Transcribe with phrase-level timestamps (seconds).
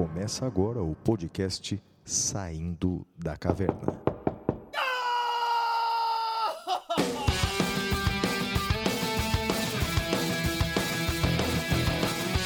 [0.00, 4.00] Começa agora o podcast Saindo da Caverna.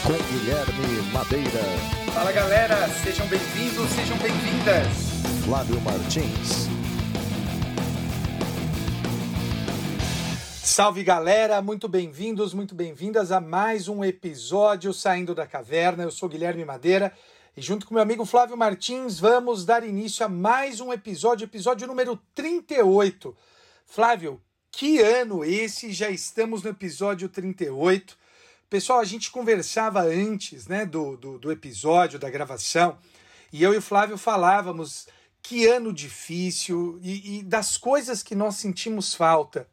[0.03, 1.63] Com Guilherme Madeira,
[2.13, 5.45] Fala galera, sejam bem-vindos, sejam bem-vindas.
[5.45, 6.69] Flávio Martins,
[10.61, 16.03] Salve galera, muito bem-vindos, muito bem-vindas a mais um episódio Saindo da Caverna.
[16.03, 17.13] Eu sou Guilherme Madeira
[17.57, 21.87] e junto com meu amigo Flávio Martins vamos dar início a mais um episódio, episódio
[21.87, 23.37] número 38.
[23.87, 25.93] Flávio, que ano esse?
[25.93, 28.19] Já estamos no episódio 38.
[28.69, 32.99] Pessoal, a gente conversava antes né, do, do, do episódio, da gravação,
[33.53, 35.07] e eu e o Flávio falávamos
[35.41, 39.69] que ano difícil e, e das coisas que nós sentimos falta.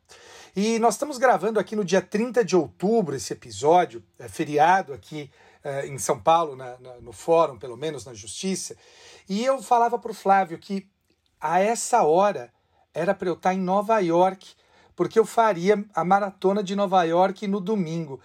[0.55, 5.31] E nós estamos gravando aqui no dia 30 de outubro esse episódio, é feriado aqui
[5.63, 8.75] é, em São Paulo, na, na, no fórum, pelo menos na justiça.
[9.29, 10.87] E eu falava para o Flávio que
[11.39, 12.51] a essa hora
[12.93, 14.53] era para eu estar em Nova York,
[14.95, 18.19] porque eu faria a maratona de Nova York no domingo.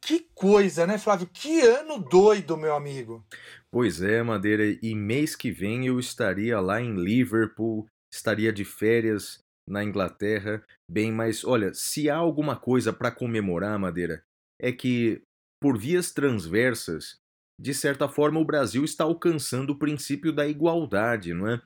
[0.00, 1.28] Que coisa, né, Flávio?
[1.32, 3.24] Que ano doido, meu amigo.
[3.70, 9.38] Pois é, Madeira, e mês que vem eu estaria lá em Liverpool, estaria de férias
[9.68, 10.64] na Inglaterra.
[10.90, 14.24] Bem, mas olha, se há alguma coisa para comemorar, Madeira,
[14.58, 15.22] é que,
[15.60, 17.18] por vias transversas,
[17.60, 21.60] de certa forma o Brasil está alcançando o princípio da igualdade, não é?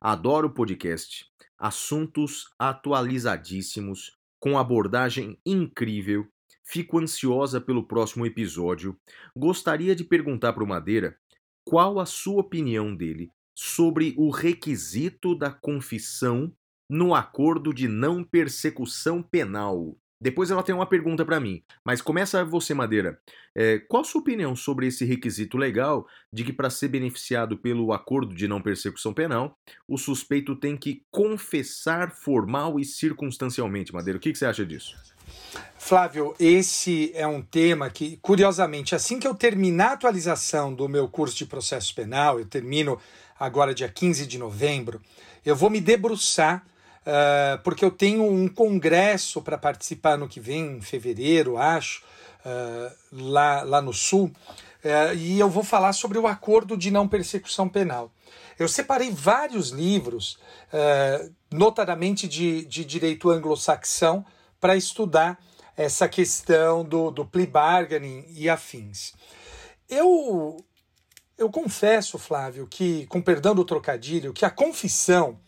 [0.00, 1.26] Adoro o podcast,
[1.58, 6.28] assuntos atualizadíssimos, com abordagem incrível.
[6.62, 8.96] Fico ansiosa pelo próximo episódio.
[9.36, 11.18] Gostaria de perguntar para o Madeira
[11.64, 16.52] qual a sua opinião dele sobre o requisito da confissão
[16.88, 19.96] no acordo de não persecução penal.
[20.20, 23.20] Depois ela tem uma pergunta para mim, mas começa você, Madeira.
[23.54, 28.34] É, qual sua opinião sobre esse requisito legal de que, para ser beneficiado pelo acordo
[28.34, 29.56] de não persecução penal,
[29.86, 34.18] o suspeito tem que confessar formal e circunstancialmente, Madeira?
[34.18, 34.96] O que, que você acha disso?
[35.78, 41.08] Flávio, esse é um tema que, curiosamente, assim que eu terminar a atualização do meu
[41.08, 42.98] curso de processo penal, eu termino
[43.38, 45.00] agora dia 15 de novembro,
[45.46, 46.66] eu vou me debruçar
[47.08, 52.02] Uh, porque eu tenho um congresso para participar no que vem, em fevereiro, acho,
[52.44, 57.08] uh, lá, lá no Sul, uh, e eu vou falar sobre o acordo de não
[57.08, 58.12] persecução penal.
[58.58, 60.36] Eu separei vários livros,
[61.48, 64.26] notadamente de, de direito anglo-saxão,
[64.60, 65.38] para estudar
[65.76, 69.12] essa questão do, do plea bargaining e afins.
[69.88, 70.56] Eu,
[71.38, 75.38] eu confesso, Flávio, que, com perdão do trocadilho, que a confissão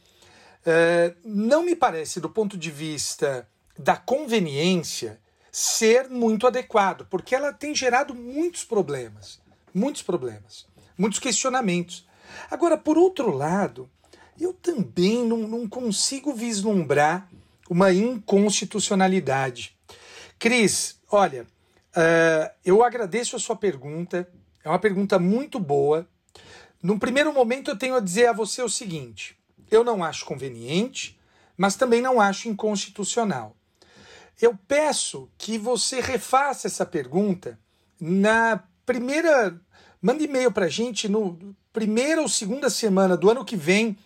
[0.64, 3.48] é, não me parece, do ponto de vista
[3.78, 5.18] da conveniência,
[5.50, 9.40] ser muito adequado, porque ela tem gerado muitos problemas,
[9.74, 12.06] muitos problemas, muitos questionamentos.
[12.50, 13.90] Agora, por outro lado,
[14.38, 17.28] eu também não, não consigo vislumbrar
[17.68, 19.76] uma inconstitucionalidade.
[20.38, 24.28] Cris, olha, uh, eu agradeço a sua pergunta,
[24.64, 26.06] é uma pergunta muito boa.
[26.82, 29.36] Num primeiro momento, eu tenho a dizer a você o seguinte:
[29.70, 31.18] eu não acho conveniente,
[31.56, 33.56] mas também não acho inconstitucional.
[34.40, 37.58] Eu peço que você refaça essa pergunta
[38.00, 39.60] na primeira.
[40.00, 43.96] Mande e-mail para a gente no primeira ou segunda semana do ano que vem,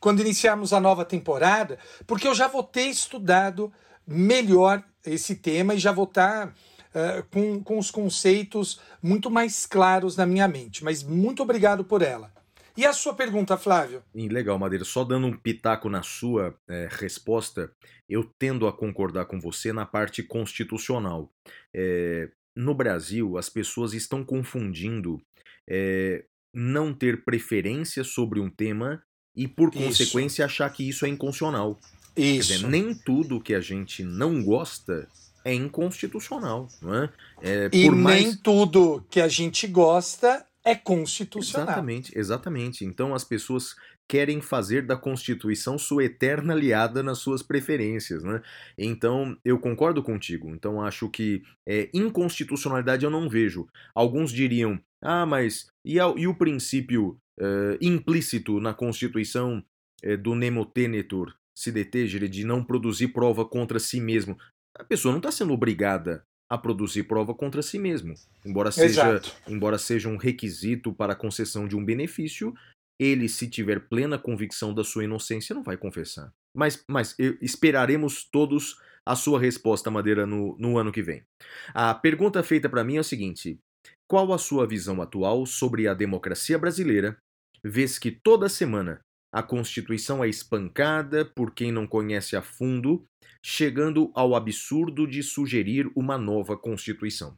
[0.00, 3.72] quando iniciarmos a nova temporada, porque eu já vou ter estudado
[4.06, 10.16] melhor esse tema e já vou estar uh, com, com os conceitos muito mais claros
[10.16, 10.82] na minha mente.
[10.82, 12.32] Mas muito obrigado por ela.
[12.76, 14.02] E a sua pergunta, Flávio?
[14.14, 14.84] Legal, Madeira.
[14.84, 17.70] Só dando um pitaco na sua é, resposta,
[18.08, 21.30] eu tendo a concordar com você na parte constitucional.
[21.74, 25.20] É, no Brasil, as pessoas estão confundindo
[25.68, 29.02] é, não ter preferência sobre um tema
[29.34, 29.84] e, por isso.
[29.84, 31.78] consequência, achar que isso é inconstitucional.
[32.16, 32.54] Isso.
[32.54, 35.08] Dizer, nem tudo que a gente não gosta
[35.44, 37.10] é inconstitucional, não é?
[37.42, 38.22] é e mais...
[38.22, 41.66] nem tudo que a gente gosta é constitucional.
[41.68, 42.84] Exatamente, exatamente.
[42.84, 43.74] Então as pessoas
[44.08, 48.42] querem fazer da Constituição sua eterna aliada nas suas preferências, né?
[48.76, 50.50] Então eu concordo contigo.
[50.50, 53.66] Então acho que é, inconstitucionalidade eu não vejo.
[53.94, 59.64] Alguns diriam, ah, mas e, a, e o princípio uh, implícito na Constituição
[60.04, 64.38] uh, do nemo tenetur, se detegere, de não produzir prova contra si mesmo?
[64.78, 68.12] A pessoa não está sendo obrigada a produzir prova contra si mesmo.
[68.44, 72.52] Embora seja, embora seja um requisito para a concessão de um benefício,
[73.00, 76.30] ele, se tiver plena convicção da sua inocência, não vai confessar.
[76.54, 78.78] Mas, mas esperaremos todos
[79.08, 81.24] a sua resposta, Madeira, no, no ano que vem.
[81.72, 83.58] A pergunta feita para mim é a seguinte:
[84.06, 87.16] qual a sua visão atual sobre a democracia brasileira,
[87.64, 89.00] vez que toda semana
[89.32, 93.04] a Constituição é espancada por quem não conhece a fundo,
[93.42, 97.36] chegando ao absurdo de sugerir uma nova Constituição.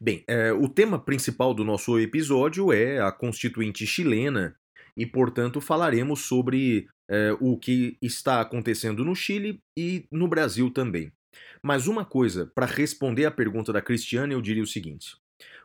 [0.00, 4.56] Bem, é, o tema principal do nosso episódio é a Constituinte chilena
[4.96, 11.12] e, portanto, falaremos sobre é, o que está acontecendo no Chile e no Brasil também.
[11.62, 15.16] Mas uma coisa, para responder à pergunta da Cristiane, eu diria o seguinte: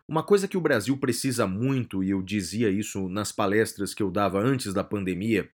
[0.07, 4.11] uma coisa que o Brasil precisa muito, e eu dizia isso nas palestras que eu
[4.11, 5.49] dava antes da pandemia,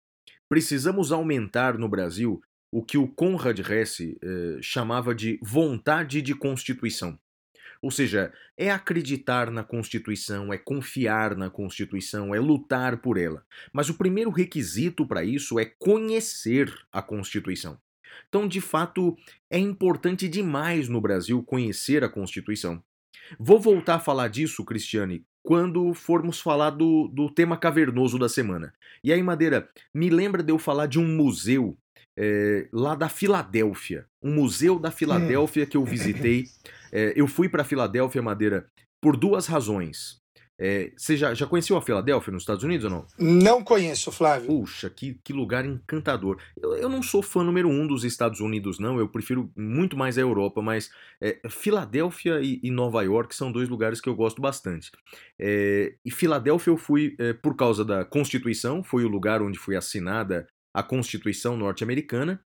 [0.48, 2.42] precisamos aumentar no Brasil
[2.72, 7.18] o que o Conrad Hesse eh, chamava de vontade de Constituição.
[7.82, 13.46] Ou seja, é acreditar na Constituição, é confiar na Constituição, é lutar por ela.
[13.72, 17.80] Mas o primeiro requisito para isso é conhecer a Constituição.
[18.28, 19.16] Então, de fato,
[19.50, 22.84] é importante demais no Brasil conhecer a Constituição.
[23.40, 28.74] Vou voltar a falar disso, Cristiane, quando formos falar do, do tema cavernoso da semana.
[29.04, 31.78] E aí, Madeira, me lembra de eu falar de um museu
[32.18, 34.06] é, lá da Filadélfia.
[34.22, 36.46] Um museu da Filadélfia que eu visitei.
[36.92, 38.68] É, eu fui para Filadélfia, Madeira,
[39.02, 40.20] por duas razões.
[40.58, 43.06] É, você já, já conheceu a Filadélfia nos Estados Unidos ou não?
[43.20, 44.48] Não conheço, Flávio.
[44.48, 46.40] Puxa, que, que lugar encantador.
[46.56, 48.98] Eu, eu não sou fã número um dos Estados Unidos, não.
[48.98, 50.90] Eu prefiro muito mais a Europa, mas
[51.22, 54.92] é, Filadélfia e, e, Nova York são dois lugares que eu gosto bastante.
[55.38, 59.76] É, e Filadélfia eu fui é, por causa da Constituição, foi o lugar onde foi
[59.76, 62.42] assinada a Constituição norte-americana.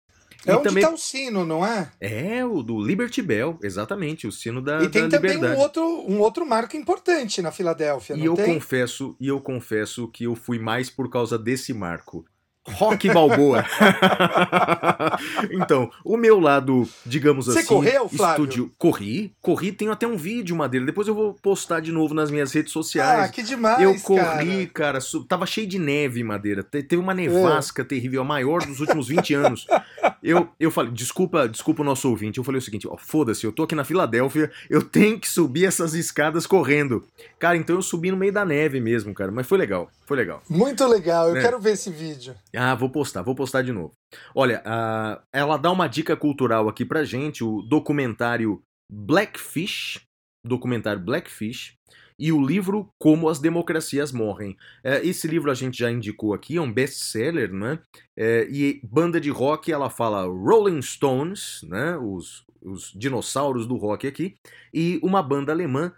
[0.46, 0.84] É e onde também...
[0.84, 1.92] tá o sino, não é?
[2.00, 5.84] É, o do Liberty Bell, exatamente, o sino da E tem da também um outro,
[6.08, 8.54] um outro marco importante na Filadélfia, e eu tem?
[8.54, 12.26] confesso, e eu confesso que eu fui mais por causa desse marco.
[12.68, 13.64] Rock Balboa.
[15.52, 17.68] então, o meu lado, digamos Você assim.
[17.68, 18.44] Você correu, Flávio?
[18.44, 20.86] Estúdio, corri, corri, tenho até um vídeo, Madeira.
[20.86, 23.26] Depois eu vou postar de novo nas minhas redes sociais.
[23.26, 26.64] Ah, que demais, Eu corri, cara, cara tava cheio de neve, Madeira.
[26.64, 27.86] Teve uma nevasca é.
[27.86, 29.68] terrível, a maior dos últimos 20 anos.
[30.26, 32.40] Eu, eu falei, desculpa, desculpa o nosso ouvinte.
[32.40, 35.66] Eu falei o seguinte, ó, foda-se, eu tô aqui na Filadélfia, eu tenho que subir
[35.66, 37.06] essas escadas correndo.
[37.38, 40.42] Cara, então eu subi no meio da neve mesmo, cara, mas foi legal, foi legal.
[40.50, 41.42] Muito legal, eu é.
[41.42, 42.34] quero ver esse vídeo.
[42.56, 43.94] Ah, vou postar, vou postar de novo.
[44.34, 48.62] Olha, uh, ela dá uma dica cultural aqui pra gente, o documentário
[48.92, 50.02] Blackfish,
[50.44, 51.75] documentário Blackfish,
[52.18, 54.56] e o livro Como as Democracias Morrem.
[54.84, 57.80] É, esse livro a gente já indicou aqui, é um best-seller, né?
[58.18, 61.98] É, e banda de rock, ela fala Rolling Stones, né?
[61.98, 64.36] Os, os dinossauros do rock aqui,
[64.74, 65.94] e uma banda alemã,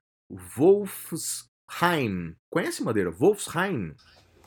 [0.55, 2.35] Wolfsheim.
[2.49, 3.11] Conhece, Madeira?
[3.11, 3.93] Wolfsheim.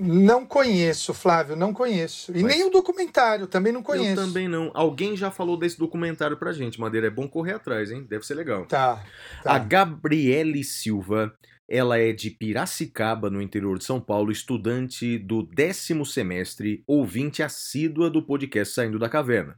[0.03, 2.33] Não conheço, Flávio, não conheço.
[2.35, 2.57] E Mas...
[2.57, 4.19] nem o documentário, também não conheço.
[4.19, 4.71] Eu também não.
[4.73, 7.09] Alguém já falou desse documentário pra gente, Madeira.
[7.09, 8.07] É bom correr atrás, hein?
[8.09, 8.65] Deve ser legal.
[8.65, 9.05] Tá.
[9.43, 9.53] tá.
[9.53, 11.35] A Gabriele Silva,
[11.71, 18.11] ela é de Piracicaba, no interior de São Paulo, estudante do décimo semestre, ouvinte assídua
[18.11, 19.55] do podcast Saindo da Caverna.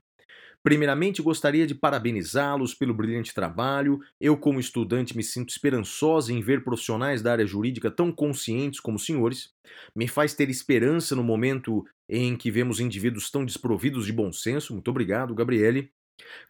[0.63, 3.99] Primeiramente, gostaria de parabenizá-los pelo brilhante trabalho.
[4.21, 8.99] Eu, como estudante, me sinto esperançosa em ver profissionais da área jurídica tão conscientes como
[8.99, 9.51] os senhores.
[9.97, 14.75] Me faz ter esperança no momento em que vemos indivíduos tão desprovidos de bom senso.
[14.75, 15.91] Muito obrigado, Gabriele.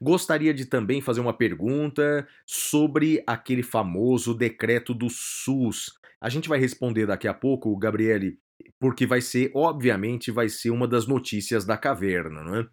[0.01, 5.93] Gostaria de também fazer uma pergunta sobre aquele famoso decreto do SUS.
[6.21, 8.39] A gente vai responder daqui a pouco, Gabriele,
[8.79, 12.69] porque vai ser, obviamente, vai ser uma das notícias da caverna, não é?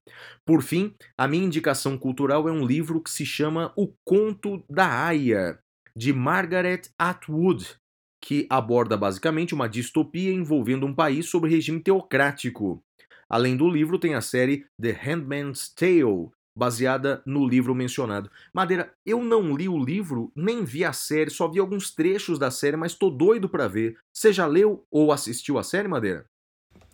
[0.46, 5.06] Por fim, a minha indicação cultural é um livro que se chama O Conto da
[5.08, 5.60] Aya,
[5.96, 7.76] de Margaret Atwood,
[8.22, 12.84] que aborda basicamente uma distopia envolvendo um país sob regime teocrático.
[13.30, 18.30] Além do livro, tem a série The Handmaid's Tale, baseada no livro mencionado.
[18.54, 22.52] Madeira, eu não li o livro, nem vi a série, só vi alguns trechos da
[22.52, 23.98] série, mas tô doido para ver.
[24.12, 26.26] Você já leu ou assistiu a série, Madeira?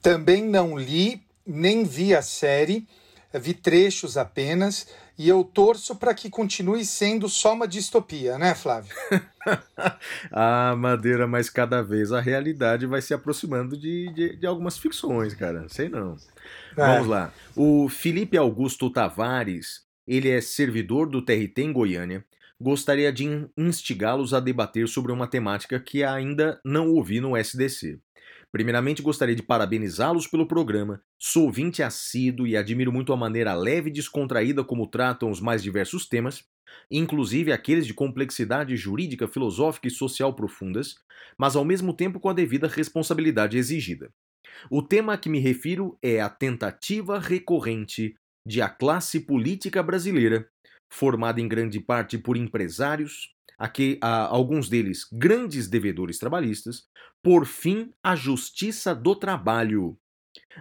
[0.02, 2.88] Também não li, nem vi a série,
[3.40, 4.88] vi trechos apenas.
[5.18, 8.94] E eu torço para que continue sendo só uma distopia, né, Flávio?
[10.30, 15.34] ah, Madeira, mas cada vez a realidade vai se aproximando de, de, de algumas ficções,
[15.34, 15.68] cara.
[15.70, 16.18] Sei não.
[16.78, 16.86] É.
[16.86, 17.32] Vamos lá.
[17.56, 22.26] O Felipe Augusto Tavares, ele é servidor do TRT em Goiânia.
[22.60, 28.00] Gostaria de instigá-los a debater sobre uma temática que ainda não ouvi no SDC.
[28.56, 31.02] Primeiramente, gostaria de parabenizá-los pelo programa.
[31.20, 35.62] Sou ouvinte assíduo e admiro muito a maneira leve e descontraída como tratam os mais
[35.62, 36.42] diversos temas,
[36.90, 40.96] inclusive aqueles de complexidade jurídica, filosófica e social profundas,
[41.38, 44.10] mas ao mesmo tempo com a devida responsabilidade exigida.
[44.72, 48.16] O tema a que me refiro é a tentativa recorrente
[48.48, 50.48] de a classe política brasileira,
[50.90, 56.84] formada em grande parte por empresários, aqui, a, alguns deles grandes devedores trabalhistas,
[57.24, 59.98] por fim a justiça do trabalho.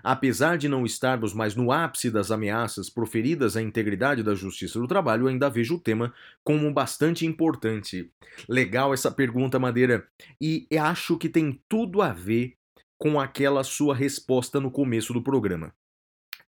[0.02, 4.86] Apesar de não estarmos mais no ápice das ameaças proferidas à integridade da justiça do
[4.86, 8.10] trabalho, ainda vejo o tema como bastante importante.
[8.48, 10.06] Legal essa pergunta, Madeira,
[10.40, 12.56] e acho que tem tudo a ver
[12.96, 15.72] com aquela sua resposta no começo do programa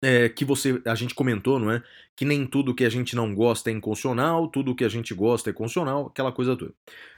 [0.04, 1.82] é, que você a gente comentou, não é?
[2.16, 5.50] Que nem tudo que a gente não gosta é inconstitucional, tudo que a gente gosta
[5.50, 6.74] é constitucional, aquela coisa toda.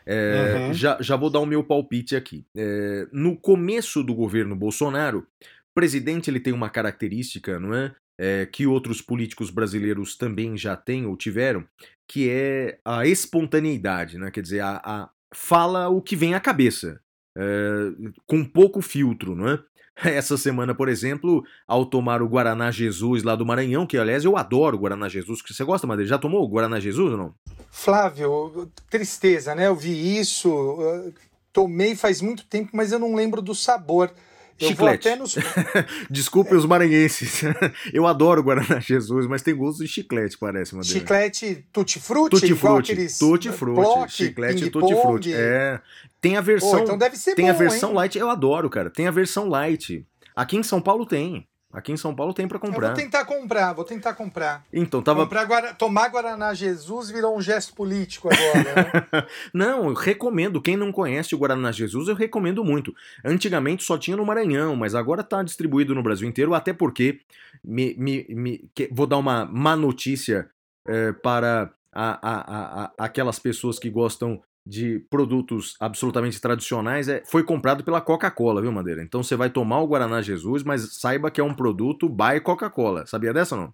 [0.05, 0.73] É, uhum.
[0.73, 2.45] já, já vou dar o meu palpite aqui.
[2.55, 7.93] É, no começo do governo Bolsonaro, o presidente ele tem uma característica, não é?
[8.19, 8.45] é?
[8.45, 11.65] Que outros políticos brasileiros também já têm ou tiveram,
[12.07, 14.29] que é a espontaneidade, né?
[14.29, 17.01] Quer dizer, a, a fala o que vem à cabeça.
[17.37, 17.91] É,
[18.25, 19.59] com pouco filtro, não é?
[20.03, 24.35] Essa semana, por exemplo, ao tomar o Guaraná Jesus lá do Maranhão, que aliás eu
[24.35, 25.41] adoro o Guaraná Jesus.
[25.47, 26.09] Você gosta, Madeira?
[26.09, 27.33] Já tomou o Guaraná Jesus ou não?
[27.71, 29.67] Flávio, tristeza, né?
[29.67, 31.13] Eu vi isso,
[31.51, 34.11] tomei faz muito tempo, mas eu não lembro do sabor.
[34.59, 35.15] Eu chiclete.
[35.15, 35.35] Nos...
[36.09, 37.41] Desculpe os maranhenses.
[37.93, 40.99] Eu adoro Guaraná Jesus, mas tem gosto de chiclete, parece, Madeira.
[40.99, 42.39] Chiclete tutti-frutti?
[42.39, 43.19] Tutti-frutti.
[43.19, 44.11] Tutti-frutti.
[44.11, 45.33] Chiclete tutti-frutti.
[45.33, 45.79] É.
[46.21, 46.79] Tem a versão.
[46.79, 47.95] então deve ser tem bom, a versão hein?
[47.95, 48.89] light, eu adoro, cara.
[48.89, 50.05] Tem a versão light.
[50.35, 51.47] Aqui em São Paulo tem.
[51.75, 52.87] Aqui em São Paulo tem para comprar.
[52.87, 54.63] Eu vou tentar comprar, vou tentar comprar.
[54.71, 55.23] Então, tava.
[55.23, 55.73] Comprar Guara...
[55.73, 59.27] Tomar Guaraná Jesus virou um gesto político agora, né?
[59.53, 60.61] não, eu recomendo.
[60.61, 62.95] Quem não conhece o Guaraná Jesus, eu recomendo muito.
[63.25, 67.19] Antigamente só tinha no Maranhão, mas agora tá distribuído no Brasil inteiro, até porque.
[67.61, 68.69] Me, me, me...
[68.89, 70.49] Vou dar uma má notícia
[70.87, 77.43] é, para a, a, a, aquelas pessoas que gostam de produtos absolutamente tradicionais é, foi
[77.43, 79.03] comprado pela Coca-Cola, viu, Madeira?
[79.03, 83.05] Então você vai tomar o Guaraná Jesus, mas saiba que é um produto by Coca-Cola.
[83.05, 83.73] Sabia dessa ou não?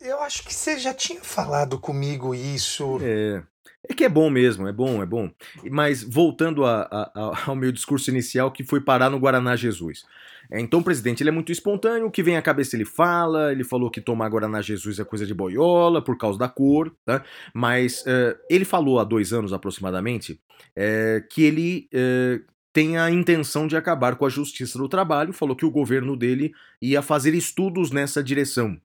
[0.00, 2.98] Eu acho que você já tinha falado comigo isso.
[3.02, 3.42] É.
[3.88, 5.30] É que é bom mesmo, é bom, é bom.
[5.70, 10.04] Mas voltando a, a, ao meu discurso inicial, que foi parar no Guaraná Jesus.
[10.50, 13.52] É, então o presidente ele é muito espontâneo, o que vem à cabeça ele fala,
[13.52, 17.22] ele falou que tomar Guaraná Jesus é coisa de boiola, por causa da cor, tá?
[17.54, 23.66] Mas uh, ele falou há dois anos aproximadamente uh, que ele uh, tem a intenção
[23.66, 27.90] de acabar com a justiça do trabalho, falou que o governo dele ia fazer estudos
[27.90, 28.80] nessa direção,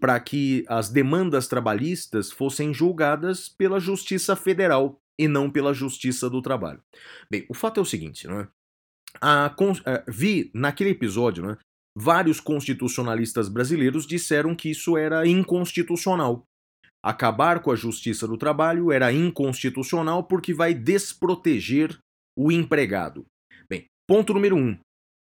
[0.00, 6.40] para que as demandas trabalhistas fossem julgadas pela Justiça Federal e não pela Justiça do
[6.40, 6.80] Trabalho.
[7.30, 8.48] Bem, o fato é o seguinte, não é?
[9.20, 9.52] A, a,
[10.08, 11.58] vi naquele episódio, né,
[11.96, 16.44] vários constitucionalistas brasileiros disseram que isso era inconstitucional.
[17.02, 21.96] Acabar com a justiça do trabalho era inconstitucional porque vai desproteger
[22.36, 23.24] o empregado.
[23.68, 24.76] Bem, ponto número um.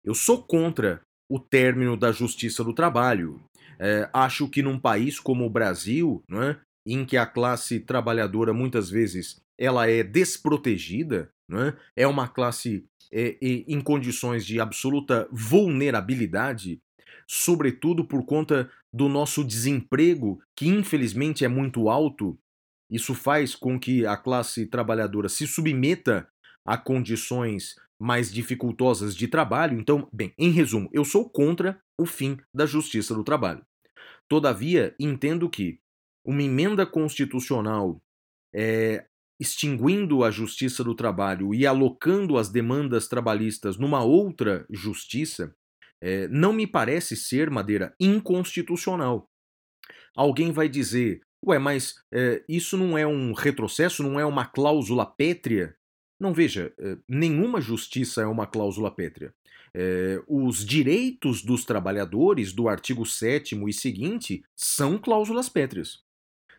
[0.04, 3.40] Eu sou contra o término da justiça do trabalho.
[3.78, 8.90] É, acho que num país como o Brasil, né, em que a classe trabalhadora muitas
[8.90, 16.80] vezes ela é desprotegida, né, é uma classe é, em condições de absoluta vulnerabilidade,
[17.28, 22.38] sobretudo por conta do nosso desemprego, que infelizmente é muito alto.
[22.90, 26.26] Isso faz com que a classe trabalhadora se submeta
[26.64, 29.78] a condições mais dificultosas de trabalho.
[29.78, 33.64] Então, bem, em resumo, eu sou contra o fim da justiça do trabalho.
[34.26, 35.78] Todavia, entendo que
[36.24, 38.00] uma emenda constitucional
[38.54, 39.06] é,
[39.40, 45.56] extinguindo a justiça do trabalho e alocando as demandas trabalhistas numa outra justiça,
[45.98, 49.26] é, não me parece ser, Madeira, inconstitucional.
[50.14, 55.06] Alguém vai dizer, ué, mas é, isso não é um retrocesso, não é uma cláusula
[55.06, 55.74] pétrea?
[56.20, 59.32] Não, veja, é, nenhuma justiça é uma cláusula pétrea.
[59.74, 66.02] É, os direitos dos trabalhadores do artigo 7 e seguinte são cláusulas pétreas.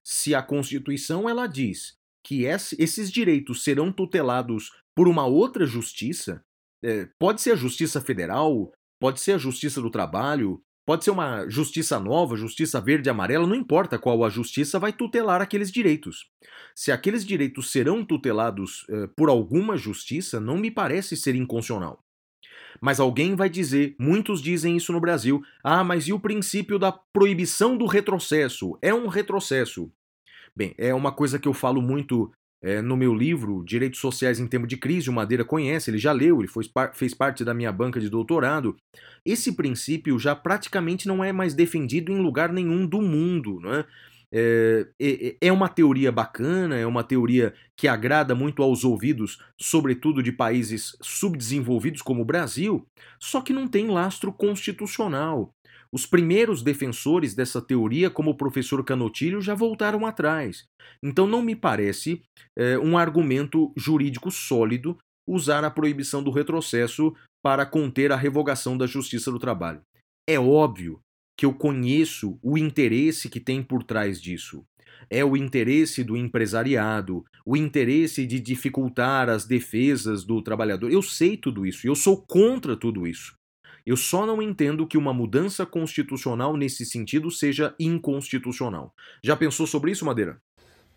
[0.03, 6.43] Se a Constituição ela diz que esses direitos serão tutelados por uma outra justiça,
[6.83, 11.47] é, pode ser a Justiça Federal, pode ser a Justiça do Trabalho, pode ser uma
[11.47, 16.29] justiça nova, justiça verde e amarela, não importa qual a justiça vai tutelar aqueles direitos.
[16.75, 22.03] Se aqueles direitos serão tutelados é, por alguma justiça, não me parece ser inconstitucional.
[22.79, 26.91] Mas alguém vai dizer, muitos dizem isso no Brasil, ah, mas e o princípio da
[26.91, 28.77] proibição do retrocesso?
[28.81, 29.91] É um retrocesso.
[30.55, 32.31] Bem, é uma coisa que eu falo muito
[32.63, 36.11] é, no meu livro, Direitos Sociais em Tempo de Crise, o Madeira conhece, ele já
[36.11, 38.75] leu, ele foi, fez parte da minha banca de doutorado.
[39.25, 43.59] Esse princípio já praticamente não é mais defendido em lugar nenhum do mundo.
[43.59, 43.85] Não é?
[44.33, 50.31] É, é, uma teoria bacana, é uma teoria que agrada muito aos ouvidos, sobretudo de
[50.31, 52.87] países subdesenvolvidos como o Brasil,
[53.19, 55.51] só que não tem lastro constitucional.
[55.93, 60.65] Os primeiros defensores dessa teoria, como o professor Canotilho, já voltaram atrás.
[61.03, 62.21] Então não me parece
[62.57, 68.87] é, um argumento jurídico sólido usar a proibição do retrocesso para conter a revogação da
[68.87, 69.81] justiça do trabalho.
[70.27, 71.01] É óbvio
[71.37, 74.63] que eu conheço o interesse que tem por trás disso.
[75.09, 80.91] É o interesse do empresariado, o interesse de dificultar as defesas do trabalhador.
[80.91, 83.33] Eu sei tudo isso, eu sou contra tudo isso.
[83.85, 88.93] Eu só não entendo que uma mudança constitucional nesse sentido seja inconstitucional.
[89.23, 90.41] Já pensou sobre isso, Madeira?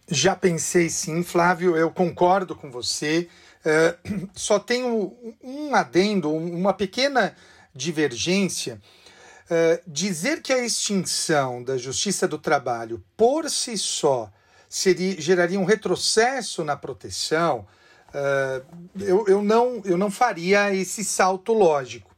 [0.09, 3.29] Já pensei sim, Flávio, eu concordo com você.
[3.65, 7.35] Uh, só tenho um adendo, uma pequena
[7.75, 8.81] divergência
[9.51, 14.33] eh, dizer que a extinção da justiça do trabalho por si só
[14.71, 17.67] seria, geraria um retrocesso na proteção,
[18.09, 18.65] uh,
[18.99, 22.14] eu, eu, não, eu não faria esse salto lógico.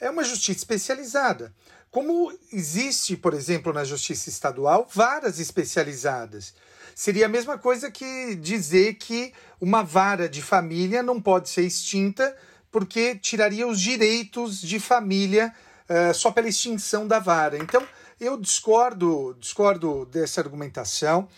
[0.00, 1.52] É uma justiça especializada.
[1.90, 6.54] Como existe, por exemplo, na justiça estadual, varas especializadas.
[6.94, 12.36] Seria a mesma coisa que dizer que uma vara de família não pode ser extinta
[12.70, 15.54] porque tiraria os direitos de família
[15.88, 17.56] uh, só pela extinção da vara.
[17.56, 17.86] Então,
[18.20, 21.28] eu discordo, discordo dessa argumentação.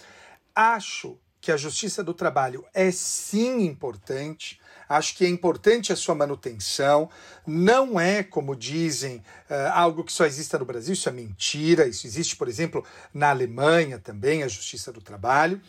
[0.55, 4.60] Acho que a justiça do trabalho é sim importante.
[4.91, 7.09] Acho que é importante a sua manutenção.
[7.47, 10.95] Não é, como dizem, uh, algo que só exista no Brasil.
[10.95, 11.87] Isso é mentira.
[11.87, 15.61] Isso existe, por exemplo, na Alemanha também, a justiça do trabalho.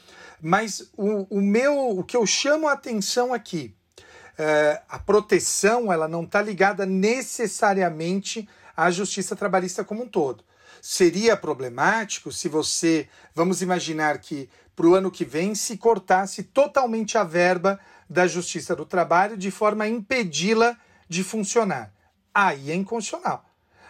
[0.41, 6.07] Mas o, o meu, o que eu chamo a atenção aqui, uh, a proteção, ela
[6.07, 10.43] não está ligada necessariamente à justiça trabalhista como um todo.
[10.81, 17.19] Seria problemático se você, vamos imaginar que para o ano que vem se cortasse totalmente
[17.19, 17.79] a verba
[18.11, 21.93] da Justiça do Trabalho de forma a impedi-la de funcionar.
[22.33, 23.45] Aí é inconstitucional.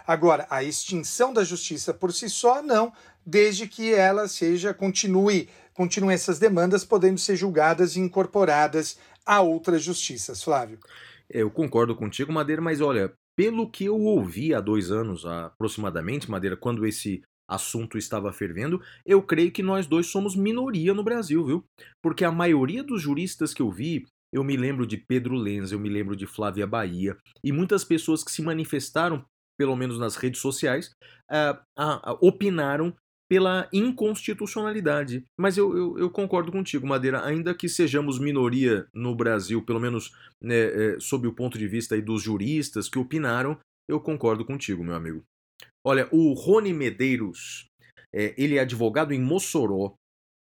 [0.05, 2.93] Agora, a extinção da justiça por si só, não,
[3.25, 9.81] desde que ela seja, continue, continue essas demandas podendo ser julgadas e incorporadas a outras
[9.81, 10.79] justiças, Flávio.
[11.27, 16.57] Eu concordo contigo, Madeira, mas olha, pelo que eu ouvi há dois anos aproximadamente, Madeira,
[16.57, 21.65] quando esse assunto estava fervendo, eu creio que nós dois somos minoria no Brasil, viu?
[22.01, 25.79] Porque a maioria dos juristas que eu vi, eu me lembro de Pedro Lenz, eu
[25.79, 29.25] me lembro de Flávia Bahia, e muitas pessoas que se manifestaram,
[29.59, 30.91] pelo menos nas redes sociais,
[31.29, 32.95] uh, uh, opinaram
[33.31, 35.23] pela inconstitucionalidade.
[35.39, 40.11] Mas eu, eu, eu, concordo contigo, Madeira, ainda que sejamos minoria no Brasil, pelo menos
[40.41, 40.55] né,
[40.95, 45.23] é, sob o ponto de vista dos juristas que opinaram, eu concordo contigo, meu amigo.
[45.83, 47.67] Olha, o Rony Medeiros,
[48.13, 49.95] é, ele é advogado em Mossoró.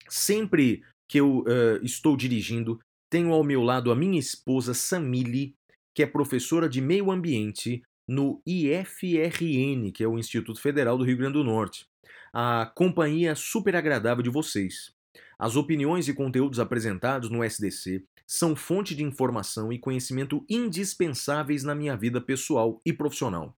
[0.09, 5.53] Sempre que eu uh, estou dirigindo, tenho ao meu lado a minha esposa Samile,
[5.95, 11.17] que é professora de meio ambiente no IFRN, que é o Instituto Federal do Rio
[11.17, 11.85] Grande do Norte
[12.33, 14.91] a companhia super agradável de vocês.
[15.39, 21.73] As opiniões e conteúdos apresentados no SDC são fonte de informação e conhecimento indispensáveis na
[21.73, 23.55] minha vida pessoal e profissional.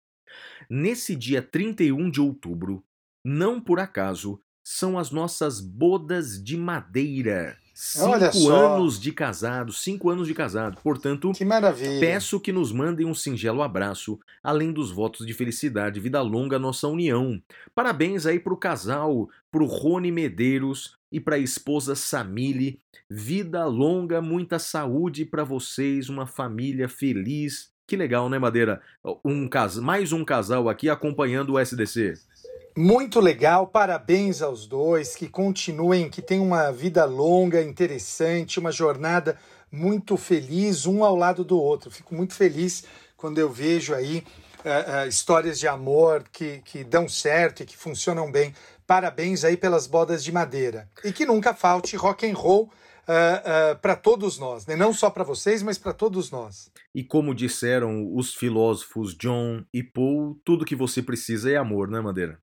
[0.69, 2.83] Nesse dia 31 de outubro,
[3.23, 7.57] não por acaso, são as nossas bodas de madeira.
[7.73, 10.77] Cinco anos de casado, cinco anos de casado.
[10.83, 11.45] Portanto, que
[12.01, 16.59] peço que nos mandem um singelo abraço, além dos votos de felicidade, vida longa à
[16.59, 17.41] nossa união.
[17.73, 22.81] Parabéns aí pro casal, pro Rony Medeiros e pra esposa Samile.
[23.09, 27.71] Vida longa, muita saúde para vocês, uma família feliz.
[27.89, 28.83] Que legal, né, Madeira?
[29.25, 29.77] Um cas...
[29.77, 32.13] Mais um casal aqui acompanhando o SDC.
[32.77, 39.39] Muito legal, parabéns aos dois, que continuem, que tenham uma vida longa, interessante, uma jornada
[39.71, 41.89] muito feliz, um ao lado do outro.
[41.89, 42.83] Fico muito feliz
[43.17, 44.23] quando eu vejo aí
[44.59, 48.53] uh, uh, histórias de amor que, que dão certo e que funcionam bem.
[48.85, 50.87] Parabéns aí pelas bodas de madeira.
[51.03, 52.65] E que nunca falte rock and roll
[53.09, 54.75] uh, uh, para todos nós, né?
[54.75, 56.69] não só para vocês, mas para todos nós.
[56.93, 62.01] E como disseram os filósofos John e Paul, tudo que você precisa é amor, né,
[62.01, 62.39] Madeira?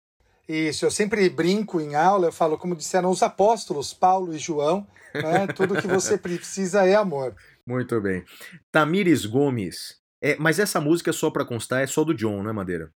[0.48, 4.86] Isso, eu sempre brinco em aula, eu falo, como disseram os apóstolos, Paulo e João,
[5.12, 5.48] né?
[5.48, 7.34] tudo que você precisa é amor.
[7.66, 8.24] Muito bem.
[8.70, 9.96] Tamires Gomes.
[10.22, 12.92] É, mas essa música, só para constar, é só do John, né, Madeira?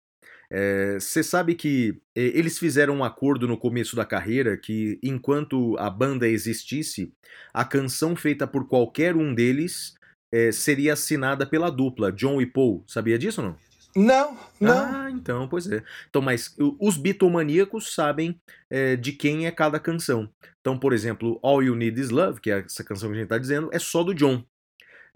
[1.00, 5.78] Você é, sabe que é, eles fizeram um acordo no começo da carreira que, enquanto
[5.78, 7.14] a banda existisse,
[7.54, 9.94] a canção feita por qualquer um deles
[10.32, 12.84] é, seria assinada pela dupla, John e Paul.
[12.88, 13.70] Sabia disso ou não?
[13.96, 14.86] Não, não.
[14.86, 15.84] Ah, então, pois é.
[16.10, 18.40] Então, mas os bitomaníacos sabem
[18.70, 20.30] é, de quem é cada canção.
[20.62, 23.26] Então, por exemplo, All You Need Is Love, que é essa canção que a gente
[23.26, 24.44] está dizendo, é só do John.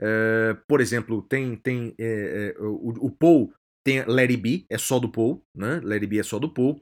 [0.02, 5.10] É, por exemplo, tem, tem é, o, o, Paul tem It Be, é só do
[5.10, 5.80] Paul, né?
[5.92, 6.82] It Be é só do Paul.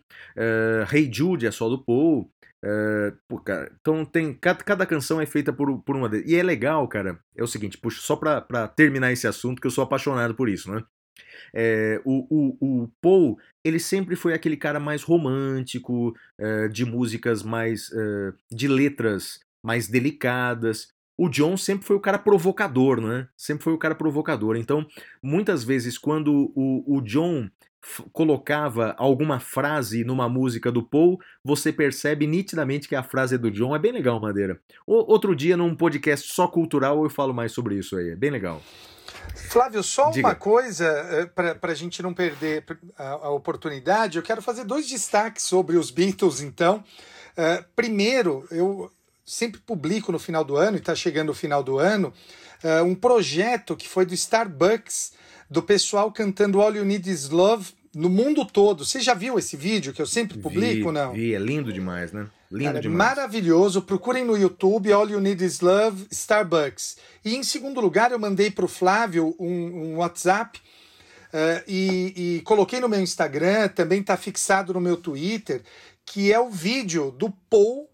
[0.94, 2.32] hey Jude é só do Paul.
[3.28, 6.30] Pô, cara, então tem cada, cada, canção é feita por, por uma deles.
[6.30, 7.20] E é legal, cara.
[7.36, 10.50] É o seguinte, puxa, só pra, pra terminar esse assunto, que eu sou apaixonado por
[10.50, 10.84] isso, né?
[11.54, 17.44] É, o, o, o Paul, ele sempre foi aquele cara mais romântico, é, de músicas
[17.44, 17.92] mais.
[17.92, 20.90] É, de letras mais delicadas.
[21.18, 23.28] O John sempre foi o cara provocador, né?
[23.38, 24.56] Sempre foi o cara provocador.
[24.56, 24.86] Então,
[25.22, 27.50] muitas vezes, quando o, o John
[28.12, 33.52] colocava alguma frase numa música do Paul, você percebe nitidamente que a frase é do
[33.52, 33.76] John.
[33.76, 34.60] É bem legal, Madeira.
[34.86, 38.12] O, outro dia, num podcast só cultural, eu falo mais sobre isso aí.
[38.12, 38.62] É bem legal.
[39.50, 40.28] Flávio, só Diga.
[40.28, 42.66] uma coisa eh, para a gente não perder
[42.98, 44.18] a, a, oportunidade.
[44.18, 46.84] Eu quero fazer dois destaques sobre os Beatles, então.
[47.32, 48.92] Uh, primeiro, eu
[49.26, 52.14] sempre publico no final do ano, e está chegando o final do ano,
[52.64, 55.14] uh, um projeto que foi do Starbucks,
[55.50, 58.86] do pessoal cantando All You Need Is Love no mundo todo.
[58.86, 61.14] Você já viu esse vídeo que eu sempre publico, vi, não?
[61.14, 62.28] Vi, é lindo demais, né?
[62.50, 62.98] Lindo Cara, demais.
[62.98, 63.82] Maravilhoso.
[63.82, 66.98] Procurem no YouTube All You Need Is Love Starbucks.
[67.24, 72.42] E em segundo lugar, eu mandei para o Flávio um, um WhatsApp uh, e, e,
[72.42, 75.62] coloquei no meu Instagram, também está fixado no meu Twitter,
[76.06, 77.91] que é o vídeo do Paul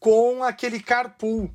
[0.00, 1.48] com aquele carpool.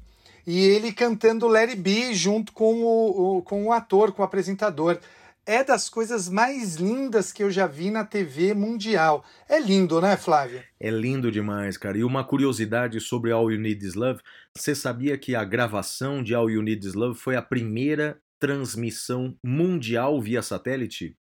[0.48, 5.00] E ele cantando Larry B junto com o, o, com o ator, com o apresentador
[5.46, 9.24] é das coisas mais lindas que eu já vi na TV mundial.
[9.48, 10.66] É lindo, né, Flávia?
[10.80, 11.98] É lindo demais, cara.
[11.98, 14.22] E uma curiosidade sobre All You Need Is Love:
[14.56, 19.38] você sabia que a gravação de All You Need Is Love foi a primeira transmissão
[19.44, 21.16] mundial via satélite?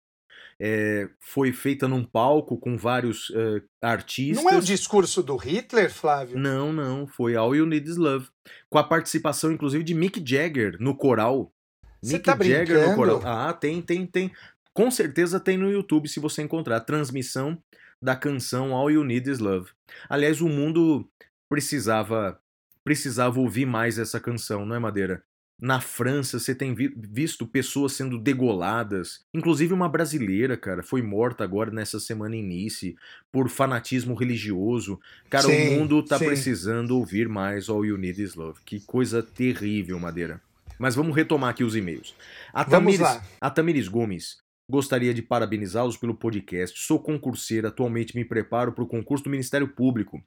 [0.65, 4.45] É, foi feita num palco com vários uh, artistas.
[4.45, 6.39] Não é o discurso do Hitler, Flávio?
[6.39, 7.05] Não, não.
[7.05, 8.29] Foi All You Need Is Love.
[8.71, 11.53] Com a participação, inclusive, de Mick Jagger no coral.
[12.01, 13.21] Você Mick tá Jagger no coral.
[13.25, 14.31] Ah, tem, tem, tem.
[14.73, 17.61] Com certeza tem no YouTube se você encontrar a transmissão
[18.01, 19.71] da canção All You Need Is Love.
[20.09, 21.11] Aliás, o mundo
[21.49, 22.41] precisava
[22.85, 25.25] precisava ouvir mais essa canção, não é, Madeira?
[25.63, 31.45] Na França, você tem vi visto pessoas sendo degoladas, inclusive uma brasileira, cara, foi morta
[31.45, 32.97] agora nessa semana início
[33.31, 34.99] por fanatismo religioso.
[35.31, 36.25] Cara, sim, o mundo tá sim.
[36.25, 38.59] precisando ouvir mais All You Need Is Love.
[38.67, 40.43] Que coisa terrível, Madeira.
[40.81, 42.13] Mas vamos retomar aqui os e-mails.
[42.53, 46.77] A Tamires, a Gomes gostaria de parabenizá-los pelo podcast.
[46.81, 50.21] Sou concurseira, atualmente me preparo para o concurso do Ministério Público.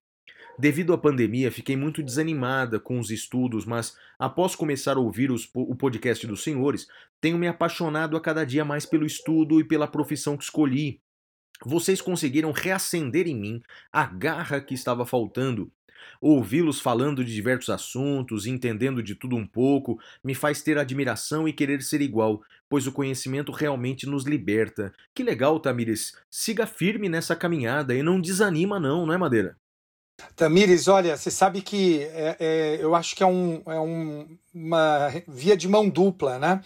[0.58, 5.50] Devido à pandemia, fiquei muito desanimada com os estudos, mas após começar a ouvir os,
[5.54, 6.88] o podcast dos senhores,
[7.20, 11.02] tenho me apaixonado a cada dia mais pelo estudo e pela profissão que escolhi.
[11.65, 15.72] Vocês conseguiram reacender em mim a garra que estava faltando
[16.22, 21.54] Ouvi-los falando de diversos assuntos, entendendo de tudo um pouco, me faz ter admiração e
[21.54, 24.94] querer ser igual, pois o conhecimento realmente nos liberta.
[25.13, 26.13] Que legal, Tamires.
[26.30, 29.58] Siga firme nessa caminhada e não desanima, não, não é, Madeira?
[30.36, 35.10] Tamires, olha, você sabe que é, é, eu acho que é, um, é um, uma
[35.28, 36.62] via de mão dupla, né?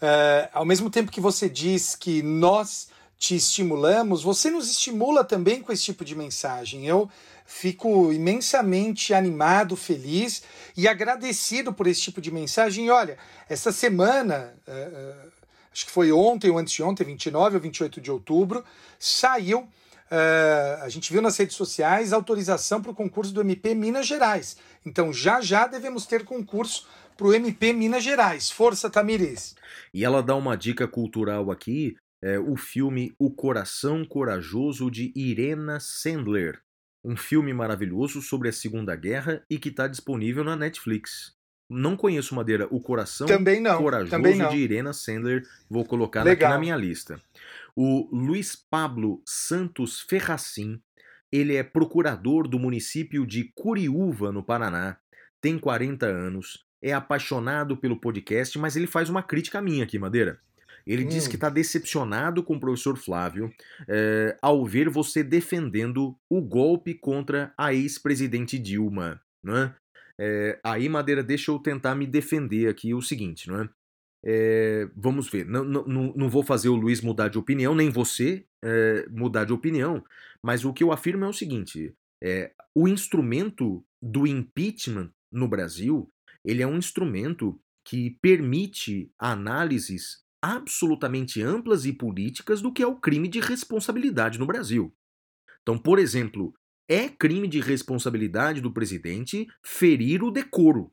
[0.00, 5.60] É, ao mesmo tempo que você diz que nós te estimulamos, você nos estimula também
[5.60, 6.86] com esse tipo de mensagem.
[6.86, 7.08] Eu
[7.44, 10.42] fico imensamente animado, feliz
[10.76, 12.86] e agradecido por esse tipo de mensagem.
[12.86, 15.30] E olha, essa semana, uh,
[15.70, 18.64] acho que foi ontem ou antes de ontem, 29 ou 28 de outubro,
[18.98, 19.68] saiu.
[20.10, 24.56] Uh, a gente viu nas redes sociais autorização para o concurso do MP Minas Gerais.
[24.84, 28.50] Então já já devemos ter concurso para o MP Minas Gerais.
[28.50, 29.54] Força, Tamires!
[29.94, 35.78] E ela dá uma dica cultural aqui, é, o filme O Coração Corajoso de Irena
[35.78, 36.60] Sandler.
[37.04, 41.34] Um filme maravilhoso sobre a Segunda Guerra e que está disponível na Netflix.
[41.70, 44.50] Não conheço Madeira, O Coração também não, Corajoso também não.
[44.50, 45.46] de Irena Sandler.
[45.68, 47.20] Vou colocar aqui na minha lista.
[47.76, 50.80] O Luiz Pablo Santos Ferracin,
[51.30, 54.98] ele é procurador do município de Curiúva, no Paraná,
[55.40, 60.40] tem 40 anos, é apaixonado pelo podcast, mas ele faz uma crítica minha aqui, Madeira.
[60.86, 61.08] Ele hum.
[61.08, 63.52] diz que está decepcionado com o professor Flávio
[63.88, 69.20] é, ao ver você defendendo o golpe contra a ex-presidente Dilma.
[69.42, 69.74] Né?
[70.18, 73.68] É, aí, Madeira, deixa eu tentar me defender aqui o seguinte, não é?
[74.24, 78.44] É, vamos ver, não, não, não vou fazer o Luiz mudar de opinião, nem você
[78.62, 80.04] é, mudar de opinião,
[80.42, 86.10] mas o que eu afirmo é o seguinte: é, o instrumento do impeachment no Brasil
[86.44, 92.96] ele é um instrumento que permite análises absolutamente amplas e políticas do que é o
[92.96, 94.94] crime de responsabilidade no Brasil.
[95.62, 96.54] Então, por exemplo,
[96.88, 100.92] é crime de responsabilidade do presidente ferir o decoro.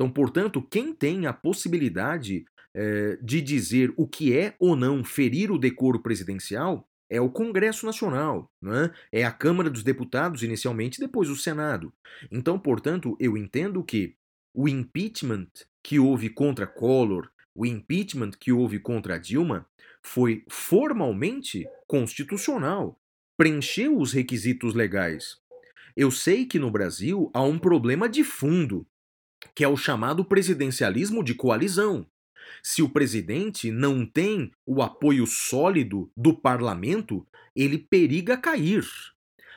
[0.00, 5.52] Então, portanto, quem tem a possibilidade é, de dizer o que é ou não ferir
[5.52, 8.90] o decoro presidencial é o Congresso Nacional, né?
[9.12, 11.92] é a Câmara dos Deputados inicialmente, depois o Senado.
[12.32, 14.14] Então, portanto, eu entendo que
[14.54, 15.50] o impeachment
[15.84, 19.66] que houve contra Collor, o impeachment que houve contra Dilma,
[20.02, 22.98] foi formalmente constitucional,
[23.36, 25.36] preencheu os requisitos legais.
[25.94, 28.86] Eu sei que no Brasil há um problema de fundo,
[29.54, 32.06] que é o chamado presidencialismo de coalizão.
[32.62, 38.84] Se o presidente não tem o apoio sólido do parlamento, ele periga cair.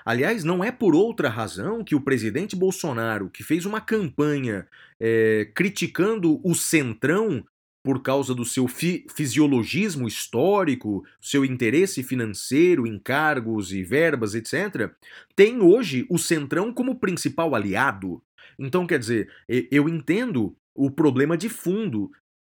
[0.06, 4.68] Aliás, não é por outra razão que o presidente Bolsonaro, que fez uma campanha
[5.00, 7.44] é, criticando o centrão
[7.82, 14.92] por causa do seu fi fisiologismo histórico, seu interesse financeiro em cargos e verbas, etc.,
[15.36, 18.22] tem hoje o centrão como principal aliado.
[18.58, 22.12] Então, quer dizer, eu entendo o problema de fundo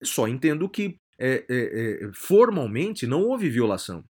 [0.04, 4.04] só entendo que é, é, é, formalmente não houve violação.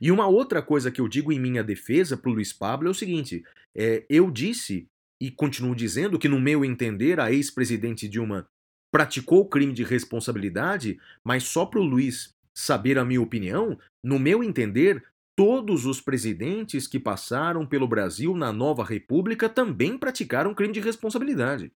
[0.00, 2.90] E uma outra coisa que eu digo em minha defesa para o Luiz Pablo é
[2.90, 3.42] o seguinte:
[3.74, 4.88] é, eu disse
[5.20, 8.46] e continuo dizendo que, no meu entender, a ex-presidente Dilma
[8.90, 14.42] praticou crime de responsabilidade, mas só para o Luiz saber a minha opinião, no meu
[14.42, 15.02] entender,
[15.36, 21.72] todos os presidentes que passaram pelo Brasil na nova república também praticaram crime de responsabilidade.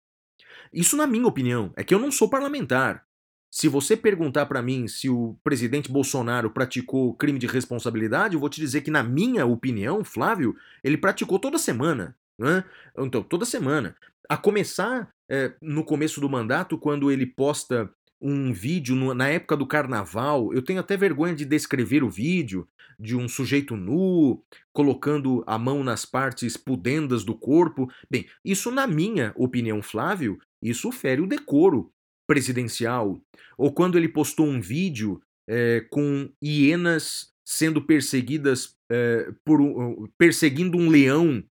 [0.74, 3.06] Isso na minha opinião, é que eu não sou parlamentar.
[3.52, 8.50] Se você perguntar para mim se o presidente Bolsonaro praticou crime de responsabilidade, eu vou
[8.50, 12.18] te dizer que, na minha opinião, Flávio, ele praticou toda semana.
[12.38, 12.66] Né?
[12.98, 13.96] Então, toda semana.
[14.28, 17.90] A começar é, no começo do mandato, quando ele posta
[18.22, 22.68] um vídeo no, na época do carnaval, eu tenho até vergonha de descrever o vídeo
[23.00, 27.90] de um sujeito nu colocando a mão nas partes pudendas do corpo.
[28.10, 31.92] Bem, isso, na minha opinião, Flávio, isso fere o decoro
[32.28, 33.20] presidencial,
[33.58, 40.78] ou quando ele postou um vídeo é, com hienas sendo perseguidas é, por um, perseguindo
[40.78, 41.44] um leão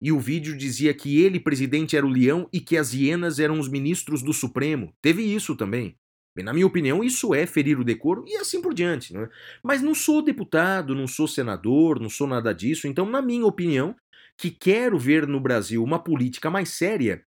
[0.00, 3.58] e o vídeo dizia que ele, presidente, era o leão e que as hienas eram
[3.58, 4.92] os ministros do Supremo.
[5.00, 5.96] Teve isso também.
[6.42, 9.12] Na minha opinião, isso é ferir o decoro e assim por diante.
[9.14, 9.28] Né?
[9.62, 12.86] Mas não sou deputado, não sou senador, não sou nada disso.
[12.86, 13.94] Então, na minha opinião,
[14.36, 17.24] que quero ver no Brasil uma política mais séria,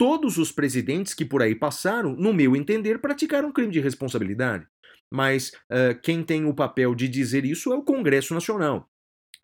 [0.00, 4.66] Todos os presidentes que por aí passaram, no meu entender, praticaram crime de responsabilidade.
[5.12, 8.89] Mas uh, quem tem o papel de dizer isso é o Congresso Nacional.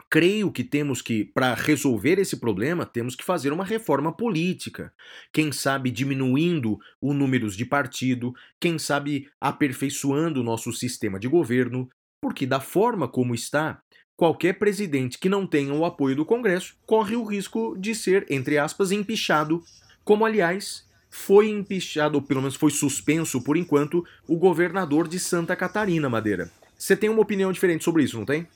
[0.09, 4.93] Creio que temos que, para resolver esse problema, temos que fazer uma reforma política.
[5.33, 11.89] Quem sabe diminuindo o número de partido, quem sabe aperfeiçoando o nosso sistema de governo,
[12.21, 13.81] porque da forma como está,
[14.17, 18.59] qualquer presidente que não tenha o apoio do Congresso corre o risco de ser, entre
[18.59, 19.63] aspas, empichado
[20.07, 25.57] como aliás foi empichado, ou pelo menos foi suspenso por enquanto, o governador de Santa
[25.57, 26.51] Catarina, Madeira.
[26.79, 28.47] Você tem uma opinião diferente sobre isso, não tem?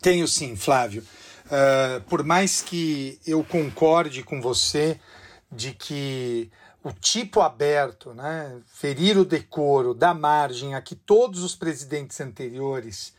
[0.00, 1.04] Tenho sim, Flávio.
[1.46, 4.98] Uh, por mais que eu concorde com você
[5.50, 6.50] de que
[6.82, 13.14] o tipo aberto, né, ferir o decoro, dar margem a que todos os presidentes anteriores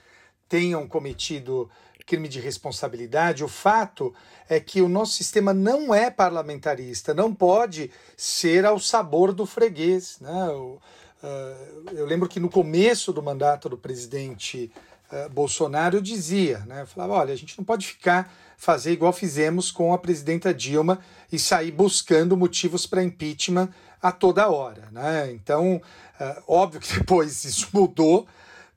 [0.49, 1.69] tenham cometido
[2.06, 4.13] crime de responsabilidade, o fato
[4.49, 10.17] é que o nosso sistema não é parlamentarista, não pode ser ao sabor do freguês.
[10.19, 10.47] Né?
[10.49, 10.82] Eu,
[11.23, 14.71] uh, eu lembro que no começo do mandato do presidente
[15.12, 16.86] uh, Bolsonaro dizia, né?
[16.86, 18.32] falava, olha, a gente não pode ficar
[18.63, 23.70] fazer igual fizemos com a presidenta Dilma e sair buscando motivos para impeachment
[24.02, 24.88] a toda hora.
[24.89, 25.32] Né?
[25.34, 25.82] Então,
[26.20, 28.26] uh, óbvio que depois isso mudou,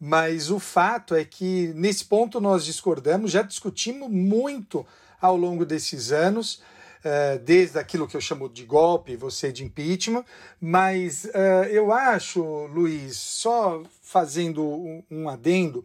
[0.00, 4.84] mas o fato é que nesse ponto nós discordamos, já discutimos muito
[5.20, 6.56] ao longo desses anos,
[7.04, 10.24] uh, desde aquilo que eu chamo de golpe, você de impeachment,
[10.60, 11.28] mas
[11.70, 15.84] eu acho, Luiz, só fazendo um adendo,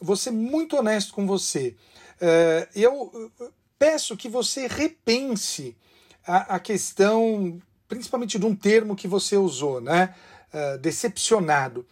[0.00, 1.76] vou ser muito honesto com você.
[2.20, 3.32] Uh, eu
[3.78, 5.76] peço que você repense
[6.26, 10.14] a, a, questão, principalmente de um termo que você usou, né?
[10.80, 11.86] decepcionado.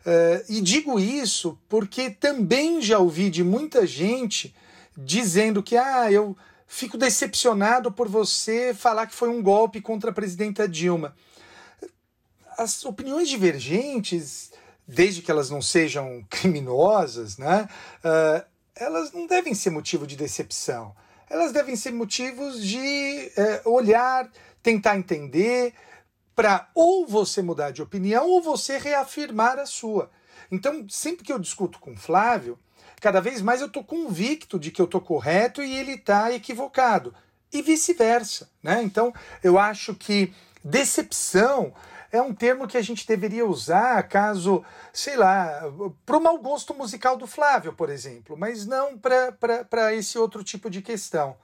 [0.00, 4.54] Uh, e digo isso porque também já ouvi de muita gente
[4.96, 10.14] dizendo que ah, eu fico decepcionado por você falar que foi um golpe contra a
[10.14, 11.14] presidenta Dilma.
[12.56, 14.49] As opiniões divergentes,
[14.86, 17.68] desde que elas não sejam criminosas, né,
[18.04, 20.94] uh, elas não devem ser motivo de decepção.
[21.28, 23.30] Elas devem ser motivos de
[23.64, 24.28] uh, olhar,
[24.62, 25.74] tentar entender,
[26.34, 30.10] para ou você mudar de opinião ou você reafirmar a sua.
[30.50, 32.58] Então, sempre que eu discuto com Flávio,
[33.00, 37.14] cada vez mais eu estou convicto de que eu estou correto e ele está equivocado.
[37.52, 38.48] E vice-versa.
[38.62, 38.82] Né?
[38.82, 39.12] Então,
[39.42, 40.32] eu acho que
[40.64, 41.72] decepção
[42.12, 45.62] é um termo que a gente deveria usar caso, sei lá,
[46.04, 50.68] para o mau gosto musical do Flávio, por exemplo, mas não para esse outro tipo
[50.68, 51.36] de questão.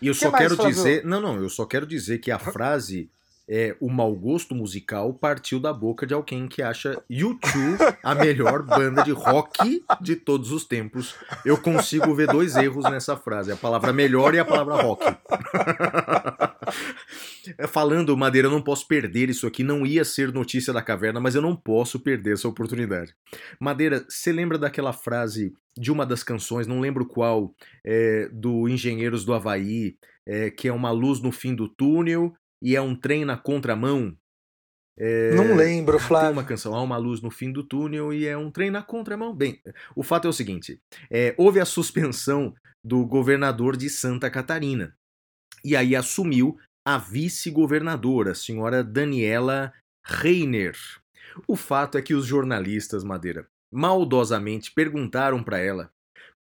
[0.00, 0.74] E eu que só mais, quero Flávio?
[0.74, 1.04] dizer.
[1.04, 3.10] Não, não, eu só quero dizer que a frase
[3.52, 8.62] é, o mau gosto musical partiu da boca de alguém que acha U2 a melhor
[8.62, 11.16] banda de rock de todos os tempos.
[11.44, 15.04] Eu consigo ver dois erros nessa frase: a palavra melhor e a palavra rock.
[17.68, 19.62] Falando, Madeira, eu não posso perder isso aqui.
[19.62, 23.14] Não ia ser notícia da caverna, mas eu não posso perder essa oportunidade.
[23.58, 29.24] Madeira, você lembra daquela frase de uma das canções, não lembro qual, é, do Engenheiros
[29.24, 33.24] do Havaí, é, que é uma luz no fim do túnel e é um trem
[33.24, 34.16] na contramão.
[34.98, 35.34] É...
[35.34, 36.28] Não lembro, Flávio.
[36.28, 38.82] Tem uma canção, há uma luz no fim do túnel e é um trem na
[38.82, 39.34] contramão.
[39.34, 39.58] Bem,
[39.96, 40.78] o fato é o seguinte:
[41.10, 44.94] é, houve a suspensão do governador de Santa Catarina.
[45.64, 46.56] E aí assumiu
[46.94, 49.72] a vice-governadora, senhora Daniela
[50.04, 50.76] Reiner.
[51.46, 55.92] O fato é que os jornalistas, Madeira, maldosamente perguntaram para ela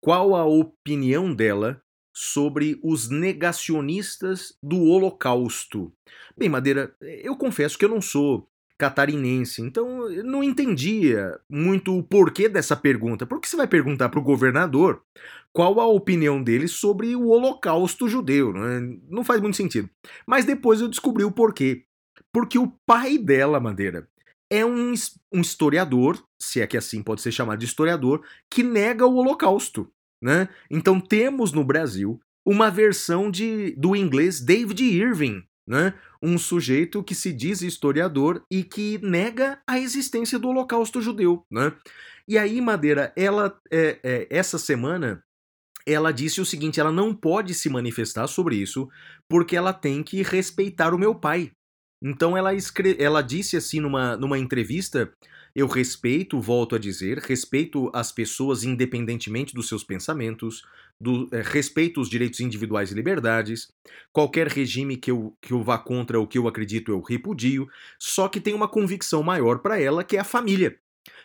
[0.01, 1.79] qual a opinião dela
[2.11, 5.93] sobre os negacionistas do Holocausto.
[6.35, 12.01] Bem, Madeira, eu confesso que eu não sou catarinense, então eu não entendia muito o
[12.01, 13.25] porquê dessa pergunta.
[13.25, 15.03] Por que você vai perguntar para o governador
[15.51, 18.53] qual a opinião dele sobre o Holocausto judeu?
[18.53, 18.79] Não, é?
[19.09, 19.89] não faz muito sentido.
[20.25, 21.83] Mas depois eu descobri o porquê.
[22.31, 24.07] Porque o pai dela, Madeira,
[24.49, 24.93] é um,
[25.33, 29.91] um historiador, se é que assim pode ser chamado de historiador, que nega o Holocausto.
[30.23, 30.47] Né?
[30.71, 35.93] Então temos no Brasil uma versão de, do inglês David Irving, né?
[36.19, 41.45] um sujeito que se diz historiador e que nega a existência do Holocausto judeu.
[41.49, 41.71] Né?
[42.27, 45.23] E aí, Madeira, ela é, é, essa semana
[45.85, 48.89] ela disse o seguinte: ela não pode se manifestar sobre isso
[49.29, 51.51] porque ela tem que respeitar o meu pai.
[52.03, 52.95] Então ela, escre...
[52.99, 55.11] ela disse assim numa, numa entrevista
[55.55, 60.63] eu respeito, volto a dizer, respeito as pessoas independentemente dos seus pensamentos,
[60.99, 63.71] do, é, respeito os direitos individuais e liberdades.
[64.11, 68.27] Qualquer regime que eu, que eu vá contra o que eu acredito eu repudio, só
[68.27, 70.77] que tem uma convicção maior para ela que é a família.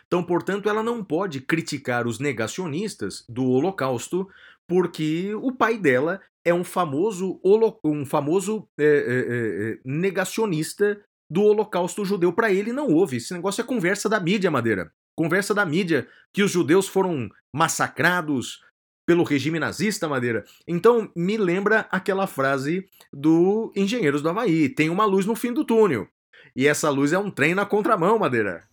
[0.07, 4.29] Então, portanto, ela não pode criticar os negacionistas do Holocausto,
[4.67, 7.39] porque o pai dela é um famoso,
[7.83, 12.31] um famoso é, é, negacionista do Holocausto judeu.
[12.33, 13.17] Para ele não houve.
[13.17, 14.91] Esse negócio é conversa da mídia, Madeira.
[15.15, 18.61] Conversa da mídia que os judeus foram massacrados
[19.05, 20.43] pelo regime nazista, Madeira.
[20.67, 25.63] Então me lembra aquela frase do Engenheiros do Havaí: tem uma luz no fim do
[25.63, 26.07] túnel.
[26.55, 28.63] E essa luz é um trem na contramão, Madeira.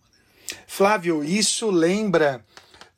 [0.67, 2.43] Flávio, isso lembra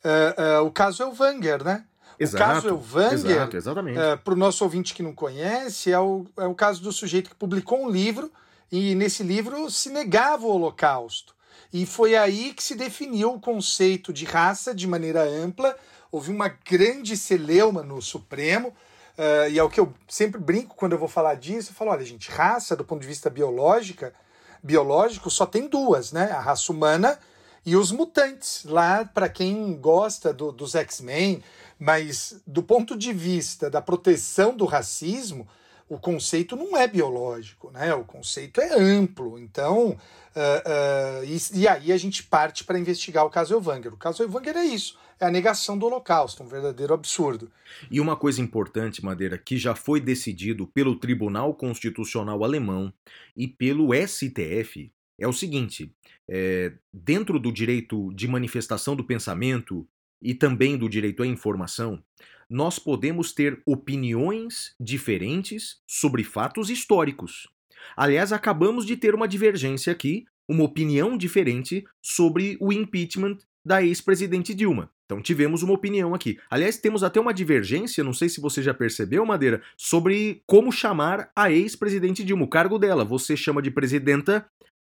[0.04, 1.84] uh, uh, o caso Elvanger, né?
[2.18, 3.98] Exato, o caso Elvanger, exato, exatamente.
[3.98, 7.30] Uh, para o nosso ouvinte que não conhece, é o, é o caso do sujeito
[7.30, 8.30] que publicou um livro
[8.70, 11.34] e nesse livro se negava o Holocausto.
[11.72, 15.76] E foi aí que se definiu o conceito de raça de maneira ampla.
[16.10, 20.92] Houve uma grande celeuma no Supremo, uh, e é o que eu sempre brinco quando
[20.92, 21.70] eu vou falar disso.
[21.70, 24.14] Eu falo: olha, gente, raça, do ponto de vista biológica,
[24.62, 26.30] biológico, só tem duas, né?
[26.30, 27.18] A raça humana
[27.64, 31.42] E os mutantes, lá, para quem gosta do, dos X-Men,
[31.78, 35.48] mas do ponto de vista da proteção do racismo,
[35.88, 37.94] o conceito não é biológico, né?
[37.94, 39.38] O conceito é amplo.
[39.38, 43.94] Então, uh, uh, e, e, aí a gente parte para investigar o caso Elvanger.
[43.94, 47.50] O caso Elvanger é isso, é a negação do Holocausto, um verdadeiro absurdo.
[47.90, 52.92] E uma coisa importante, Madeira, que já foi decidido pelo Tribunal Constitucional Alemão
[53.36, 55.94] e pelo STF, é o seguinte:
[56.28, 59.86] é, dentro do direito de manifestação do pensamento
[60.26, 62.02] e também do direito à informação,
[62.50, 67.48] nós podemos ter opiniões diferentes sobre fatos históricos.
[67.96, 74.52] Aliás, acabamos de ter uma divergência aqui, uma opinião diferente sobre o impeachment da ex-presidente
[74.52, 74.90] Dilma.
[75.04, 76.38] Então tivemos uma opinião aqui.
[76.50, 81.30] Aliás, temos até uma divergência, não sei se você já percebeu, Madeira, sobre como chamar
[81.36, 83.04] a ex-presidente Dilma, o cargo dela.
[83.04, 84.44] Você chama de presidenta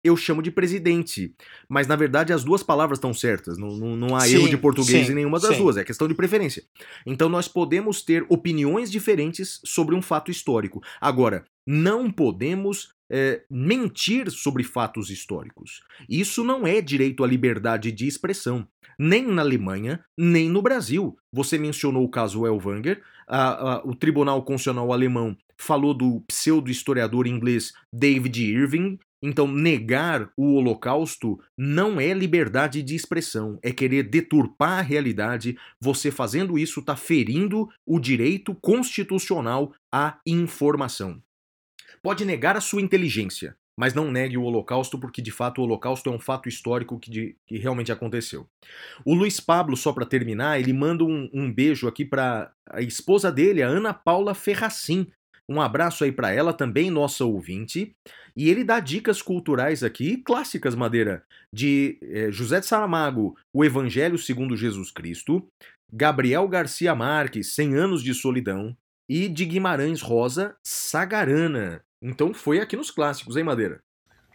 [0.07, 1.33] eu chamo de presidente.
[1.67, 3.57] Mas na verdade as duas palavras estão certas.
[3.57, 5.61] Não, não, não há sim, erro de português sim, em nenhuma das sim.
[5.61, 5.77] duas.
[5.77, 6.63] É questão de preferência.
[7.05, 10.81] Então nós podemos ter opiniões diferentes sobre um fato histórico.
[10.99, 15.81] Agora, não podemos é, mentir sobre fatos históricos.
[16.09, 21.17] Isso não é direito à liberdade de expressão, nem na Alemanha, nem no Brasil.
[21.31, 27.73] Você mencionou o caso Elvanger, a, a, o Tribunal Constitucional Alemão falou do pseudo-historiador inglês
[27.91, 34.81] David Irving, então, negar o Holocausto não é liberdade de expressão, é querer deturpar a
[34.81, 35.57] realidade.
[35.81, 41.21] Você fazendo isso está ferindo o direito constitucional à informação.
[42.01, 46.09] Pode negar a sua inteligência, mas não negue o Holocausto, porque de fato o Holocausto
[46.09, 48.47] é um fato histórico que, de, que realmente aconteceu.
[49.03, 53.31] O Luiz Pablo, só para terminar, ele manda um, um beijo aqui para a esposa
[53.31, 55.07] dele, a Ana Paula Ferracin,
[55.49, 57.95] um abraço aí para ela, também nossa ouvinte.
[58.35, 64.17] E ele dá dicas culturais aqui, clássicas, Madeira, de é, José de Saramago, O Evangelho
[64.17, 65.47] segundo Jesus Cristo,
[65.91, 68.75] Gabriel Garcia Marques, Cem Anos de Solidão,
[69.09, 71.81] e de Guimarães Rosa, Sagarana.
[72.01, 73.79] Então foi aqui nos clássicos, hein, Madeira?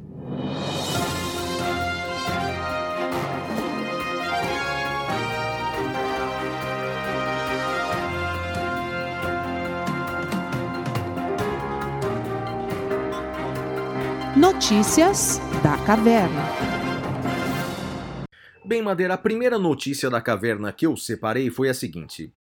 [14.41, 16.41] Notícias da Caverna.
[18.65, 22.33] Bem, Madeira, a primeira notícia da caverna que eu separei foi a seguinte.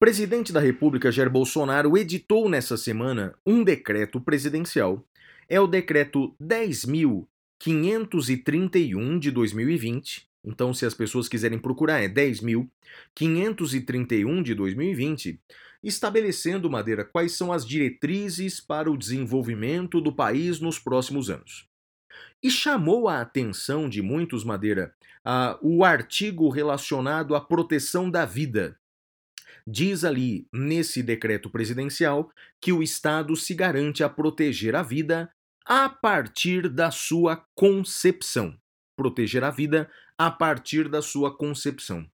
[0.00, 5.04] Presidente da República Jair Bolsonaro editou nessa semana um decreto presidencial.
[5.46, 10.26] É o decreto 10.531 de 2020.
[10.42, 15.38] Então, se as pessoas quiserem procurar, é 10.531 de 2020,
[15.82, 21.66] estabelecendo, Madeira, quais são as diretrizes para o desenvolvimento do país nos próximos anos.
[22.42, 28.78] E chamou a atenção de muitos, Madeira, a, o artigo relacionado à proteção da vida.
[29.66, 32.30] Diz ali, nesse decreto presidencial,
[32.60, 35.30] que o Estado se garante a proteger a vida
[35.64, 38.56] a partir da sua concepção.
[38.96, 42.06] Proteger a vida a partir da sua concepção.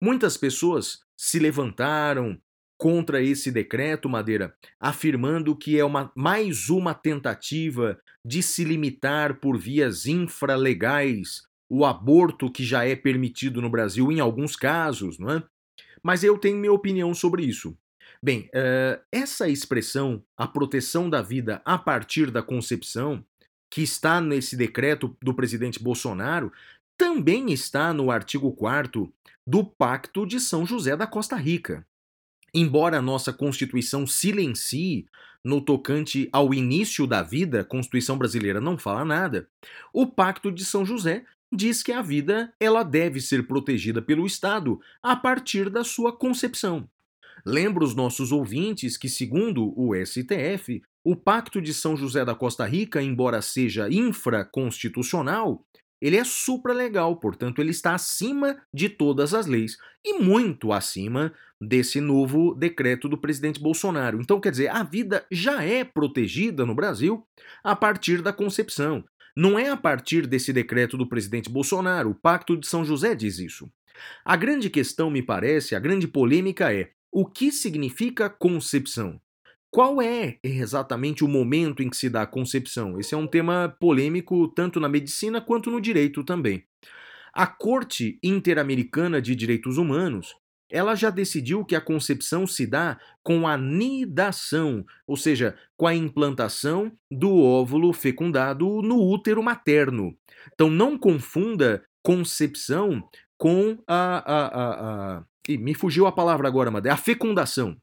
[0.00, 2.40] Muitas pessoas se levantaram,
[2.82, 9.56] contra esse decreto, Madeira, afirmando que é uma, mais uma tentativa de se limitar por
[9.56, 15.44] vias infralegais o aborto que já é permitido no Brasil em alguns casos, não é?
[16.02, 17.78] Mas eu tenho minha opinião sobre isso.
[18.20, 23.24] Bem, uh, essa expressão, a proteção da vida a partir da concepção,
[23.72, 26.52] que está nesse decreto do presidente Bolsonaro,
[26.98, 29.08] também está no artigo 4
[29.46, 31.86] do Pacto de São José da Costa Rica.
[32.54, 35.06] Embora a nossa Constituição silencie
[35.44, 39.48] no tocante ao início da vida, a Constituição brasileira não fala nada,
[39.92, 44.80] o Pacto de São José diz que a vida ela deve ser protegida pelo Estado
[45.02, 46.88] a partir da sua concepção.
[47.44, 52.64] Lembro os nossos ouvintes que, segundo o STF, o Pacto de São José da Costa
[52.66, 55.64] Rica, embora seja infraconstitucional,
[56.02, 62.00] ele é supralegal, portanto, ele está acima de todas as leis e muito acima desse
[62.00, 64.20] novo decreto do presidente Bolsonaro.
[64.20, 67.24] Então, quer dizer, a vida já é protegida no Brasil
[67.62, 69.04] a partir da concepção.
[69.36, 72.10] Não é a partir desse decreto do presidente Bolsonaro.
[72.10, 73.70] O Pacto de São José diz isso.
[74.24, 79.20] A grande questão, me parece, a grande polêmica é o que significa concepção?
[79.72, 83.00] Qual é exatamente o momento em que se dá a concepção?
[83.00, 86.62] Esse é um tema polêmico tanto na medicina quanto no direito também.
[87.32, 90.36] A Corte Interamericana de Direitos Humanos
[90.70, 95.94] ela já decidiu que a concepção se dá com a nidação, ou seja, com a
[95.94, 100.14] implantação do óvulo fecundado no útero materno.
[100.52, 103.02] Então não confunda concepção
[103.38, 104.16] com a.
[104.18, 105.24] a, a, a...
[105.48, 106.94] Ih, me fugiu a palavra agora, Madeira.
[106.94, 107.76] A fecundação.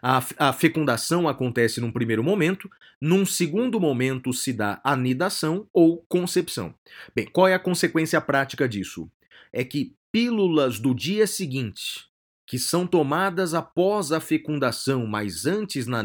[0.00, 2.70] A, a, fecundação acontece num primeiro momento,
[3.00, 6.74] num segundo momento se dá anidação ou concepção.
[7.14, 9.10] Bem, qual é a consequência prática disso?
[9.52, 12.06] É que pílulas do dia seguinte,
[12.46, 16.02] que são tomadas após a fecundação, mas antes na,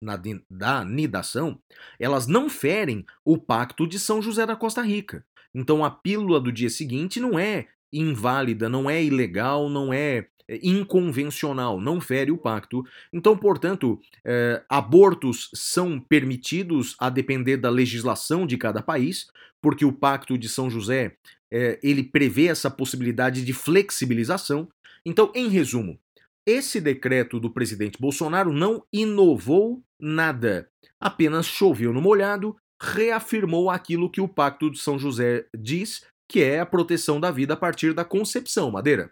[0.00, 0.20] na,
[0.50, 1.58] da anidação,
[1.98, 5.24] elas não ferem o pacto de São José da Costa Rica.
[5.54, 10.26] Então a pílula do dia seguinte não é inválida, não é ilegal, não é é,
[10.62, 12.84] inconvencional, não fere o pacto.
[13.12, 19.26] Então, portanto, é, abortos são permitidos a depender da legislação de cada país,
[19.60, 21.16] porque o Pacto de São José
[21.50, 24.68] é, ele prevê essa possibilidade de flexibilização.
[25.04, 25.98] Então, em resumo,
[26.46, 30.70] esse decreto do presidente Bolsonaro não inovou nada,
[31.00, 36.60] apenas choveu no molhado, reafirmou aquilo que o Pacto de São José diz, que é
[36.60, 39.10] a proteção da vida a partir da concepção, Madeira.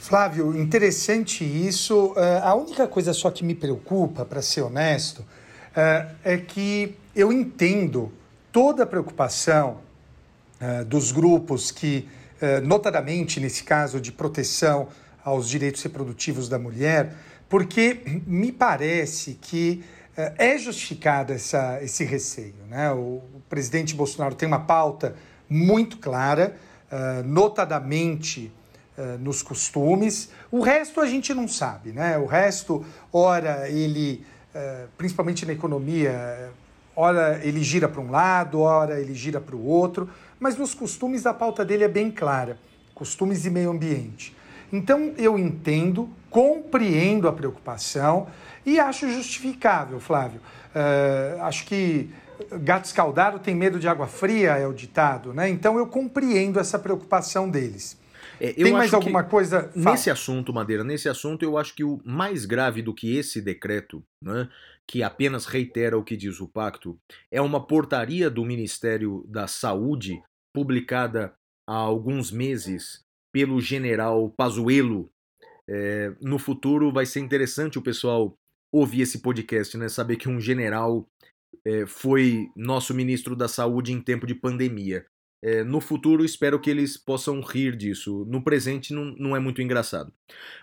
[0.00, 2.12] Flávio, interessante isso.
[2.12, 7.32] Uh, a única coisa só que me preocupa, para ser honesto, uh, é que eu
[7.32, 8.12] entendo
[8.50, 9.78] toda a preocupação
[10.60, 12.08] uh, dos grupos que,
[12.64, 14.88] notadamente nesse caso de proteção
[15.24, 17.14] aos direitos reprodutivos da mulher,
[17.48, 19.84] porque me parece que
[20.16, 22.56] é justificado essa, esse receio.
[22.68, 22.90] Né?
[22.90, 25.14] O, presidente Bolsonaro tem uma pauta
[25.48, 26.56] muito clara,
[27.24, 28.50] notadamente
[29.20, 30.30] nos costumes.
[30.50, 32.18] O resto a gente não sabe, né?
[32.18, 34.24] O resto, ora ele,
[34.54, 36.50] uh, principalmente na economia,
[36.94, 41.26] ora ele gira para um lado, ora ele gira para o outro, mas nos costumes
[41.26, 42.58] a pauta dele é bem clara:
[42.94, 44.36] costumes e meio ambiente.
[44.72, 48.26] Então eu entendo, compreendo a preocupação
[48.64, 50.40] e acho justificável, Flávio.
[50.74, 52.10] Uh, acho que
[52.60, 55.48] gato escaldado tem medo de água fria, é o ditado, né?
[55.48, 58.00] Então eu compreendo essa preocupação deles.
[58.42, 59.70] É, Tem mais alguma coisa?
[59.70, 59.92] Fala.
[59.92, 64.02] Nesse assunto, Madeira, nesse assunto, eu acho que o mais grave do que esse decreto,
[64.20, 64.48] né,
[64.84, 66.98] que apenas reitera o que diz o pacto,
[67.30, 70.20] é uma portaria do Ministério da Saúde,
[70.52, 71.32] publicada
[71.68, 75.08] há alguns meses pelo general Pazuello.
[75.70, 78.34] É, no futuro vai ser interessante o pessoal
[78.74, 79.88] ouvir esse podcast, né?
[79.88, 81.06] Saber que um general
[81.64, 85.06] é, foi nosso ministro da Saúde em tempo de pandemia.
[85.42, 88.24] É, no futuro, espero que eles possam rir disso.
[88.28, 90.12] No presente, não, não é muito engraçado.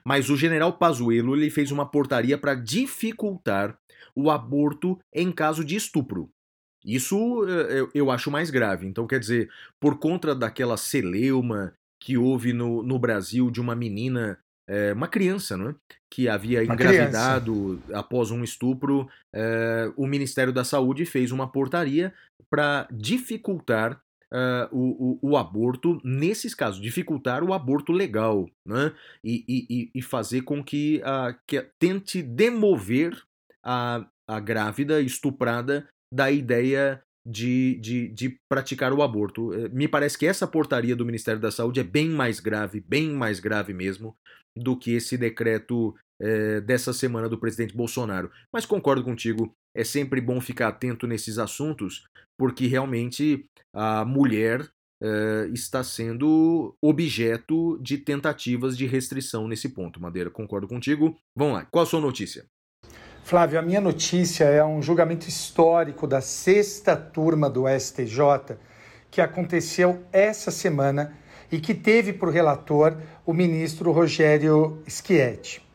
[0.06, 3.78] Mas o general Pazuello ele fez uma portaria para dificultar
[4.16, 6.30] o aborto em caso de estupro.
[6.86, 8.88] Isso é, eu, eu acho mais grave.
[8.88, 9.50] Então, quer dizer,
[9.80, 15.58] por conta daquela celeuma que houve no, no Brasil de uma menina é, uma criança,
[15.58, 15.76] não é?
[16.12, 18.00] que havia uma engravidado criança.
[18.00, 22.14] após um estupro, é, o Ministério da Saúde fez uma portaria
[22.50, 24.00] para dificultar
[24.34, 28.94] uh, o, o, o, aborto nesses casos, dificultar o aborto legal, né?
[29.24, 33.22] E, e, e fazer com que, uh, que tente demover
[33.64, 39.54] a, a grávida estuprada da ideia de, de, de, praticar o aborto.
[39.54, 43.10] Eh, me parece que essa portaria do Ministério da Saúde é bem mais grave, bem
[43.12, 44.16] mais grave mesmo,
[44.56, 48.32] do que esse decreto é, dessa semana do presidente Bolsonaro.
[48.52, 52.04] Mas concordo contigo, é sempre bom ficar atento nesses assuntos,
[52.38, 54.62] porque realmente a mulher
[55.02, 60.02] uh, está sendo objeto de tentativas de restrição nesse ponto.
[60.02, 61.16] Madeira, concordo contigo.
[61.36, 62.46] Vamos lá, qual a sua notícia?
[63.24, 68.58] Flávio, a minha notícia é um julgamento histórico da sexta turma do STJ
[69.12, 71.16] que aconteceu essa semana
[71.52, 75.69] e que teve por relator o ministro Rogério Schietti.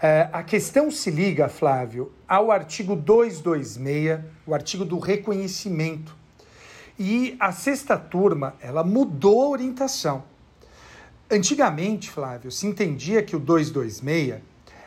[0.00, 6.16] Uh, a questão se liga, Flávio, ao artigo 226, o artigo do reconhecimento
[6.98, 10.24] e a sexta turma, ela mudou a orientação.
[11.30, 14.40] Antigamente, Flávio, se entendia que o 226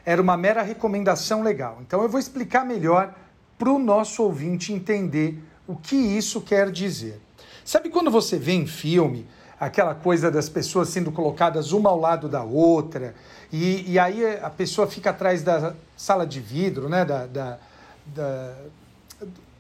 [0.04, 1.78] era uma mera recomendação legal.
[1.82, 3.14] Então eu vou explicar melhor
[3.56, 7.22] para o nosso ouvinte entender o que isso quer dizer.
[7.64, 9.28] Sabe quando você vê em filme
[9.66, 13.16] aquela coisa das pessoas sendo colocadas uma ao lado da outra,
[13.52, 17.06] e, e aí a pessoa fica atrás da sala de vidro, né?
[17.06, 17.58] Da, da,
[18.08, 18.54] da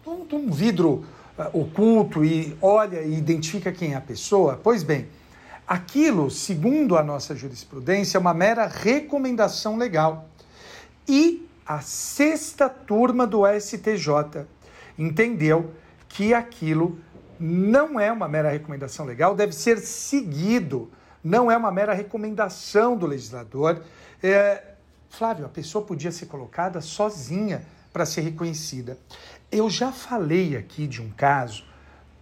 [0.06, 1.06] de um vidro
[1.38, 4.60] uh, oculto e olha e identifica quem é a pessoa?
[4.62, 5.08] Pois bem,
[5.68, 10.28] aquilo, segundo a nossa jurisprudência, é uma mera recomendação legal.
[11.08, 14.46] E a sexta turma do STJ
[14.98, 15.72] entendeu
[16.10, 16.98] que aquilo
[17.46, 20.90] não é uma mera recomendação legal, deve ser seguido,
[21.22, 23.82] não é uma mera recomendação do legislador.
[24.24, 24.64] É,
[25.10, 28.98] Flávio, a pessoa podia ser colocada sozinha para ser reconhecida.
[29.52, 31.66] Eu já falei aqui de um caso,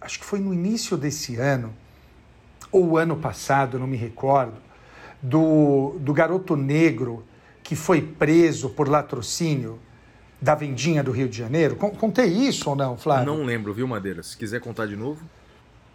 [0.00, 1.72] acho que foi no início desse ano,
[2.72, 4.56] ou ano passado, não me recordo,
[5.22, 7.24] do, do garoto negro
[7.62, 9.78] que foi preso por latrocínio
[10.42, 11.76] da Vendinha do Rio de Janeiro.
[11.76, 13.24] Contei isso ou não, Flávio?
[13.24, 14.22] Não lembro, viu, Madeira?
[14.22, 15.24] Se quiser contar de novo.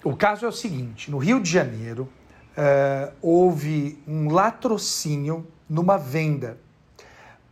[0.03, 2.09] O caso é o seguinte: no Rio de Janeiro
[2.57, 6.57] uh, houve um latrocínio numa venda.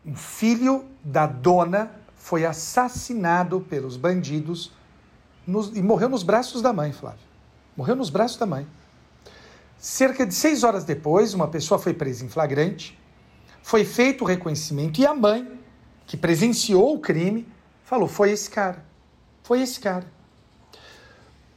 [0.06, 4.72] Um filho da dona foi assassinado pelos bandidos
[5.46, 7.20] nos, e morreu nos braços da mãe, Flávio.
[7.76, 8.66] Morreu nos braços da mãe.
[9.78, 12.98] Cerca de seis horas depois, uma pessoa foi presa em flagrante
[13.66, 15.60] foi feito o reconhecimento e a mãe,
[16.06, 17.48] que presenciou o crime,
[17.84, 18.84] falou: foi esse cara.
[19.44, 20.06] Foi esse cara.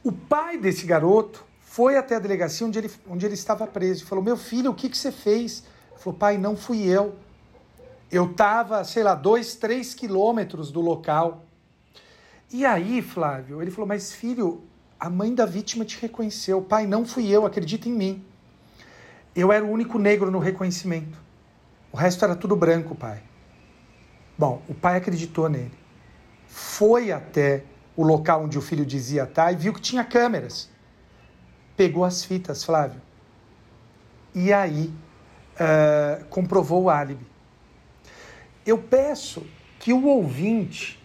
[0.03, 4.05] O pai desse garoto foi até a delegacia onde ele, onde ele estava preso e
[4.05, 5.63] falou: Meu filho, o que, que você fez?
[5.91, 7.15] Ele falou: Pai, não fui eu.
[8.11, 11.45] Eu estava, sei lá, dois, três quilômetros do local.
[12.51, 14.63] E aí, Flávio, ele falou: Mas filho,
[14.99, 16.61] a mãe da vítima te reconheceu.
[16.61, 18.25] Pai, não fui eu, acredita em mim.
[19.35, 21.17] Eu era o único negro no reconhecimento.
[21.91, 23.28] O resto era tudo branco, pai.
[24.39, 25.77] Bom, o pai acreditou nele.
[26.47, 30.69] Foi até o local onde o filho dizia estar tá, e viu que tinha câmeras.
[31.75, 33.01] Pegou as fitas, Flávio.
[34.33, 34.93] E aí
[35.55, 37.27] uh, comprovou o álibi.
[38.65, 39.45] Eu peço
[39.77, 41.03] que o ouvinte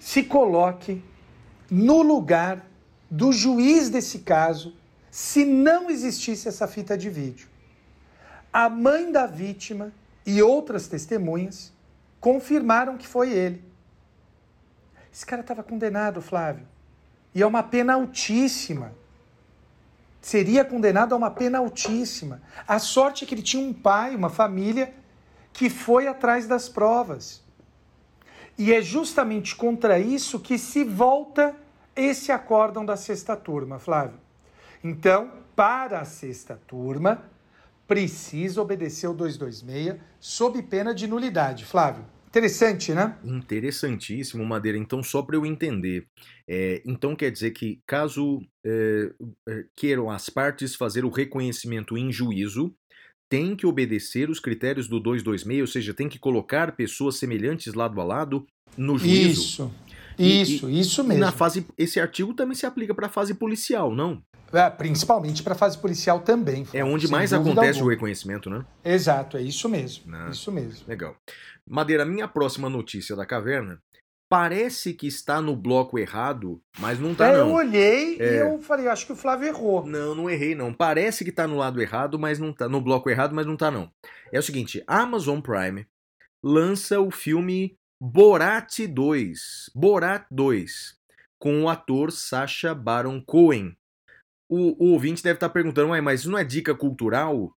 [0.00, 1.04] se coloque
[1.70, 2.66] no lugar
[3.10, 4.74] do juiz desse caso
[5.10, 7.48] se não existisse essa fita de vídeo.
[8.50, 9.92] A mãe da vítima
[10.24, 11.70] e outras testemunhas
[12.22, 13.64] confirmaram que foi ele.
[15.12, 16.66] Esse cara estava condenado, Flávio.
[17.34, 18.94] E é uma pena altíssima.
[20.20, 22.40] Seria condenado a uma pena altíssima.
[22.66, 24.94] A sorte é que ele tinha um pai, uma família,
[25.52, 27.42] que foi atrás das provas.
[28.56, 31.56] E é justamente contra isso que se volta
[31.96, 34.20] esse acórdão da sexta turma, Flávio.
[34.84, 37.24] Então, para a sexta turma,
[37.86, 41.64] precisa obedecer o 226 sob pena de nulidade.
[41.64, 43.16] Flávio, interessante, né?
[43.24, 44.78] Interessantíssimo, Madeira.
[44.78, 46.06] Então, só para eu entender,
[46.48, 49.10] é, então quer dizer que caso é,
[49.48, 52.74] é, queiram as partes fazer o reconhecimento em juízo,
[53.28, 57.98] tem que obedecer os critérios do 226, ou seja, tem que colocar pessoas semelhantes lado
[58.00, 59.40] a lado no juízo.
[59.40, 59.74] Isso.
[60.18, 61.20] Isso, e, isso mesmo.
[61.20, 64.22] Na fase, esse artigo também se aplica para a fase policial, não?
[64.52, 66.66] É, principalmente para a fase policial também.
[66.72, 67.86] É onde mais acontece alguma.
[67.86, 68.64] o reconhecimento, né?
[68.84, 70.14] Exato, é isso mesmo.
[70.14, 70.84] Ah, isso mesmo.
[70.86, 71.16] Legal.
[71.68, 73.80] Madeira, minha próxima notícia da caverna
[74.28, 77.48] parece que está no bloco errado, mas não está é, não.
[77.48, 78.34] Eu olhei é.
[78.34, 79.84] e eu falei, acho que o Flávio errou.
[79.86, 80.72] Não, não errei não.
[80.72, 83.70] Parece que está no lado errado, mas não tá no bloco errado, mas não está
[83.70, 83.90] não.
[84.32, 85.86] É o seguinte, Amazon Prime
[86.42, 89.70] lança o filme Borat 2.
[89.74, 91.02] Borat 2
[91.42, 93.76] com o ator Sacha Baron Cohen
[94.52, 97.56] o, o ouvinte deve estar perguntando, mas isso não é dica cultural?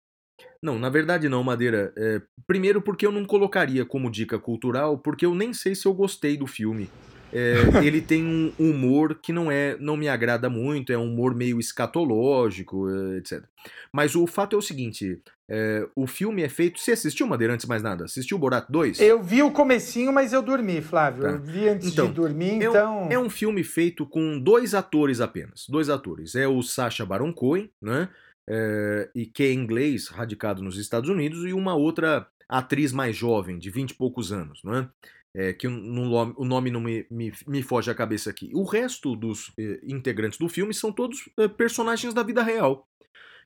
[0.61, 1.91] Não, na verdade não, Madeira.
[1.97, 5.93] É, primeiro porque eu não colocaria como dica cultural, porque eu nem sei se eu
[5.93, 6.87] gostei do filme.
[7.34, 7.55] É,
[7.86, 11.59] ele tem um humor que não é, não me agrada muito, é um humor meio
[11.59, 13.43] escatológico, é, etc.
[13.91, 15.19] Mas o fato é o seguinte:
[15.49, 16.79] é, o filme é feito.
[16.79, 18.05] Você assistiu Madeira antes mais nada?
[18.05, 18.99] Assistiu Borat 2?
[19.01, 21.23] Eu vi o comecinho, mas eu dormi, Flávio.
[21.23, 21.29] Tá.
[21.31, 23.07] Eu vi antes então, de dormir, é então.
[23.07, 25.65] Um, é um filme feito com dois atores apenas.
[25.67, 26.36] Dois atores.
[26.36, 28.09] É o Sacha Baron Cohen, né?
[28.47, 33.57] É, e que é inglês, radicado nos Estados Unidos, e uma outra atriz mais jovem,
[33.57, 34.89] de 20 e poucos anos, não é?
[35.36, 38.51] É, que o nome não me, me, me, foge à cabeça aqui.
[38.53, 42.88] O resto dos eh, integrantes do filme são todos eh, personagens da vida real,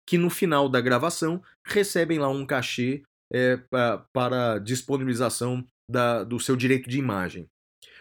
[0.06, 6.40] que no final da gravação recebem lá um cachê eh, pra, para disponibilização da, do
[6.42, 7.48] seu direito de imagem.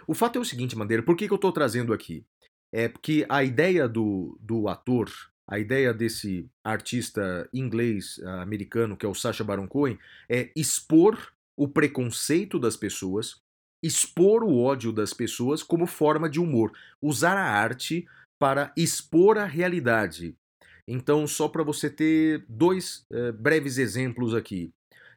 [0.05, 2.25] O fato é o seguinte, Madeira, por que, que eu estou trazendo aqui?
[2.73, 5.09] É porque a ideia do, do ator,
[5.49, 9.97] a ideia desse artista inglês americano, que é o Sacha Baron Cohen,
[10.29, 13.41] é expor o preconceito das pessoas,
[13.83, 18.07] expor o ódio das pessoas como forma de humor, usar a arte
[18.39, 20.35] para expor a realidade.
[20.89, 24.71] Então, só para você ter dois eh, breves exemplos aqui.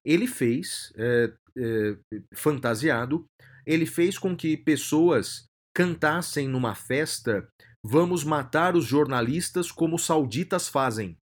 [0.04, 1.98] Ele fez, eh, eh,
[2.34, 3.26] fantasiado,
[3.66, 5.46] ele fez com que pessoas
[5.76, 7.48] cantassem numa festa
[7.86, 11.18] Vamos matar os jornalistas como os sauditas fazem.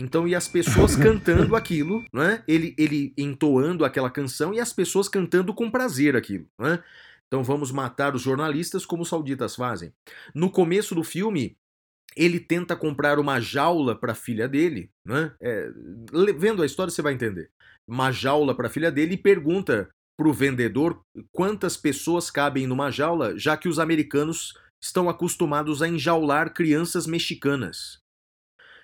[0.00, 2.42] Então, e as pessoas cantando aquilo, né?
[2.48, 6.82] Ele, ele entoando aquela canção e as pessoas cantando com prazer aquilo, né?
[7.26, 9.92] Então, vamos matar os jornalistas como os sauditas fazem.
[10.34, 11.56] No começo do filme,
[12.16, 15.32] ele tenta comprar uma jaula para a filha dele, né?
[15.40, 15.70] É,
[16.36, 17.50] vendo a história, você vai entender.
[17.86, 22.90] Uma jaula para a filha dele e pergunta para o vendedor quantas pessoas cabem numa
[22.90, 28.00] jaula, já que os americanos estão acostumados a enjaular crianças mexicanas.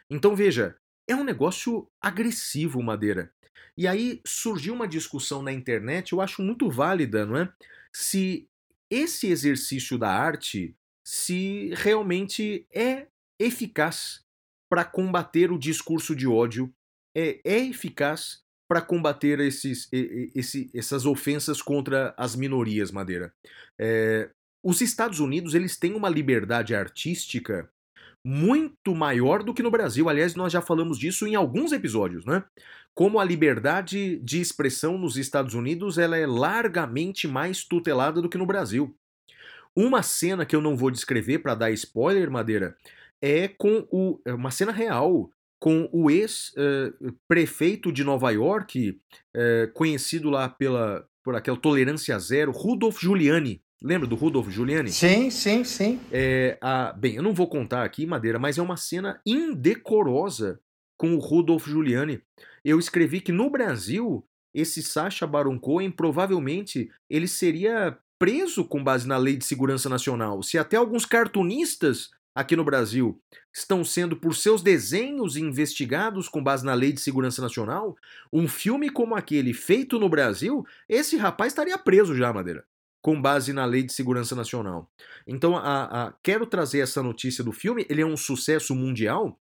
[0.08, 0.76] Então veja,
[1.08, 3.32] é um negócio agressivo, Madeira.
[3.76, 7.52] E aí surgiu uma discussão na internet, eu acho muito válida, não é?
[7.92, 8.48] Se
[8.90, 13.06] esse exercício da arte se realmente é
[13.38, 14.24] eficaz
[14.68, 16.72] para combater o discurso de ódio,
[17.14, 23.32] é, é eficaz para combater esses, esse, essas ofensas contra as minorias, Madeira.
[23.78, 24.30] É,
[24.64, 27.70] os Estados Unidos eles têm uma liberdade artística
[28.28, 30.08] muito maior do que no Brasil.
[30.08, 32.42] Aliás, nós já falamos disso em alguns episódios, né?
[32.92, 38.36] Como a liberdade de expressão nos Estados Unidos ela é largamente mais tutelada do que
[38.36, 38.92] no Brasil.
[39.76, 42.76] Uma cena que eu não vou descrever para dar spoiler, Madeira,
[43.22, 48.90] é com o, é uma cena real com o ex-prefeito uh, de Nova York,
[49.36, 53.62] uh, conhecido lá pela, por aquela tolerância zero, Rudolf Giuliani.
[53.86, 54.90] Lembra do Rudolf Giuliani?
[54.90, 56.00] Sim, sim, sim.
[56.10, 60.58] É, a, bem, eu não vou contar aqui, Madeira, mas é uma cena indecorosa
[60.96, 62.20] com o Rudolf Giuliani.
[62.64, 69.06] Eu escrevi que no Brasil, esse Sacha Baron Cohen provavelmente ele seria preso com base
[69.06, 70.42] na Lei de Segurança Nacional.
[70.42, 73.22] Se até alguns cartunistas aqui no Brasil
[73.54, 77.94] estão sendo por seus desenhos investigados com base na Lei de Segurança Nacional,
[78.32, 82.64] um filme como aquele feito no Brasil, esse rapaz estaria preso já, Madeira
[83.06, 84.90] com base na Lei de Segurança Nacional.
[85.28, 87.86] Então, a, a, quero trazer essa notícia do filme.
[87.88, 89.38] Ele é um sucesso mundial.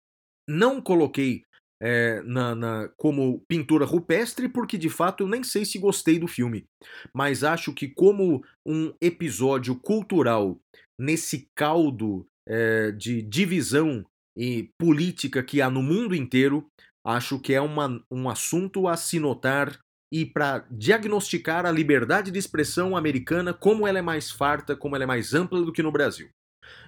[0.49, 1.43] Não coloquei
[1.79, 6.27] é, na, na, como pintura rupestre, porque de fato eu nem sei se gostei do
[6.27, 6.65] filme.
[7.13, 10.59] Mas acho que, como um episódio cultural
[10.99, 14.03] nesse caldo é, de divisão
[14.35, 16.65] e política que há no mundo inteiro,
[17.05, 19.79] acho que é uma, um assunto a se notar
[20.11, 25.05] e para diagnosticar a liberdade de expressão americana, como ela é mais farta, como ela
[25.05, 26.27] é mais ampla do que no Brasil.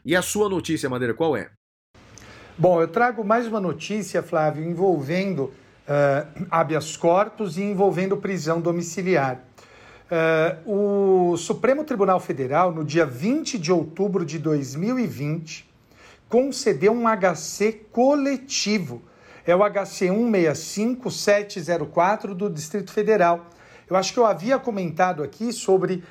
[0.03, 1.49] E a sua notícia, Madeira, qual é?
[2.57, 9.41] Bom, eu trago mais uma notícia, Flávio, envolvendo uh, habeas corpus e envolvendo prisão domiciliar.
[10.65, 15.67] Uh, o Supremo Tribunal Federal, no dia 20 de outubro de 2020,
[16.27, 19.01] concedeu um HC coletivo
[19.45, 23.45] é o HC 165704 do Distrito Federal.
[23.89, 26.03] Eu acho que eu havia comentado aqui sobre uh,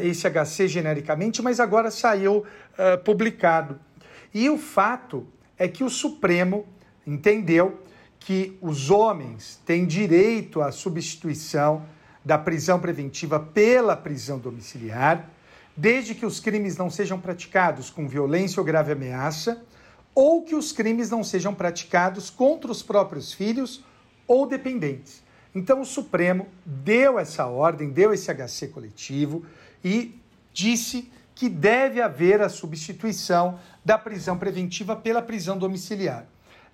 [0.00, 2.44] esse HC genericamente, mas agora saiu uh,
[3.04, 3.78] publicado.
[4.32, 5.26] E o fato
[5.58, 6.66] é que o Supremo
[7.06, 7.82] entendeu
[8.18, 11.84] que os homens têm direito à substituição
[12.24, 15.30] da prisão preventiva pela prisão domiciliar,
[15.76, 19.62] desde que os crimes não sejam praticados com violência ou grave ameaça
[20.20, 23.84] ou que os crimes não sejam praticados contra os próprios filhos
[24.26, 25.22] ou dependentes.
[25.54, 29.46] Então o Supremo deu essa ordem, deu esse HC coletivo
[29.84, 30.20] e
[30.52, 36.26] disse que deve haver a substituição da prisão preventiva pela prisão domiciliar.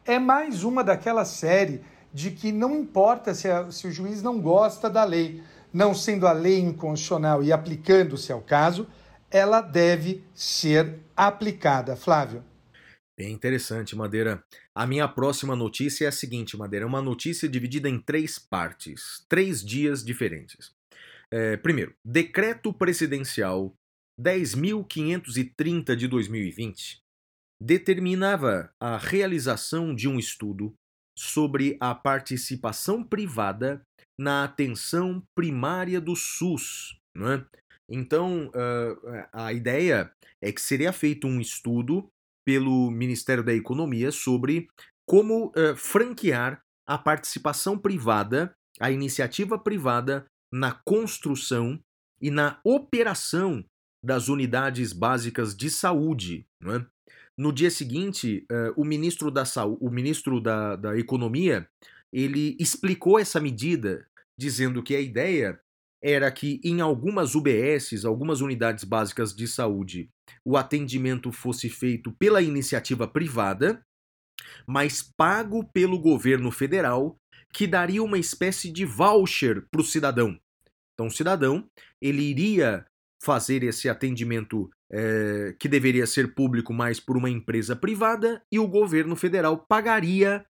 [0.06, 1.82] É mais uma daquela série
[2.14, 6.26] de que não importa se, a, se o juiz não gosta da lei, não sendo
[6.26, 8.86] a lei inconstitucional e aplicando-se ao caso,
[9.30, 11.94] ela deve ser aplicada.
[11.94, 12.42] Flávio.
[13.16, 14.44] Bem interessante, Madeira.
[14.74, 16.84] A minha próxima notícia é a seguinte, Madeira.
[16.84, 20.74] É uma notícia dividida em três partes, três dias diferentes.
[21.30, 23.72] É, primeiro, Decreto Presidencial
[24.20, 27.02] 10.530 de 2020
[27.60, 30.74] determinava a realização de um estudo
[31.16, 33.80] sobre a participação privada
[34.18, 36.98] na atenção primária do SUS.
[37.16, 37.44] É?
[37.88, 38.50] Então,
[39.32, 40.12] a ideia
[40.42, 42.08] é que seria feito um estudo
[42.44, 44.68] pelo Ministério da Economia sobre
[45.06, 51.80] como uh, franquear a participação privada, a iniciativa privada na construção
[52.20, 53.64] e na operação
[54.04, 56.46] das unidades básicas de saúde.
[56.62, 56.84] É?
[57.36, 59.44] No dia seguinte, uh, o ministro, da,
[59.80, 61.68] o ministro da, da Economia
[62.12, 64.06] ele explicou essa medida,
[64.38, 65.60] dizendo que a ideia
[66.04, 70.10] era que em algumas UBSs, algumas unidades básicas de saúde,
[70.44, 73.82] o atendimento fosse feito pela iniciativa privada,
[74.66, 77.16] mas pago pelo governo federal,
[77.54, 80.38] que daria uma espécie de voucher para o cidadão.
[80.92, 81.66] Então, o cidadão
[82.02, 82.84] ele iria
[83.22, 88.68] fazer esse atendimento é, que deveria ser público, mas por uma empresa privada, e o
[88.68, 90.44] governo federal pagaria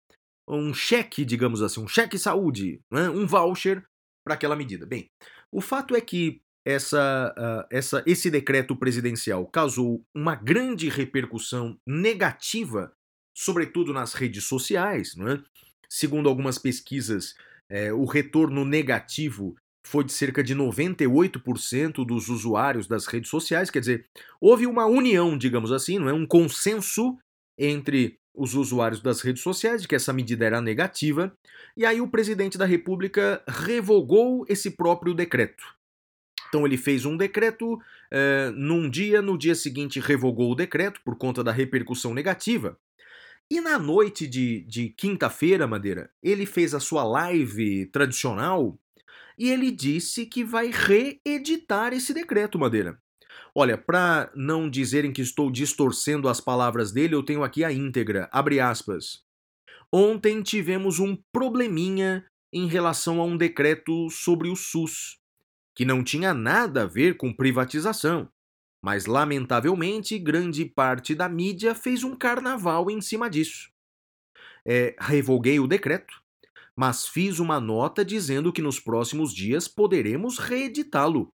[0.49, 3.85] um cheque, digamos assim, um cheque saúde, né, um voucher
[4.25, 4.85] para aquela medida.
[4.85, 5.09] Bem,
[5.53, 12.93] o fato é que essa, uh, essa, esse decreto presidencial causou uma grande repercussão negativa,
[13.35, 15.15] sobretudo nas redes sociais.
[15.15, 15.43] Né?
[15.89, 17.35] Segundo algumas pesquisas,
[17.69, 23.81] é, o retorno negativo foi de cerca de 98% dos usuários das redes sociais, quer
[23.81, 24.05] dizer,
[24.39, 27.17] houve uma união, digamos assim, não é um consenso
[27.57, 31.35] entre os usuários das redes sociais de que essa medida era negativa,
[31.77, 35.63] e aí o presidente da República revogou esse próprio decreto.
[36.49, 37.79] Então ele fez um decreto
[38.11, 42.77] eh, num dia, no dia seguinte revogou o decreto por conta da repercussão negativa.
[43.49, 48.79] E na noite de, de quinta-feira, Madeira, ele fez a sua live tradicional
[49.37, 52.99] e ele disse que vai reeditar esse decreto, Madeira.
[53.55, 58.27] Olha, para não dizerem que estou distorcendo as palavras dele, eu tenho aqui a íntegra.
[58.31, 59.23] Abre aspas.
[59.91, 65.19] Ontem tivemos um probleminha em relação a um decreto sobre o SUS,
[65.75, 68.27] que não tinha nada a ver com privatização.
[68.83, 73.69] Mas, lamentavelmente, grande parte da mídia fez um carnaval em cima disso.
[74.65, 76.21] É, revoguei o decreto,
[76.75, 81.29] mas fiz uma nota dizendo que nos próximos dias poderemos reeditá-lo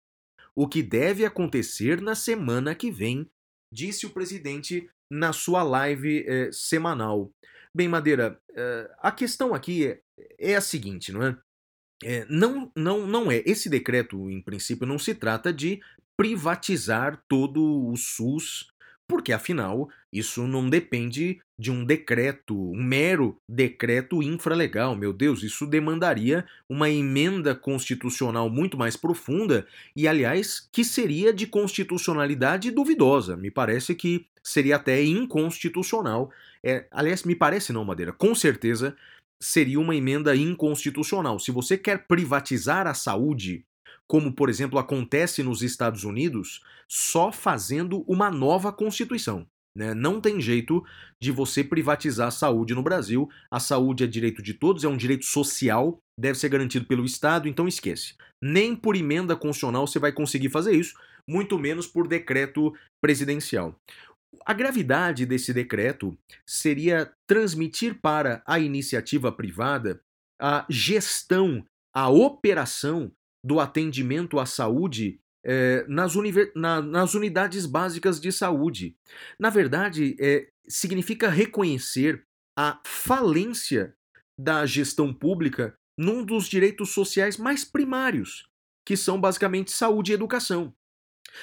[0.58, 3.30] o que deve acontecer na semana que vem,
[3.72, 7.30] disse o presidente na sua live eh, semanal.
[7.72, 10.00] Bem, Madeira, eh, a questão aqui é,
[10.36, 11.38] é, a seguinte, não é?
[12.02, 12.26] é?
[12.28, 13.40] não, não, não é.
[13.46, 15.80] Esse decreto, em princípio, não se trata de
[16.16, 18.66] privatizar todo o SUS
[19.08, 24.96] porque afinal isso não depende de um decreto, um mero decreto infralegal.
[24.96, 31.46] Meu Deus, isso demandaria uma emenda constitucional muito mais profunda e, aliás, que seria de
[31.46, 33.36] constitucionalidade duvidosa.
[33.36, 36.30] Me parece que seria até inconstitucional.
[36.62, 38.96] É, aliás, me parece não, Madeira, com certeza
[39.40, 41.38] seria uma emenda inconstitucional.
[41.38, 43.64] Se você quer privatizar a saúde,
[44.06, 49.46] como por exemplo acontece nos Estados Unidos, só fazendo uma nova Constituição.
[49.76, 49.94] Né?
[49.94, 50.84] Não tem jeito
[51.22, 53.28] de você privatizar a saúde no Brasil.
[53.50, 57.48] A saúde é direito de todos, é um direito social, deve ser garantido pelo Estado,
[57.48, 58.14] então esquece.
[58.42, 60.94] Nem por emenda constitucional você vai conseguir fazer isso,
[61.28, 63.74] muito menos por decreto presidencial.
[64.44, 66.16] A gravidade desse decreto
[66.46, 70.00] seria transmitir para a iniciativa privada
[70.40, 71.64] a gestão,
[71.94, 73.10] a operação
[73.44, 76.14] do atendimento à saúde é, nas,
[76.54, 78.96] na, nas, unidades básicas de saúde.
[79.38, 82.24] Na verdade, é, significa reconhecer
[82.56, 83.94] a falência
[84.38, 88.48] da gestão pública num dos direitos sociais mais primários,
[88.84, 90.74] que são basicamente saúde e educação.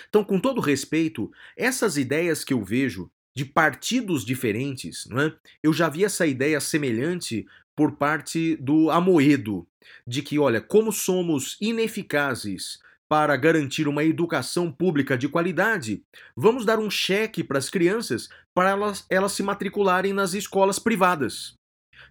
[0.10, 5.36] Então, com todo respeito, essas ideias que eu vejo de partidos diferentes, não é?
[5.62, 9.68] eu já vi essa ideia semelhante por parte do Amoedo,
[10.08, 12.80] de que, olha, como somos ineficazes
[13.10, 16.04] para garantir uma educação pública de qualidade,
[16.36, 21.54] vamos dar um cheque para as crianças para elas, elas se matricularem nas escolas privadas.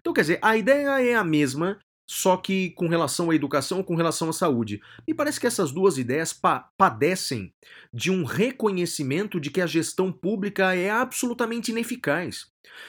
[0.00, 3.84] Então, quer dizer, a ideia é a mesma, só que com relação à educação ou
[3.84, 4.80] com relação à saúde.
[5.08, 7.52] Me parece que essas duas ideias pa padecem
[7.92, 12.46] de um reconhecimento de que a gestão pública é absolutamente ineficaz.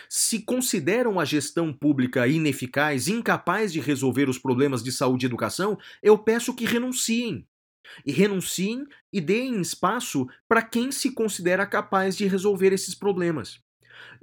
[0.10, 5.78] Se consideram a gestão pública ineficaz, incapaz de resolver os problemas de saúde e educação,
[6.04, 7.46] eu peço que renunciem.
[8.06, 13.60] E renunciem e deem espaço para quem se considera capaz de resolver esses problemas.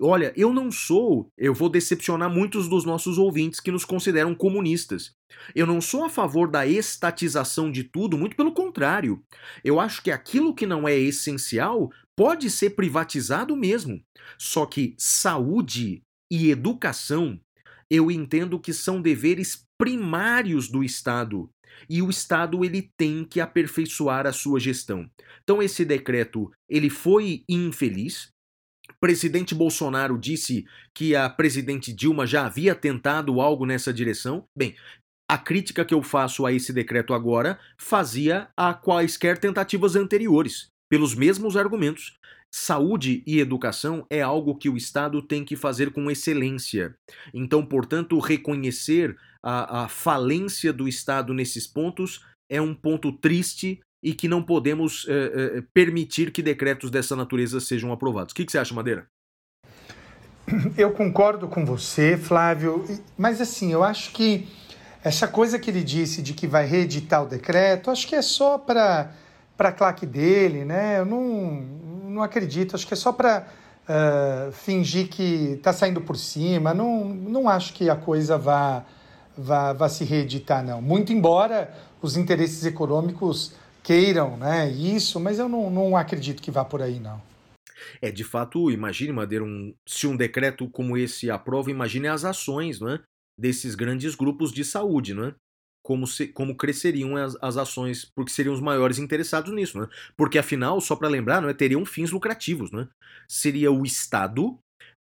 [0.01, 5.13] Olha, eu não sou, eu vou decepcionar muitos dos nossos ouvintes que nos consideram comunistas.
[5.55, 9.23] Eu não sou a favor da estatização de tudo, muito pelo contrário.
[9.65, 14.03] Eu acho que aquilo que não é essencial pode ser privatizado mesmo.
[14.39, 17.39] Só que saúde e educação
[17.93, 21.51] eu entendo que são deveres primários do Estado
[21.89, 25.09] e o Estado ele tem que aperfeiçoar a sua gestão.
[25.43, 28.33] Então esse decreto ele foi infeliz,
[29.03, 30.65] presidente Bolsonaro disse
[30.95, 34.45] que a presidente Dilma já havia tentado algo nessa direção.
[34.57, 34.77] Bem,
[35.29, 41.17] a crítica que eu faço a esse decreto agora fazia a quaisquer tentativas anteriores, pelos
[41.17, 42.17] mesmos argumentos.
[42.55, 46.95] Saúde e educação é algo que o Estado tem que fazer com excelência.
[47.33, 54.13] Então, portanto, reconhecer a, a falência do Estado nesses pontos é um ponto triste e
[54.13, 58.33] que não podemos é, é, permitir que decretos dessa natureza sejam aprovados.
[58.33, 59.07] O que, que você acha, Madeira?
[60.77, 62.85] Eu concordo com você, Flávio,
[63.17, 64.49] mas assim, eu acho que
[65.03, 68.59] essa coisa que ele disse de que vai reeditar o decreto, acho que é só
[68.59, 69.13] para
[69.63, 70.99] para a claque dele, né?
[70.99, 71.63] Eu não,
[72.11, 73.47] não acredito, acho que é só para
[73.85, 76.75] uh, fingir que está saindo por cima.
[76.75, 78.85] Não, não acho que a coisa vá,
[79.39, 80.83] vá, vá se reeditar, não.
[80.83, 83.53] Muito embora os interesses econômicos
[83.85, 87.23] queiram né, isso, mas eu não, não acredito que vá por aí, não.
[88.01, 92.81] É, de fato, imagine, Madeira, um, se um decreto como esse aprova, imagine as ações
[92.81, 93.01] não é,
[93.39, 95.35] desses grandes grupos de saúde, não é?
[95.83, 99.89] Como, se, como cresceriam as, as ações, porque seriam os maiores interessados nisso, não é?
[100.17, 102.89] Porque afinal, só para lembrar, não é, teriam fins lucrativos, não é?
[103.29, 104.59] Seria o Estado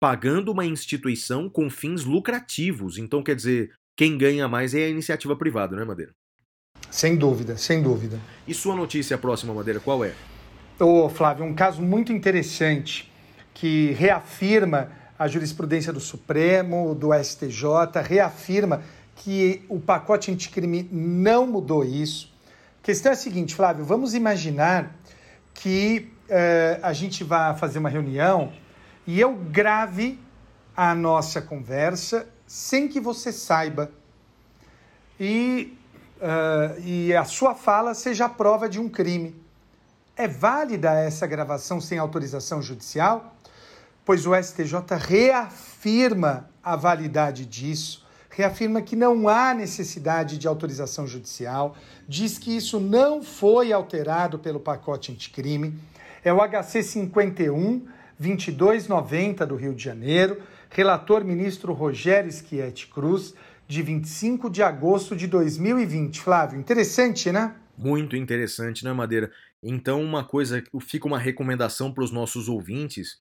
[0.01, 2.99] pagando uma instituição com fins lucrativos.
[2.99, 6.13] Então, quer dizer, quem ganha mais é a iniciativa privada, não é, Madeira?
[6.91, 8.21] Sem dúvida, sem dúvida.
[8.47, 10.15] E sua notícia próxima, Madeira, qual é?
[10.79, 13.11] Ô, Flávio, um caso muito interessante
[13.55, 18.83] que reafirma a jurisprudência do Supremo, do STJ, reafirma
[19.25, 22.31] que o pacote anticrime não mudou isso.
[22.83, 24.95] A questão é a seguinte, Flávio, vamos imaginar
[25.55, 28.53] que uh, a gente vá fazer uma reunião
[29.07, 30.21] e eu grave
[30.77, 33.91] a nossa conversa sem que você saiba.
[35.19, 35.75] E
[36.17, 39.35] uh, e a sua fala seja a prova de um crime.
[40.15, 43.35] É válida essa gravação sem autorização judicial?
[44.05, 48.04] Pois o STJ reafirma a validade disso,
[48.37, 51.77] reafirma que não há necessidade de autorização judicial,
[52.09, 55.75] diz que isso não foi alterado pelo pacote anticrime.
[56.25, 57.87] É o HC 51
[58.19, 63.35] 2290 do Rio de Janeiro, relator ministro Rogério Schietti Cruz,
[63.69, 66.21] de 25 de agosto de 2020.
[66.21, 67.55] Flávio, interessante, né?
[67.77, 69.31] Muito interessante, né, Madeira?
[69.63, 73.19] Então, uma coisa, fica uma recomendação para os nossos ouvintes: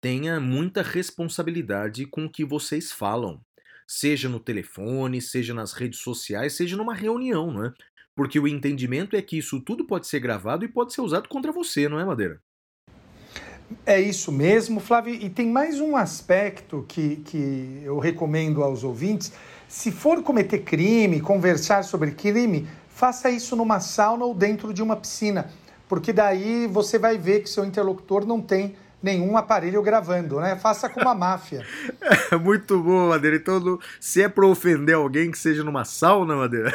[0.00, 3.40] tenha muita responsabilidade com o que vocês falam,
[3.86, 7.72] seja no telefone, seja nas redes sociais, seja numa reunião, não é?
[8.14, 11.52] Porque o entendimento é que isso tudo pode ser gravado e pode ser usado contra
[11.52, 12.40] você, não é, Madeira?
[13.84, 15.14] É isso mesmo, Flávio.
[15.14, 19.32] E tem mais um aspecto que, que eu recomendo aos ouvintes
[19.68, 24.96] se for cometer crime, conversar sobre crime, faça isso numa sauna ou dentro de uma
[24.96, 25.50] piscina,
[25.88, 28.76] porque daí você vai ver que seu interlocutor não tem
[29.06, 30.56] nenhum aparelho gravando, né?
[30.56, 31.64] Faça como a máfia.
[32.30, 33.36] É muito bom, Madeira.
[33.36, 36.72] Então, se é para ofender alguém, que seja numa sauna, Madeira.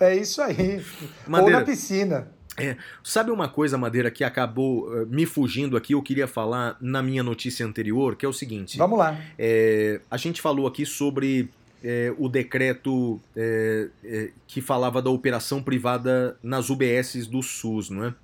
[0.00, 0.84] É isso aí.
[1.26, 2.28] Madeira, ou na piscina.
[2.56, 7.02] É, sabe uma coisa, Madeira, que acabou uh, me fugindo aqui, eu queria falar na
[7.02, 8.76] minha notícia anterior, que é o seguinte.
[8.76, 9.16] Vamos lá.
[9.38, 11.48] É, a gente falou aqui sobre
[11.82, 18.06] é, o decreto é, é, que falava da operação privada nas UBSs do SUS, não
[18.06, 18.14] é?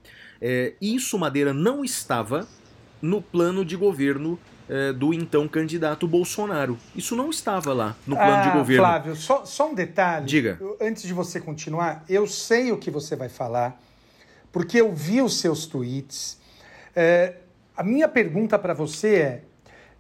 [0.43, 2.47] é isso, Madeira, não estava
[3.01, 4.39] no plano de governo
[4.69, 6.79] é, do então candidato Bolsonaro.
[6.95, 8.83] Isso não estava lá no plano ah, de governo.
[8.83, 10.27] Flávio, só, só um detalhe.
[10.27, 10.59] Diga.
[10.81, 13.81] antes de você continuar, eu sei o que você vai falar,
[14.51, 16.39] porque eu vi os seus tweets.
[16.95, 17.35] É,
[17.77, 19.43] a minha pergunta para você é: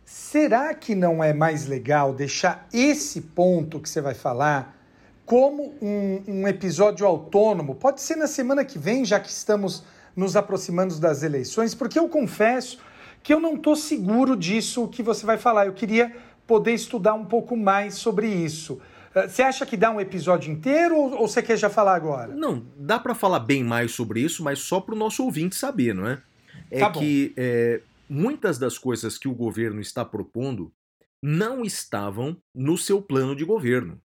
[0.06, 4.78] Será que não é mais legal deixar esse ponto que você vai falar
[5.24, 7.74] como um, um, episódio autônomo?
[7.74, 9.82] Pode ser na semana que vem, já que estamos
[10.14, 12.78] nos aproximando das eleições, porque eu confesso
[13.26, 15.66] que eu não estou seguro disso que você vai falar.
[15.66, 16.14] Eu queria
[16.46, 18.80] poder estudar um pouco mais sobre isso.
[19.12, 22.32] Eh, você acha que dá um episódio inteiro ou, ou você quer já falar agora?
[22.32, 25.92] Não, dá para falar bem mais sobre isso, mas só para o nosso ouvinte saber,
[25.92, 26.22] não é?
[26.70, 30.72] É tá que é, muitas das coisas que o governo está propondo
[31.20, 34.00] não estavam no seu plano de governo.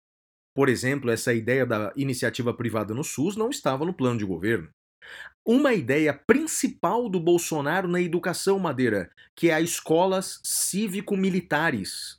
[0.52, 4.68] Por exemplo, essa ideia da iniciativa privada no SUS não estava no plano de governo.
[5.44, 12.18] Uma ideia principal do Bolsonaro na educação, Madeira, que é a escolas cívico-militares,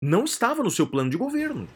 [0.00, 1.68] não estava no seu plano de governo.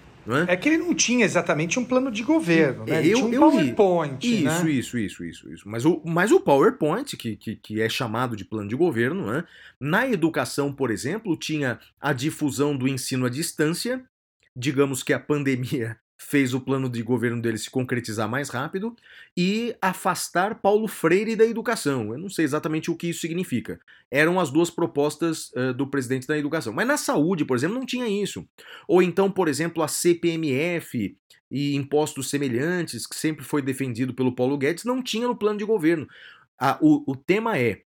[0.48, 0.54] É?
[0.54, 0.56] é?
[0.56, 3.00] que ele não tinha exatamente um plano de governo, né?
[3.00, 4.26] Ele eu, tinha um eu PowerPoint.
[4.26, 4.70] Isso, né?
[4.70, 5.68] isso, isso, isso, isso.
[5.68, 9.44] Mas o, mas o PowerPoint, que, que, que é chamado de plano de governo, né?
[9.78, 14.02] na educação, por exemplo, tinha a difusão do ensino à distância.
[14.56, 18.96] Digamos que a pandemia fez o plano de governo dele se concretizar mais rápido
[19.36, 22.12] e afastar Paulo Freire da educação.
[22.12, 23.78] Eu não sei exatamente o que isso significa.
[24.10, 26.72] Eram as duas propostas uh, do presidente da educação.
[26.72, 28.46] Mas na saúde, por exemplo, não tinha isso.
[28.88, 31.16] Ou então, por exemplo, a CPMF
[31.50, 35.64] e impostos semelhantes, que sempre foi defendido pelo Paulo Guedes, não tinha no plano de
[35.64, 36.08] governo.
[36.80, 37.82] O, o tema é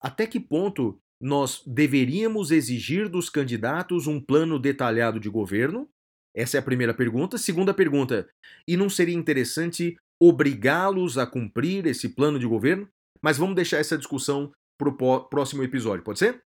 [0.00, 5.88] até que ponto nós deveríamos exigir dos candidatos um plano detalhado de governo
[6.34, 7.38] essa é a primeira pergunta.
[7.38, 8.28] Segunda pergunta:
[8.66, 12.88] e não seria interessante obrigá-los a cumprir esse plano de governo?
[13.22, 16.42] Mas vamos deixar essa discussão para o próximo episódio, pode ser?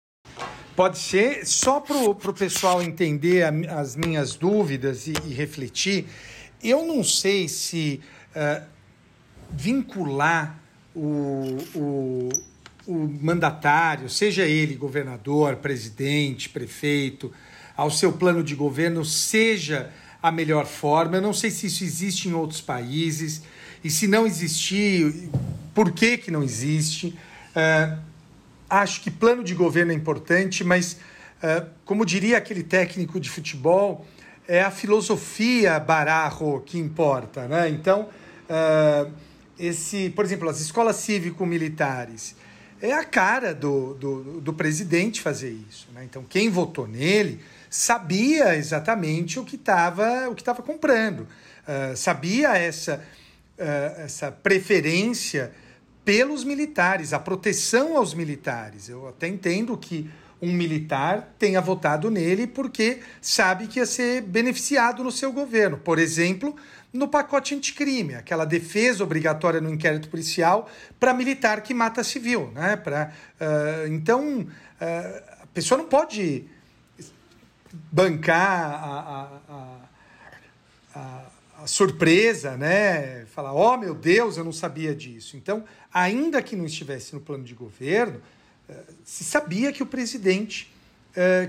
[0.75, 6.07] Pode ser, só para o pessoal entender a, as minhas dúvidas e, e, refletir,
[6.63, 8.01] eu não sei se
[8.35, 8.65] uh,
[9.51, 10.59] vincular
[10.95, 12.29] o, o,
[12.87, 17.31] o mandatário, seja ele governador, presidente, prefeito,
[17.75, 21.17] ao seu plano de governo, seja a melhor forma.
[21.17, 23.43] Eu não sei se isso existe em outros países
[23.83, 25.29] e se não existir,
[25.73, 27.07] por que, que não existe.
[27.07, 27.99] Uh,
[28.69, 30.93] acho que plano de governo é importante, mas,
[31.43, 34.07] uh, como diria aquele técnico de futebol,
[34.47, 37.47] é a filosofia bararro que importa.
[37.47, 37.69] Né?
[37.69, 38.07] Então,
[38.49, 39.11] uh,
[39.59, 42.35] esse, por exemplo, as escolas cívico-militares,
[42.81, 45.87] é a cara do, do, do presidente fazer isso.
[45.93, 46.03] Né?
[46.03, 47.39] Então, quem votou nele
[47.73, 53.03] sabia exatamente o que estava o que estava comprando, uh, sabia essa,
[53.57, 55.51] uh, essa preferência
[56.05, 58.89] pelos militares, a proteção aos militares.
[58.89, 60.07] Eu até entendo que
[60.39, 65.79] um militar tenha votado nele porque sabe que ia ser beneficiado no seu governo.
[65.79, 66.55] Por exemplo,
[66.91, 70.69] no pacote anticrime, aquela defesa obrigatória no inquérito policial
[70.99, 72.51] para militar que mata civil.
[72.53, 72.75] Né?
[72.75, 73.11] Pra,
[73.41, 76.45] uh, então, uh, a pessoa não pode
[77.91, 79.79] bancar a, a,
[80.95, 81.25] a,
[81.63, 83.25] a surpresa, né?
[83.25, 85.35] falar, oh meu Deus, eu não sabia disso.
[85.35, 88.21] Então, ainda que não estivesse no plano de governo,
[88.69, 90.71] uh, se sabia que o presidente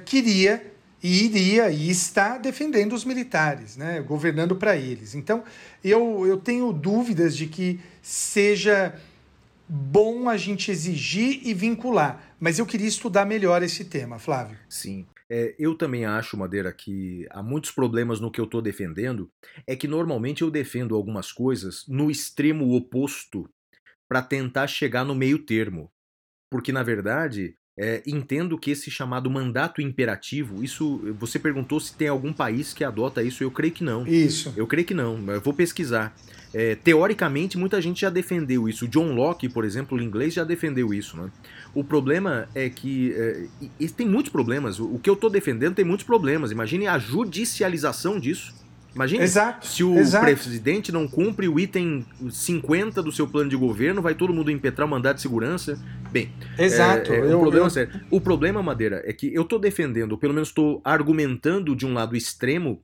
[0.05, 5.15] queria e iria e está defendendo os militares, né, governando para eles.
[5.15, 5.45] Então,
[5.83, 8.99] eu, eu tenho dúvidas de que seja
[9.69, 14.57] bom a gente exigir e vincular, mas eu queria estudar melhor esse tema, Flávio.
[14.67, 15.07] Sim.
[15.31, 19.31] É, eu também acho, Madeira, que há muitos problemas no que eu estou defendendo.
[19.67, 23.49] É que normalmente eu defendo algumas coisas no extremo oposto
[24.09, 25.91] para tentar chegar no meio termo.
[26.51, 32.07] Porque, na verdade, é, entendo que esse chamado mandato imperativo, isso você perguntou se tem
[32.07, 34.07] algum país que adota isso, eu creio que não.
[34.07, 34.53] Isso.
[34.57, 36.15] Eu creio que não, eu vou pesquisar.
[36.53, 38.87] É, teoricamente, muita gente já defendeu isso.
[38.87, 41.17] John Locke, por exemplo, o inglês já defendeu isso.
[41.17, 41.33] Né?
[41.75, 43.13] O problema é que.
[43.13, 43.47] É,
[43.81, 44.79] e tem muitos problemas.
[44.79, 46.51] O, que eu estou defendendo tem muitos problemas.
[46.51, 48.55] Imagine a judicialização disso.
[48.95, 50.25] Imagina exato, se o exato.
[50.25, 54.87] presidente não cumpre o item 50 do seu plano de governo, vai todo mundo impetrar
[54.87, 55.77] o mandato de segurança.
[56.13, 57.13] Bem, exato.
[57.13, 57.71] É, é um eu, problema eu...
[57.71, 58.01] sério.
[58.09, 61.93] O problema, Madeira, é que eu estou defendendo, ou pelo menos estou argumentando de um
[61.93, 62.81] lado extremo,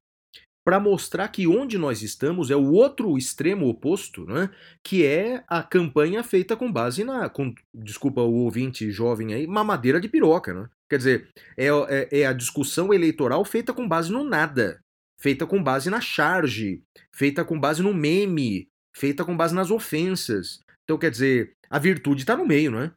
[0.64, 4.50] para mostrar que onde nós estamos é o outro extremo oposto, né?
[4.84, 7.28] que é a campanha feita com base na.
[7.28, 10.52] Com, desculpa o ouvinte jovem aí, mamadeira de piroca.
[10.52, 10.68] Né?
[10.88, 14.80] Quer dizer, é, é, é a discussão eleitoral feita com base no nada
[15.20, 16.82] feita com base na charge,
[17.14, 20.60] feita com base no meme, feita com base nas ofensas.
[20.82, 22.92] Então, quer dizer, a virtude está no meio, não é?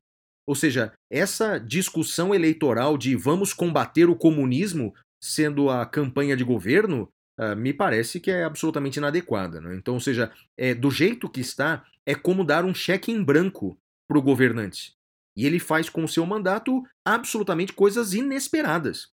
[0.48, 7.08] Ou seja, essa discussão eleitoral de vamos combater o comunismo sendo a campanha de governo,
[7.40, 9.62] uh, me parece que é absolutamente inadequada.
[9.62, 9.76] Né?
[9.76, 13.78] Então, ou seja, é, do jeito que está, é como dar um cheque em branco
[14.08, 14.94] para o governante.
[15.36, 19.08] E ele faz com o seu mandato absolutamente coisas inesperadas.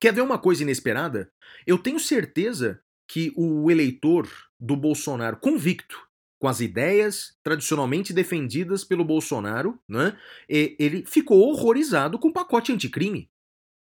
[0.00, 1.30] Quer ver uma coisa inesperada?
[1.66, 4.28] Eu tenho certeza que o eleitor
[4.58, 6.06] do Bolsonaro convicto
[6.38, 13.30] com as ideias tradicionalmente defendidas pelo Bolsonaro, né, ele ficou horrorizado com o pacote anticrime.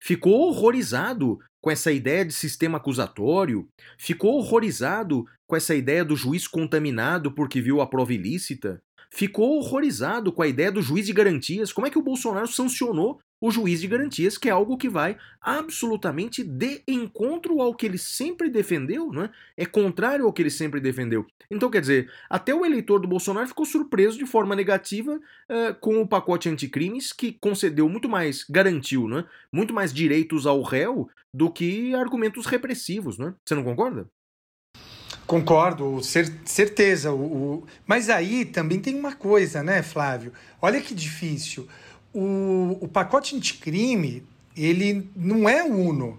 [0.01, 6.47] Ficou horrorizado com essa ideia de sistema acusatório, ficou horrorizado com essa ideia do juiz
[6.47, 11.73] contaminado porque viu a prova ilícita, ficou horrorizado com a ideia do juiz de garantias.
[11.73, 15.17] Como é que o Bolsonaro sancionou o juiz de garantias, que é algo que vai
[15.41, 19.31] absolutamente de encontro ao que ele sempre defendeu, não é?
[19.57, 21.25] É contrário ao que ele sempre defendeu.
[21.51, 26.01] Então, quer dizer, até o eleitor do Bolsonaro ficou surpreso de forma negativa uh, com
[26.01, 29.27] o pacote anticrimes, que concedeu muito mais, garantiu, não é?
[29.53, 33.35] Muito mais direitos ao réu do que argumentos repressivos, não é?
[33.45, 34.11] Você não concorda?
[35.29, 37.13] Concordo, cer certeza.
[37.13, 37.67] O, o...
[37.87, 40.33] Mas aí também tem uma coisa, né, Flávio?
[40.61, 41.69] Olha que difícil
[42.13, 44.25] o, o pacote anticrime,
[44.57, 46.19] ele não é uno.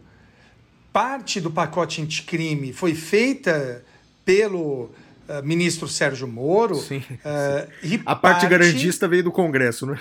[0.94, 3.84] Parte do pacote anticrime foi feita
[4.26, 4.91] pelo
[5.27, 6.76] uh, ministro Sérgio Moro.
[6.76, 8.02] Sim, uh, sim.
[8.06, 9.99] a parte, parte garantista veio do Congresso, né?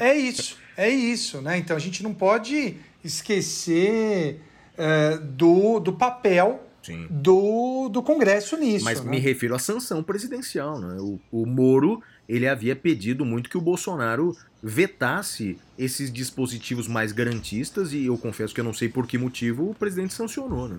[0.00, 1.40] é isso, é isso.
[1.40, 1.58] Né?
[1.58, 4.40] Então a gente não pode esquecer
[4.78, 6.66] uh, do, do papel
[7.10, 8.84] do, do Congresso nisso.
[8.84, 9.10] Mas né?
[9.10, 10.80] me refiro à sanção presidencial.
[10.80, 10.96] Né?
[11.00, 17.92] O, o Moro ele havia pedido muito que o Bolsonaro vetasse esses dispositivos mais garantistas
[17.92, 20.78] e eu confesso que eu não sei por que motivo o presidente sancionou, né?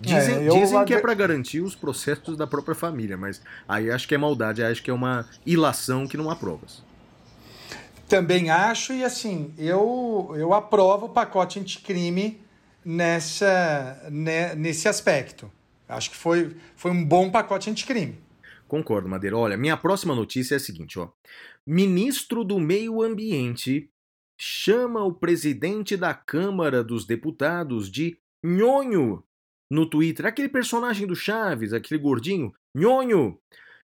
[0.00, 4.06] Dizem, É, dizem que é para garantir os processos da própria família, mas aí acho
[4.06, 6.84] que é maldade, acho que é uma ilação que não há provas.
[8.06, 12.40] Também acho, e assim, eu, eu aprovo o pacote anticrime
[12.88, 15.52] nessa, né, nesse aspecto.
[15.86, 18.18] Acho que foi, foi um bom pacote anticrime.
[18.66, 19.36] Concordo, Madeira.
[19.36, 21.10] Olha, minha próxima notícia é a seguinte, ó.
[21.66, 23.90] Ministro do Meio Ambiente
[24.40, 29.22] chama o presidente da Câmara dos Deputados de nhonho
[29.70, 30.24] no Twitter.
[30.24, 33.38] Aquele personagem do Chaves, aquele gordinho, nhonho.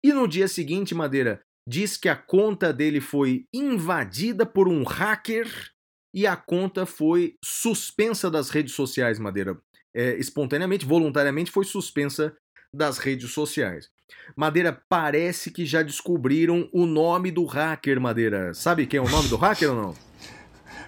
[0.06, 5.75] E no dia seguinte, Madeira diz que a conta dele foi invadida por um hacker
[6.16, 9.58] e a conta foi suspensa das redes sociais, Madeira.
[9.94, 12.34] É, espontaneamente, voluntariamente, foi suspensa
[12.74, 13.90] das redes sociais.
[14.34, 18.54] Madeira, parece que já descobriram o nome do hacker, Madeira.
[18.54, 19.96] Sabe quem é o nome do hacker ou não?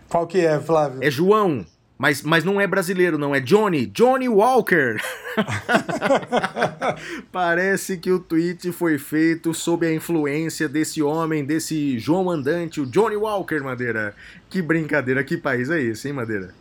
[0.07, 1.03] Qual que é, Flávio?
[1.03, 1.65] É João.
[1.97, 3.33] Mas, mas não é brasileiro, não.
[3.33, 3.87] É Johnny.
[3.87, 4.97] Johnny Walker.
[7.31, 12.85] Parece que o tweet foi feito sob a influência desse homem, desse João Andante, o
[12.85, 14.15] Johnny Walker, Madeira.
[14.49, 16.53] Que brincadeira, que país é esse, hein, Madeira?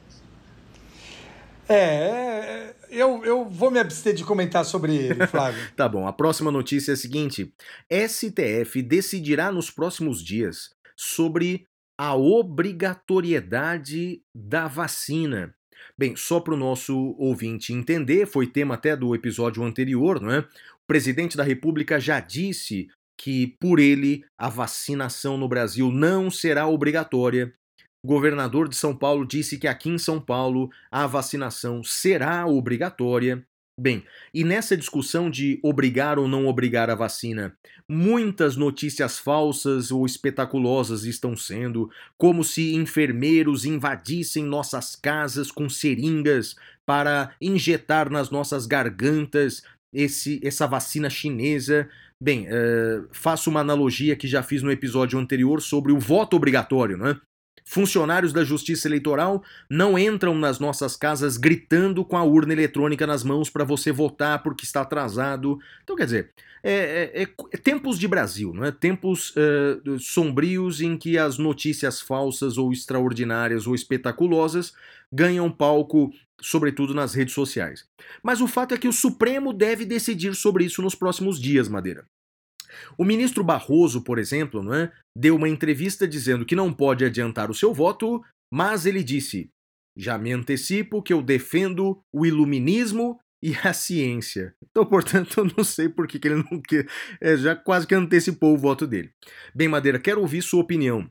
[1.69, 5.61] É, é, eu, eu vou me abster de comentar sobre ele, Flávio.
[5.75, 7.53] Tá bom, a próxima notícia é a seguinte:
[7.91, 11.67] STF decidirá nos próximos dias sobre
[11.99, 15.55] a obrigatoriedade da vacina.
[15.99, 20.41] Bem, só para o nosso ouvinte entender, foi tema até do episódio anterior, não é?
[20.41, 26.67] O presidente da República já disse que, por ele, a vacinação no Brasil não será
[26.67, 27.53] obrigatória.
[28.05, 33.45] O governador de São Paulo disse que aqui em São Paulo a vacinação será obrigatória.
[33.79, 37.55] Bem, e nessa discussão de obrigar ou não obrigar a vacina,
[37.87, 46.57] muitas notícias falsas ou espetaculosas estão sendo, como se enfermeiros invadissem nossas casas com seringas
[46.87, 49.63] para injetar nas nossas gargantas
[49.93, 51.87] esse, essa vacina chinesa.
[52.19, 56.97] Bem, eh, faço uma analogia que já fiz no episódio anterior sobre o voto obrigatório,
[56.97, 57.21] né?
[57.69, 63.25] Funcionários da Justiça Eleitoral não entram nas nossas casas gritando com a urna eletrônica nas
[63.25, 65.59] mãos para você votar porque está atrasado.
[65.83, 66.31] Então, quer dizer,
[66.63, 68.71] é, é- é- é tempos de Brasil, não é?
[68.71, 69.35] Tempos
[70.01, 74.73] sombrios em que as notícias falsas ou extraordinárias ou espetaculosas
[75.13, 77.85] ganham palco, sobretudo nas redes sociais.
[78.23, 82.05] Mas o fato é que o Supremo deve decidir sobre isso nos próximos dias, Madeira.
[82.97, 87.51] O ministro Barroso, por exemplo, não é, deu uma entrevista dizendo que não pode adiantar
[87.51, 88.23] o seu voto,
[88.53, 89.51] mas ele disse:
[89.97, 94.55] já me antecipo que eu defendo o iluminismo e a ciência.
[94.63, 96.87] Então, portanto, eu não sei por que, que ele não quer.
[97.21, 99.11] é, já quase que antecipou o voto dele.
[99.55, 101.11] Bem, Madeira, quero ouvir sua opinião.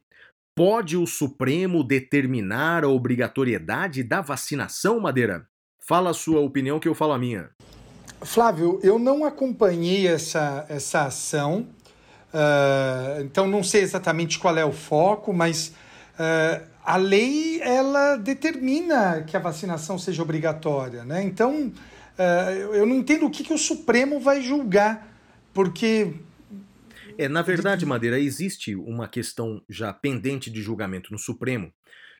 [0.57, 5.47] Pode o Supremo determinar a obrigatoriedade da vacinação, Madeira?
[5.81, 7.51] Fala a sua opinião que eu falo a minha.
[8.25, 11.67] Flávio, eu não acompanhei essa, essa ação,
[12.33, 15.73] ah, então não sei exatamente qual é o foco, mas
[16.17, 21.23] ah, a lei ela determina que a vacinação seja obrigatória, né?
[21.23, 21.71] Então
[22.17, 25.07] ah, eu não entendo o que, que o Supremo vai julgar,
[25.53, 26.13] porque
[27.17, 31.71] É, na verdade, Madeira, existe uma questão já pendente de julgamento no Supremo,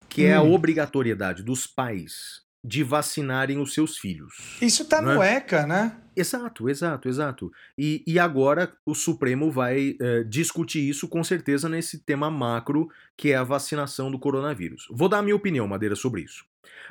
[0.08, 0.54] que é a Hum.
[0.54, 4.58] obrigatoriedade dos pais de vacinarem os seus filhos.
[4.60, 5.36] isso está no é?
[5.36, 5.96] ECA, né?
[6.16, 7.52] Exato, exato, exato.
[7.78, 13.32] E, e agora o Supremo vai eh, discutir isso com certeza nesse tema macro, que
[13.32, 14.88] é a vacinação do coronavírus.
[14.90, 16.46] Vou dar a minha opinião, Madeira, sobre isso.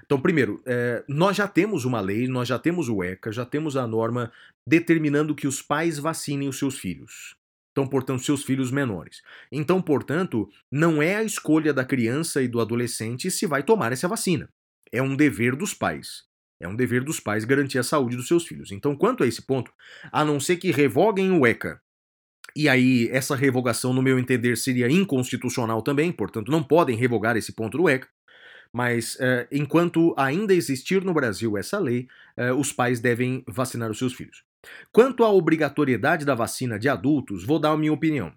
[0.05, 3.76] Então, primeiro, eh, nós já temos uma lei, nós já temos o ECA, já temos
[3.76, 4.30] a norma
[4.66, 7.34] determinando que os pais vacinem os seus filhos.
[7.72, 9.20] Então, portanto, seus filhos menores.
[9.51, 14.06] Então, portanto, não é a escolha da criança e do adolescente se vai tomar essa
[14.06, 14.48] vacina.
[14.95, 16.23] É um dever dos pais.
[16.61, 18.71] É um dever dos pais garantir a saúde dos seus filhos.
[18.71, 19.73] Então, quanto a esse ponto,
[20.12, 21.81] a não ser que revoguem o ECA,
[22.55, 27.53] e aí essa revogação, no meu entender, seria inconstitucional também, portanto, não podem revogar esse
[27.53, 28.09] ponto do ECA.
[28.73, 32.07] Mas eh, enquanto ainda existir no Brasil essa lei,
[32.37, 34.45] eh, os pais devem vacinar os seus filhos.
[34.93, 38.33] Quanto à obrigatoriedade da vacina de adultos, vou dar a minha opinião.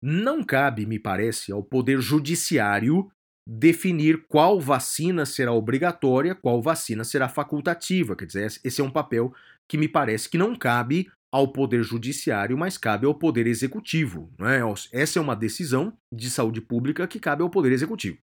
[0.00, 3.10] Não cabe, me parece, ao Poder Judiciário
[3.52, 8.14] definir qual vacina será obrigatória, qual vacina será facultativa.
[8.14, 9.34] Quer dizer, esse é um papel
[9.68, 14.32] que me parece que não cabe ao Poder Judiciário, mas cabe ao Poder Executivo.
[14.38, 14.60] Não é?
[14.92, 18.18] Essa é uma decisão de saúde pública que cabe ao Poder Executivo.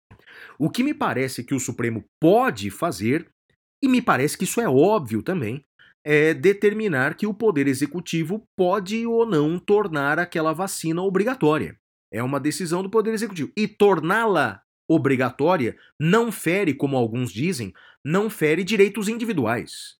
[0.57, 3.27] O que me parece que o Supremo pode fazer,
[3.83, 5.61] e me parece que isso é óbvio também,
[6.05, 11.75] é determinar que o Poder Executivo pode ou não tornar aquela vacina obrigatória.
[12.13, 13.51] É uma decisão do Poder Executivo.
[13.57, 17.73] E torná-la obrigatória não fere, como alguns dizem,
[18.03, 19.97] não fere direitos individuais.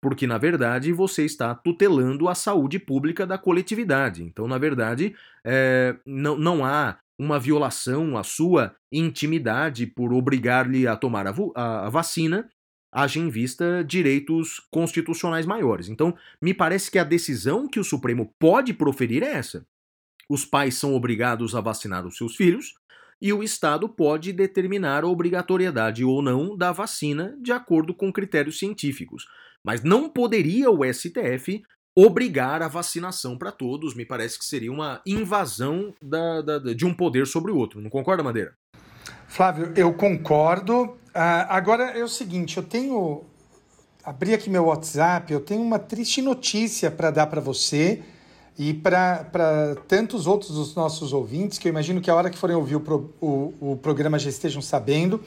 [0.00, 4.22] porque na verdade você está tutelando a saúde pública da coletividade.
[4.22, 10.96] Então, na verdade, é, não, não há uma violação à sua intimidade por obrigar-lhe a
[10.96, 12.48] tomar a, a, a vacina,
[12.92, 15.88] haja em vista direitos constitucionais maiores.
[15.88, 19.66] Então, me parece que a decisão que o Supremo pode proferir é essa.
[20.30, 22.74] Os pais são obrigados a vacinar os seus filhos,
[23.20, 28.58] e o Estado pode determinar a obrigatoriedade ou não da vacina de acordo com critérios
[28.58, 29.26] científicos.
[29.64, 31.62] Mas não poderia o STF
[31.96, 33.94] obrigar a vacinação para todos.
[33.94, 37.80] Me parece que seria uma invasão da, da, de um poder sobre o outro.
[37.80, 38.54] Não concorda, Madeira?
[39.26, 40.84] Flávio, eu concordo.
[40.84, 43.24] Uh, agora é o seguinte: eu tenho.
[44.04, 48.02] Abri aqui meu WhatsApp, eu tenho uma triste notícia para dar para você
[48.58, 52.56] e para tantos outros dos nossos ouvintes, que eu imagino que a hora que forem
[52.56, 55.22] ouvir o, pro, o, o programa já estejam sabendo.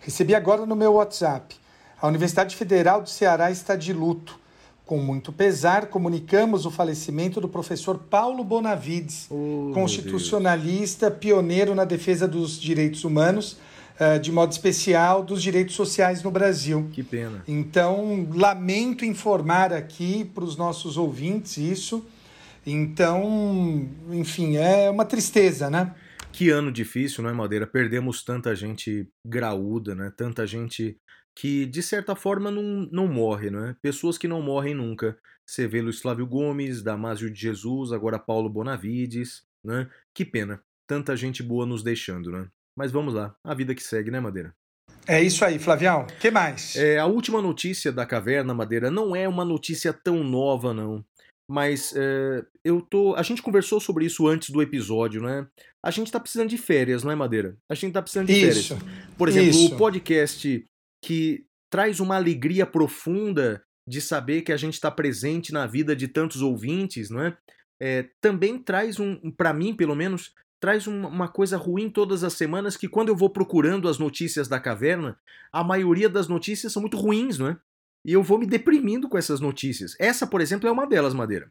[0.00, 1.54] Recebi agora no meu WhatsApp.
[2.02, 4.40] A Universidade Federal do Ceará está de luto.
[4.84, 12.28] Com muito pesar, comunicamos o falecimento do professor Paulo Bonavides, oh, constitucionalista, pioneiro na defesa
[12.28, 13.56] dos direitos humanos,
[13.98, 16.90] uh, de modo especial dos direitos sociais no Brasil.
[16.92, 17.42] Que pena.
[17.48, 22.04] Então, lamento informar aqui para os nossos ouvintes isso.
[22.66, 25.94] Então, enfim, é uma tristeza, né?
[26.32, 27.66] Que ano difícil, não é, Madeira?
[27.66, 30.12] Perdemos tanta gente graúda, né?
[30.16, 30.96] Tanta gente
[31.36, 33.76] que, de certa forma, não, não morre, não é?
[33.82, 35.16] Pessoas que não morrem nunca.
[35.46, 39.88] Você vê Luiz Flávio Gomes, Damásio de Jesus, agora Paulo Bonavides, né?
[40.14, 40.60] Que pena.
[40.88, 42.48] Tanta gente boa nos deixando, né?
[42.76, 44.54] Mas vamos lá, a vida que segue, né, Madeira?
[45.06, 46.06] É isso aí, Flavião.
[46.18, 46.76] que mais?
[46.76, 51.04] É, a última notícia da Caverna Madeira não é uma notícia tão nova, não
[51.48, 53.14] mas é, eu tô.
[53.14, 55.46] A gente conversou sobre isso antes do episódio, né?
[55.84, 57.56] A gente tá precisando de férias, não é, Madeira?
[57.70, 58.88] A gente tá precisando de isso, férias.
[59.18, 59.74] Por exemplo, isso.
[59.74, 60.64] o podcast
[61.04, 66.08] que traz uma alegria profunda de saber que a gente está presente na vida de
[66.08, 67.36] tantos ouvintes, não é?
[67.80, 72.32] é também traz um, para mim, pelo menos, traz uma, uma coisa ruim todas as
[72.32, 75.18] semanas que quando eu vou procurando as notícias da caverna,
[75.52, 77.58] a maioria das notícias são muito ruins, não é?
[78.04, 79.96] E eu vou me deprimindo com essas notícias.
[79.98, 81.50] Essa, por exemplo, é uma delas, Madeira.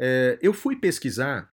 [0.00, 1.50] É, eu fui pesquisar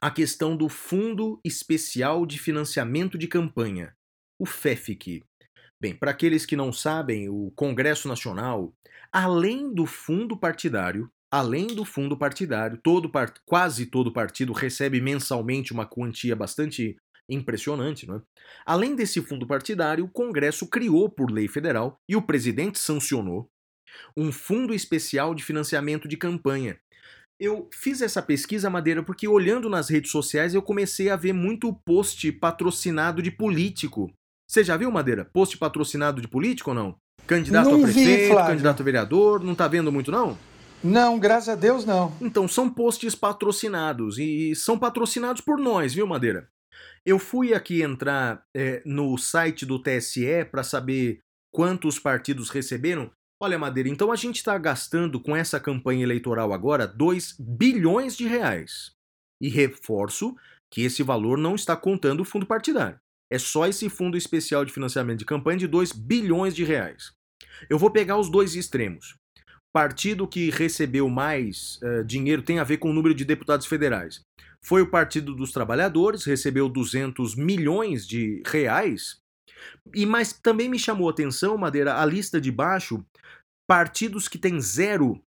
[0.00, 3.94] a questão do Fundo Especial de Financiamento de Campanha,
[4.38, 5.22] o FEFIC.
[5.80, 8.72] Bem, para aqueles que não sabem, o Congresso Nacional,
[9.10, 13.10] além do fundo partidário, além do fundo partidário, todo
[13.44, 16.96] quase todo partido recebe mensalmente uma quantia bastante
[17.28, 18.22] impressionante, não é?
[18.66, 23.48] Além desse fundo partidário, o Congresso criou por lei federal e o presidente sancionou
[24.16, 26.78] um fundo especial de financiamento de campanha.
[27.38, 31.72] Eu fiz essa pesquisa, Madeira, porque olhando nas redes sociais eu comecei a ver muito
[31.84, 34.12] post patrocinado de político.
[34.48, 35.24] Você já viu, Madeira?
[35.24, 36.96] Post patrocinado de político ou não?
[37.26, 40.38] Candidato não a prefeito, vi, candidato a vereador, não tá vendo muito não?
[40.84, 42.12] Não, graças a Deus não.
[42.20, 46.48] Então, são posts patrocinados e são patrocinados por nós, viu, Madeira?
[47.04, 51.18] Eu fui aqui entrar é, no site do TSE para saber
[51.52, 53.10] quantos partidos receberam
[53.44, 58.24] Olha, Madeira, então a gente está gastando com essa campanha eleitoral agora 2 bilhões de
[58.24, 58.92] reais.
[59.40, 60.36] E reforço
[60.70, 63.00] que esse valor não está contando o fundo partidário.
[63.28, 67.10] É só esse fundo especial de financiamento de campanha de 2 bilhões de reais.
[67.68, 69.16] Eu vou pegar os dois extremos.
[69.72, 74.20] Partido que recebeu mais uh, dinheiro tem a ver com o número de deputados federais.
[74.64, 79.16] Foi o Partido dos Trabalhadores, recebeu 200 milhões de reais.
[79.94, 83.04] E mas também me chamou a atenção, Madeira, a lista de baixo
[83.66, 85.22] partidos que têm zero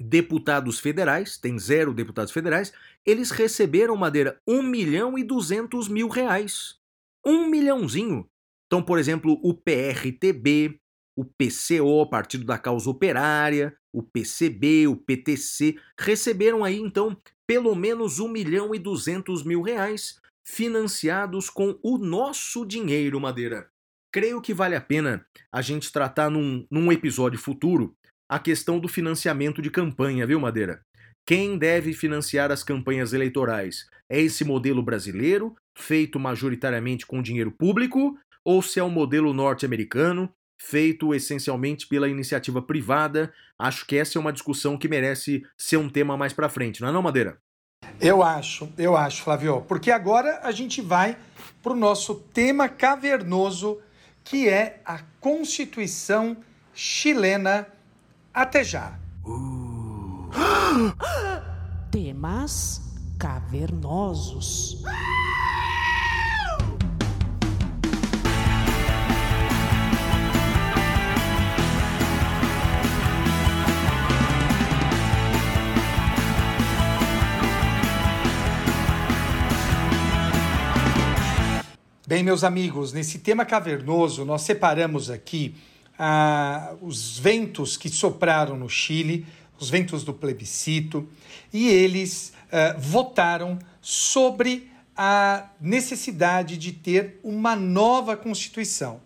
[0.00, 2.72] deputados federais, tem zero deputados federais,
[3.04, 6.78] eles receberam, Madeira, 1 milhão e 200 mil reais.
[7.24, 8.28] Um milhãozinho.
[8.66, 10.78] Então, por exemplo, o PRTB,
[11.16, 17.16] o PCO, Partido da Causa Operária, o PCB, o PTC, receberam aí, então,
[17.46, 23.68] pelo menos 1 milhão e 200 mil reais financiados com o nosso dinheiro, Madeira
[24.16, 27.94] creio que vale a pena a gente tratar num, num episódio futuro
[28.26, 30.80] a questão do financiamento de campanha, viu, Madeira?
[31.26, 33.86] Quem deve financiar as campanhas eleitorais?
[34.08, 39.34] É esse modelo brasileiro, feito majoritariamente com dinheiro público, ou se é o um modelo
[39.34, 43.30] norte-americano, feito essencialmente pela iniciativa privada?
[43.58, 46.88] Acho que essa é uma discussão que merece ser um tema mais para frente, não
[46.88, 47.36] é não, Madeira?
[48.00, 51.16] Eu acho, eu acho, Flávio, porque agora a gente vai
[51.62, 53.78] para o nosso tema cavernoso
[54.22, 56.36] que é a Constituição
[56.74, 57.66] chilena.
[58.34, 58.98] Até já.
[59.24, 60.28] Uh.
[61.90, 62.82] Temas
[63.18, 64.82] cavernosos.
[82.08, 85.56] Bem, meus amigos, nesse tema cavernoso, nós separamos aqui
[85.98, 89.26] ah, os ventos que sopraram no Chile,
[89.58, 91.08] os ventos do plebiscito,
[91.52, 99.00] e eles ah, votaram sobre a necessidade de ter uma nova Constituição.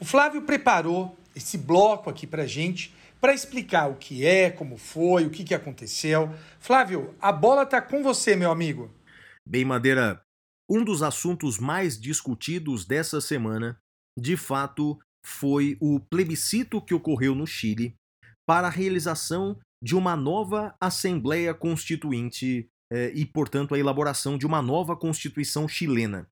[0.00, 5.24] O Flávio preparou esse bloco aqui para gente para explicar o que é, como foi,
[5.24, 6.34] o que, que aconteceu.
[6.58, 8.90] Flávio, a bola está com você, meu amigo.
[9.46, 10.20] Bem, Madeira,
[10.70, 13.76] um dos assuntos mais discutidos dessa semana,
[14.16, 17.96] de fato, foi o plebiscito que ocorreu no Chile
[18.46, 24.62] para a realização de uma nova Assembleia Constituinte eh, e, portanto, a elaboração de uma
[24.62, 26.28] nova Constituição chilena.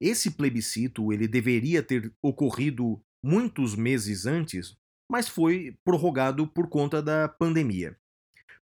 [0.00, 4.76] Esse plebiscito ele deveria ter ocorrido muitos meses antes,
[5.10, 7.96] mas foi prorrogado por conta da pandemia.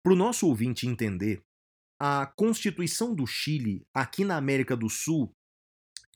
[0.02, 1.43] Para o nosso ouvinte entender,
[2.01, 5.31] a Constituição do Chile, aqui na América do Sul,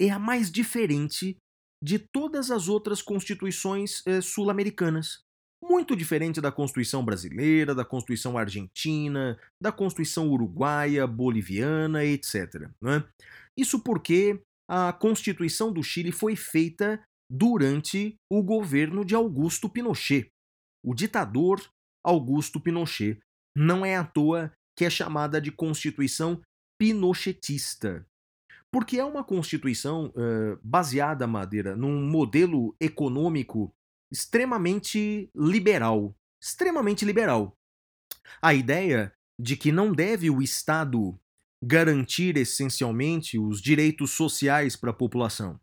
[0.00, 1.36] é a mais diferente
[1.82, 5.20] de todas as outras constituições eh, sul-americanas.
[5.62, 12.70] Muito diferente da Constituição brasileira, da Constituição argentina, da Constituição uruguaia, boliviana, etc.
[12.80, 13.04] Né?
[13.56, 14.40] Isso porque
[14.70, 20.28] a Constituição do Chile foi feita durante o governo de Augusto Pinochet.
[20.84, 21.60] O ditador
[22.04, 23.18] Augusto Pinochet.
[23.56, 26.40] Não é à toa que é chamada de Constituição
[26.78, 28.06] Pinochetista.
[28.70, 33.74] Porque é uma Constituição uh, baseada, Madeira, num modelo econômico
[34.08, 36.14] extremamente liberal.
[36.40, 37.56] Extremamente liberal.
[38.40, 41.18] A ideia de que não deve o Estado
[41.60, 45.58] garantir essencialmente os direitos sociais para a população.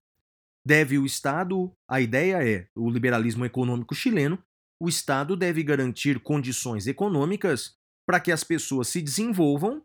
[0.68, 4.44] Deve o Estado, a ideia é o liberalismo econômico chileno,
[4.78, 9.84] o Estado deve garantir condições econômicas para que as pessoas se desenvolvam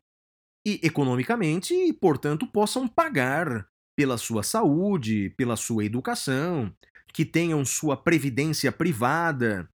[0.66, 3.66] e economicamente e, portanto, possam pagar
[3.96, 6.74] pela sua saúde, pela sua educação,
[7.12, 9.68] que tenham sua previdência privada.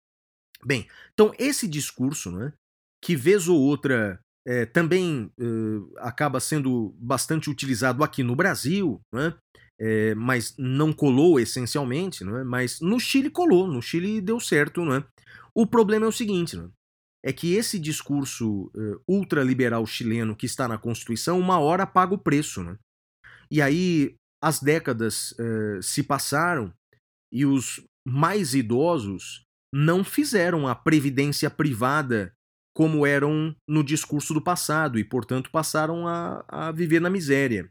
[0.65, 2.53] Bem, então esse discurso, né,
[3.03, 9.35] que vez ou outra é, também uh, acaba sendo bastante utilizado aqui no Brasil, né,
[9.79, 12.45] é, mas não colou essencialmente, não é?
[12.45, 14.85] mas no Chile colou, no Chile deu certo.
[14.85, 15.05] Não é?
[15.55, 16.73] O problema é o seguinte, não
[17.27, 17.33] é?
[17.33, 22.63] que esse discurso uh, ultraliberal chileno que está na Constituição, uma hora paga o preço.
[22.63, 22.79] Né?
[23.51, 26.73] E aí as décadas uh, se passaram
[27.33, 29.43] e os mais idosos
[29.75, 32.33] não fizeram a previdência privada
[32.75, 37.71] como eram no discurso do passado e, portanto, passaram a, a viver na miséria.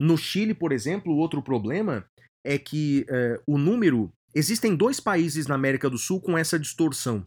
[0.00, 2.04] No Chile, por exemplo, outro problema
[2.44, 4.10] é que é, o número.
[4.34, 7.26] Existem dois países na América do Sul com essa distorção.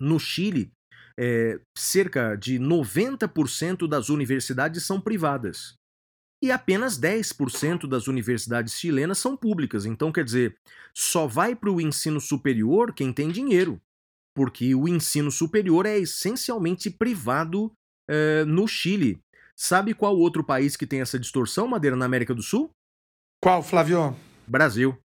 [0.00, 0.70] No Chile,
[1.18, 5.74] é, cerca de 90% das universidades são privadas.
[6.40, 9.84] E apenas 10% das universidades chilenas são públicas.
[9.84, 10.56] Então, quer dizer,
[10.94, 13.80] só vai para o ensino superior quem tem dinheiro.
[14.36, 17.72] Porque o ensino superior é essencialmente privado
[18.08, 19.18] é, no Chile.
[19.56, 22.70] Sabe qual outro país que tem essa distorção, Madeira, na América do Sul?
[23.42, 24.16] Qual, Flávio?
[24.46, 24.96] Brasil.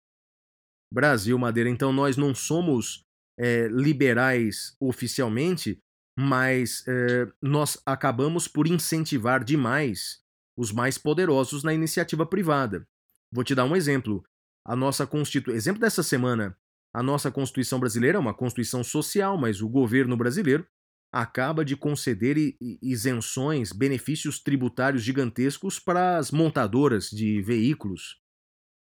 [0.92, 1.70] Brasil, Madeira.
[1.70, 3.02] Então nós não somos
[3.38, 5.78] é, liberais oficialmente,
[6.18, 10.22] mas é, nós acabamos por incentivar demais
[10.56, 12.86] os mais poderosos na iniciativa privada.
[13.32, 14.22] Vou te dar um exemplo.
[14.66, 15.56] A nossa Constituição.
[15.56, 16.56] Exemplo dessa semana.
[16.94, 20.66] A nossa Constituição brasileira é uma Constituição social, mas o governo brasileiro
[21.12, 22.36] acaba de conceder
[22.80, 28.18] isenções, benefícios tributários gigantescos para as montadoras de veículos.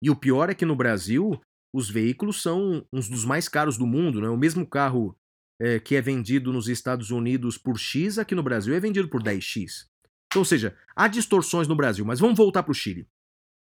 [0.02, 1.40] E o pior é que no Brasil,
[1.74, 4.22] os veículos são uns dos mais caros do mundo.
[4.22, 4.30] Né?
[4.30, 5.16] O mesmo carro
[5.60, 9.22] é, que é vendido nos Estados Unidos por X, aqui no Brasil é vendido por
[9.22, 9.88] 10X.
[10.28, 13.08] Então, ou seja, há distorções no Brasil, mas vamos voltar para o Chile.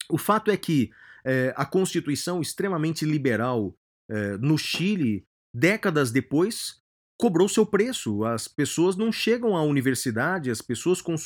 [0.09, 0.91] O fato é que
[1.25, 3.77] é, a Constituição extremamente liberal
[4.09, 5.25] é, no Chile,
[5.55, 6.81] décadas depois,
[7.19, 8.25] cobrou seu preço.
[8.25, 11.17] As pessoas não chegam à universidade, as pessoas com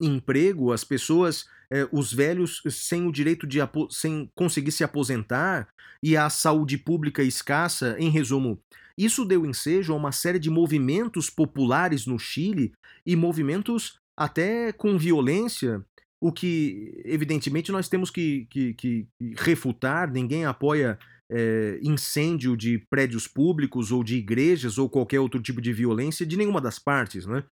[0.00, 3.58] subemprego, as pessoas, eh, os velhos sem o direito de
[3.90, 5.68] sem conseguir se aposentar
[6.02, 7.96] e a saúde pública escassa.
[7.98, 8.58] Em resumo,
[8.96, 12.72] isso deu ensejo a uma série de movimentos populares no Chile
[13.04, 15.84] e movimentos até com violência,
[16.20, 19.06] o que evidentemente nós temos que, que, que
[19.36, 20.10] refutar.
[20.10, 20.98] Ninguém apoia
[21.30, 26.36] é, incêndio de prédios públicos ou de igrejas ou qualquer outro tipo de violência de
[26.36, 27.44] nenhuma das partes, né?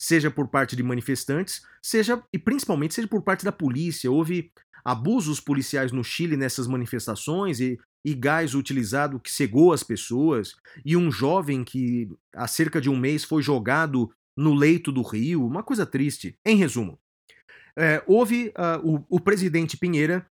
[0.00, 4.10] Seja por parte de manifestantes, seja e principalmente seja por parte da polícia.
[4.10, 4.50] Houve
[4.84, 10.96] abusos policiais no Chile nessas manifestações e, e gás utilizado que cegou as pessoas e
[10.96, 15.62] um jovem que há cerca de um mês foi jogado no leito do rio, uma
[15.62, 16.34] coisa triste.
[16.46, 16.98] Em resumo,
[17.76, 20.26] é, houve uh, o, o presidente Pinheira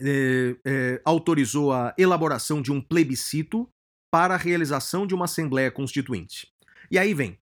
[0.00, 3.68] é, é, autorizou a elaboração de um plebiscito
[4.10, 6.48] para a realização de uma Assembleia Constituinte.
[6.90, 7.38] E aí vem.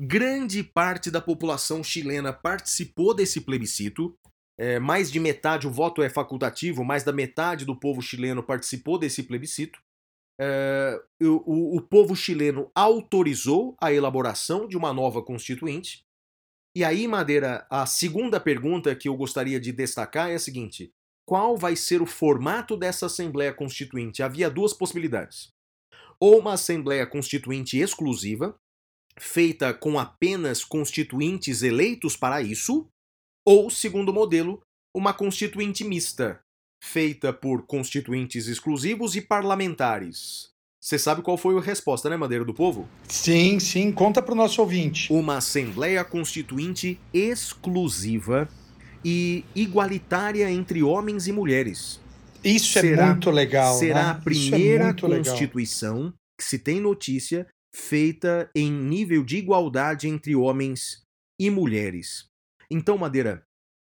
[0.00, 4.14] Grande parte da população chilena participou desse plebiscito.
[4.58, 8.98] É, mais de metade, o voto é facultativo, mais da metade do povo chileno participou
[8.98, 9.78] desse plebiscito.
[10.38, 16.04] É, o, o, povo chileno autorizou a elaboração de uma nova constituinte.
[16.76, 20.92] E aí, Madeira, a segunda pergunta que eu gostaria de destacar é a seguinte:
[21.26, 24.22] qual vai ser o formato dessa Assembleia Constituinte?
[24.22, 25.48] Havia duas possibilidades.
[26.20, 28.58] Ou uma Assembleia Constituinte exclusiva,
[29.18, 32.88] feita com apenas constituintes eleitos para isso,
[33.44, 34.60] ou, segundo modelo,
[34.94, 36.40] uma Constituinte mista,
[36.82, 40.50] feita por constituintes exclusivos e parlamentares.
[40.80, 42.88] Você sabe qual foi a resposta, né, Madeira do Povo?
[43.08, 45.12] Sim, sim, conta para o nosso ouvinte.
[45.12, 48.48] Uma Assembleia Constituinte exclusiva
[49.04, 52.00] e igualitária entre homens e mulheres.
[52.44, 53.76] Isso é será, é muito legal.
[53.76, 54.10] Será né?
[54.10, 56.14] a é primeira é Constituição legal.
[56.38, 57.46] que se tem notícia
[57.76, 61.02] feita em nível de igualdade entre homens
[61.38, 62.26] e mulheres.
[62.70, 63.46] Então, Madeira,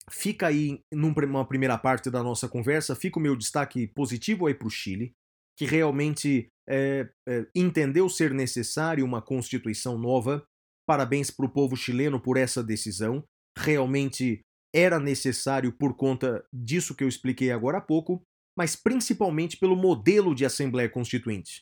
[0.09, 4.67] Fica aí, numa primeira parte da nossa conversa, fica o meu destaque positivo aí para
[4.67, 5.13] o Chile,
[5.57, 10.43] que realmente é, é, entendeu ser necessário uma constituição nova.
[10.85, 13.23] Parabéns para o povo chileno por essa decisão.
[13.57, 14.41] Realmente
[14.75, 18.21] era necessário por conta disso que eu expliquei agora há pouco,
[18.57, 21.61] mas principalmente pelo modelo de Assembleia Constituinte.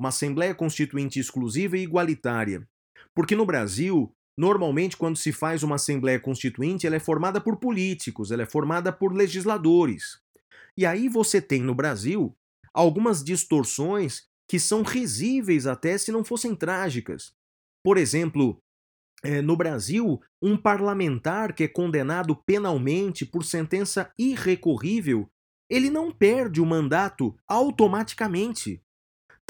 [0.00, 2.66] Uma Assembleia Constituinte exclusiva e igualitária.
[3.14, 8.30] Porque no Brasil, Normalmente, quando se faz uma Assembleia Constituinte, ela é formada por políticos,
[8.30, 10.18] ela é formada por legisladores.
[10.74, 12.34] E aí você tem no Brasil
[12.72, 17.34] algumas distorções que são risíveis até se não fossem trágicas.
[17.84, 18.62] Por exemplo,
[19.22, 25.28] é, no Brasil, um parlamentar que é condenado penalmente por sentença irrecorrível,
[25.68, 28.82] ele não perde o mandato automaticamente.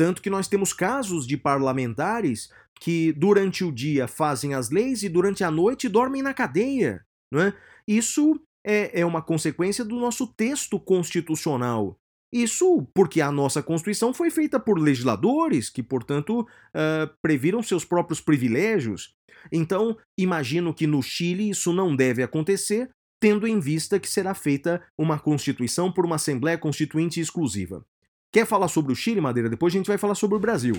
[0.00, 2.48] Tanto que nós temos casos de parlamentares
[2.80, 7.04] que durante o dia fazem as leis e durante a noite dormem na cadeia.
[7.30, 7.54] Não é?
[7.86, 11.98] Isso é, é uma consequência do nosso texto constitucional.
[12.32, 18.22] Isso porque a nossa Constituição foi feita por legisladores que, portanto, uh, previram seus próprios
[18.22, 19.14] privilégios.
[19.52, 22.88] Então, imagino que no Chile isso não deve acontecer,
[23.20, 27.84] tendo em vista que será feita uma Constituição por uma Assembleia Constituinte exclusiva.
[28.32, 29.48] Quer falar sobre o Chile, Madeira?
[29.48, 30.76] Depois a gente vai falar sobre o Brasil.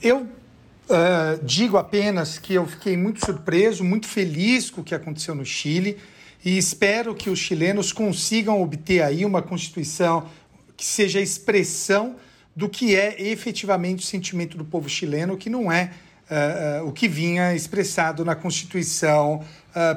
[0.00, 5.34] Eu uh, digo apenas que eu fiquei muito surpreso, muito feliz com o que aconteceu
[5.34, 5.98] no Chile
[6.42, 10.26] e espero que os chilenos consigam obter aí uma constituição
[10.74, 12.16] que seja a expressão
[12.56, 15.92] do que é efetivamente o sentimento do povo chileno, que não é
[16.30, 19.44] uh, uh, o que vinha expressado na Constituição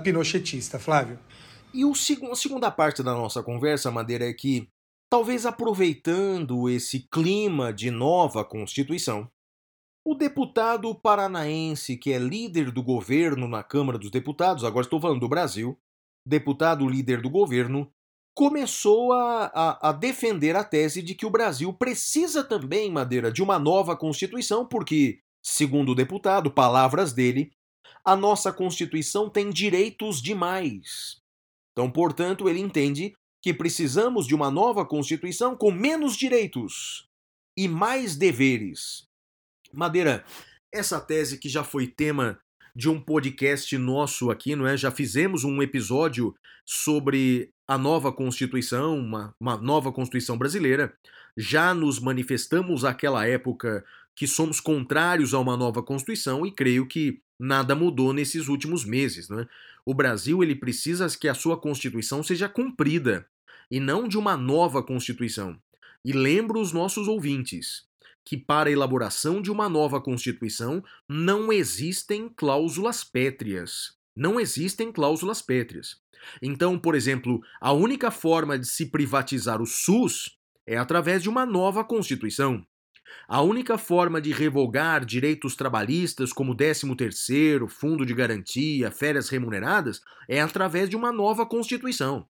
[0.03, 0.77] pinochetista.
[0.77, 1.17] Flávio.
[1.73, 4.67] E o, a segunda parte da nossa conversa, Madeira, é que
[5.13, 9.29] Talvez aproveitando esse clima de nova Constituição,
[10.03, 15.19] o deputado paranaense, que é líder do governo na Câmara dos Deputados, agora estou falando
[15.19, 15.77] do Brasil,
[16.27, 17.93] deputado líder do governo,
[18.35, 23.43] começou a, a, a, defender a tese de que o Brasil precisa também, Madeira, de
[23.43, 27.51] uma nova Constituição, porque, segundo o deputado, palavras dele,
[28.03, 31.21] a nossa Constituição tem direitos demais.
[31.71, 33.13] Então, portanto, ele entende
[33.43, 37.09] que precisamos de uma nova Constituição com menos direitos
[37.57, 39.05] e mais deveres.
[39.73, 40.23] Madeira,
[40.71, 42.39] essa tese que já foi tema
[42.73, 44.77] de um podcast nosso aqui, não é?
[44.77, 46.33] Já fizemos um episódio
[46.65, 50.95] sobre a nova Constituição, uma, uma nova Constituição brasileira.
[51.35, 53.83] Já nos manifestamos àquela época
[54.15, 59.27] que somos contrários a uma nova Constituição e creio que nada mudou nesses últimos meses.
[59.27, 59.47] Não é?
[59.85, 63.27] O Brasil ele precisa que a sua Constituição seja cumprida
[63.69, 65.57] e não de uma nova Constituição.
[66.05, 67.83] E lembro os nossos ouvintes
[68.25, 73.95] que, para a elaboração de uma nova Constituição, não existem cláusulas pétreas.
[74.15, 75.97] Não existem cláusulas pétreas.
[76.41, 81.45] Então, por exemplo, a única forma de se privatizar o SUS é através de uma
[81.45, 82.65] nova Constituição.
[83.27, 90.41] A única forma de revogar direitos trabalhistas como 13º, fundo de garantia, férias remuneradas é
[90.41, 92.27] através de uma nova Constituição.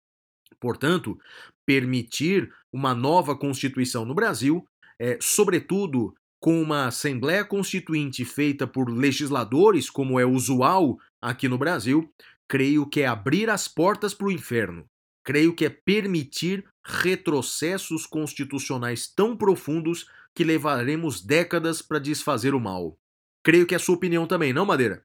[0.61, 1.19] Portanto,
[1.67, 4.67] permitir uma nova Constituição no Brasil,
[4.99, 12.13] é, sobretudo com uma Assembleia Constituinte feita por legisladores, como é usual aqui no Brasil,
[12.49, 14.87] creio que é abrir as portas para o inferno.
[15.25, 22.97] Creio que é permitir retrocessos constitucionais tão profundos que levaremos décadas para desfazer o mal.
[23.45, 25.05] Creio que é a sua opinião também, não, Madeira?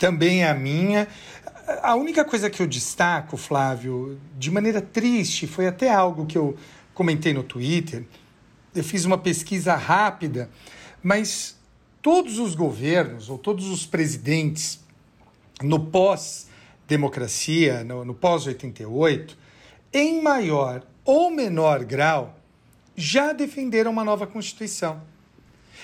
[0.00, 1.06] Também é a minha.
[1.82, 6.56] A única coisa que eu destaco, Flávio, de maneira triste, foi até algo que eu
[6.94, 8.04] comentei no Twitter.
[8.74, 10.48] Eu fiz uma pesquisa rápida,
[11.02, 11.58] mas
[12.00, 14.80] todos os governos ou todos os presidentes
[15.62, 19.36] no pós-democracia, no, no pós-88,
[19.92, 22.38] em maior ou menor grau,
[22.96, 25.02] já defenderam uma nova Constituição.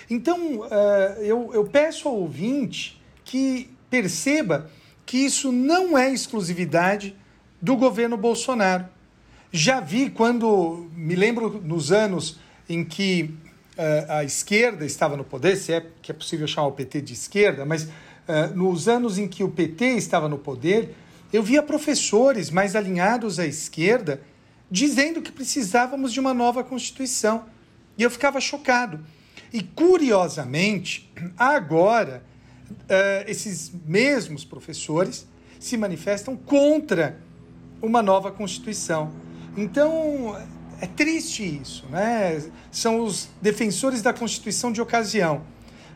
[0.08, 4.70] Então, uh, eu, eu peço ao ouvinte que perceba
[5.04, 7.16] que isso não é exclusividade
[7.60, 8.86] do governo Bolsonaro.
[9.52, 12.38] Já vi quando, me lembro nos anos
[12.68, 13.34] em que
[13.78, 17.12] uh, a esquerda estava no poder, se é que é possível chamar o PT de
[17.12, 20.94] esquerda, mas uh, nos anos em que o PT estava no poder,
[21.32, 24.20] eu via professores mais alinhados à esquerda
[24.70, 27.46] dizendo que precisávamos de uma nova Constituição.
[27.96, 29.00] E eu ficava chocado.
[29.52, 32.22] E, curiosamente, agora,
[33.26, 35.26] esses mesmos professores
[35.58, 37.18] se manifestam contra
[37.82, 39.12] uma nova Constituição.
[39.56, 40.36] Então,
[40.80, 42.42] é triste isso, né?
[42.70, 45.42] São os defensores da Constituição de ocasião,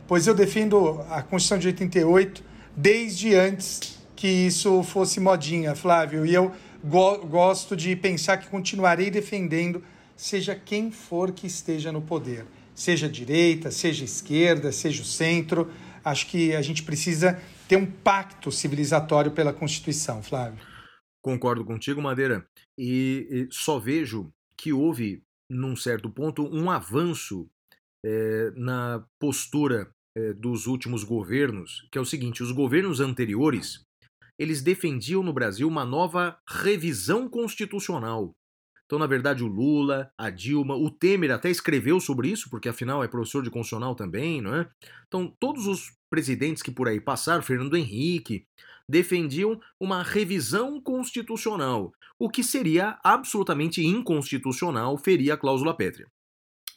[0.09, 2.43] pois eu defendo a Constituição de 88
[2.77, 6.53] desde antes que isso fosse modinha, Flávio, e eu
[6.85, 9.83] go gosto de pensar que continuarei defendendo,
[10.17, 15.71] seja quem for que esteja no poder, seja direita, seja esquerda, seja o centro.
[16.05, 20.59] Acho que a gente precisa ter um pacto civilizatório pela Constituição, Flávio.
[21.23, 22.47] Concordo contigo, Madeira,
[22.79, 27.49] e, só vejo que houve, num certo ponto, um avanço
[28.05, 33.85] é, na postura é, dos últimos governos, que é o seguinte: os governos anteriores
[34.41, 38.35] eles defendiam no Brasil uma nova revisão constitucional.
[38.91, 43.05] Então, na verdade, o Lula, a Dilma, o Temer até escreveu sobre isso, porque afinal
[43.05, 44.69] é professor de constitucional também, não é?
[45.07, 48.49] Então, todos os presidentes que por aí passaram, Fernando Henrique,
[48.89, 56.09] defendiam uma revisão constitucional, o que seria absolutamente inconstitucional, feria a cláusula pétrea.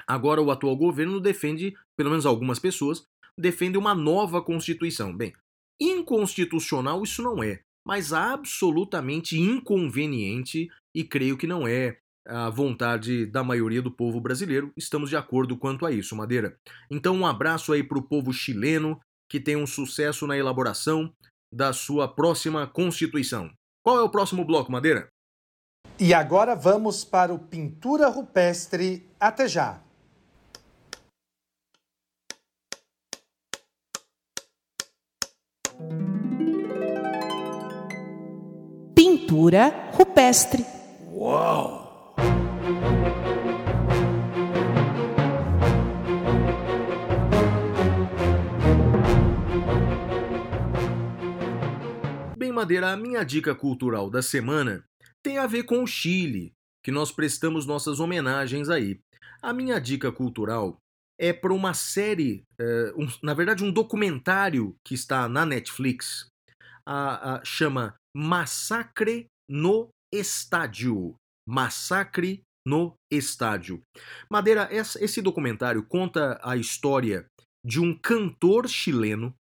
[0.05, 5.17] Agora, o atual governo defende, pelo menos algumas pessoas, defende uma nova Constituição.
[5.17, 5.33] Bem,
[5.81, 13.43] inconstitucional isso não é, mas absolutamente inconveniente e creio que não é a vontade da
[13.43, 14.71] maioria do povo brasileiro.
[14.77, 16.55] Estamos de acordo quanto a isso, Madeira.
[16.89, 21.11] Então, um abraço aí para o povo chileno que tem um sucesso na elaboração
[21.51, 23.49] da sua próxima Constituição.
[23.83, 25.07] Qual é o próximo bloco, Madeira?
[25.99, 29.07] E agora vamos para o Pintura Rupestre.
[29.19, 29.81] Até já!
[38.95, 40.65] Pintura rupestre.
[41.11, 41.82] Uau!
[52.37, 54.83] Bem, Madeira, a minha dica cultural da semana
[55.23, 56.53] tem a ver com o Chile,
[56.83, 58.99] que nós prestamos nossas homenagens aí.
[59.41, 60.77] A minha dica cultural
[61.17, 66.27] é para uma série, uh, um, na verdade, um documentário que está na Netflix,
[66.85, 71.15] a, a, chama Massacre no Estádio.
[71.47, 73.81] Massacre no Estádio.
[74.29, 77.25] Madeira, esse documentário conta a história
[77.65, 79.35] de um cantor chileno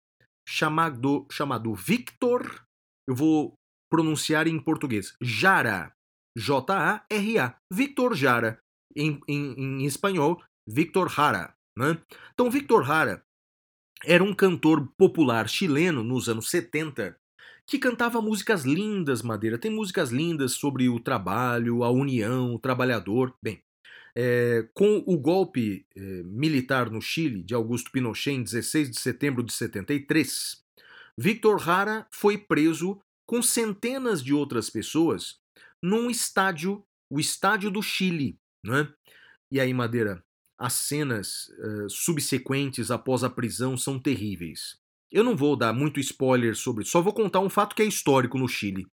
[0.48, 2.64] chamado, chamado Victor.
[3.08, 3.54] Eu vou
[3.92, 5.94] pronunciar em português: Jara.
[6.38, 7.58] J-A-R-A.
[7.72, 8.60] Victor Jara.
[8.96, 11.54] Em, em, em espanhol, Victor Jara.
[11.78, 12.02] Né?
[12.34, 13.24] Então, Victor Jara
[14.04, 17.16] era um cantor popular chileno nos anos 70
[17.68, 19.58] que cantava músicas lindas, Madeira.
[19.58, 23.34] Tem músicas lindas sobre o trabalho, a união, o trabalhador.
[23.42, 23.62] Bem,
[24.16, 29.44] é, com o golpe é, militar no Chile de Augusto Pinochet em 16 de setembro
[29.44, 30.62] de 73,
[31.18, 35.40] Victor Jara foi preso com centenas de outras pessoas
[35.82, 38.38] num estádio, o Estádio do Chile.
[38.66, 38.92] Né?
[39.52, 40.24] E aí, Madeira,
[40.60, 44.81] as cenas uh, subsequentes após a prisão são terríveis.
[45.12, 47.86] Eu não vou dar muito spoiler sobre isso, só vou contar um fato que é
[47.86, 48.88] histórico no Chile.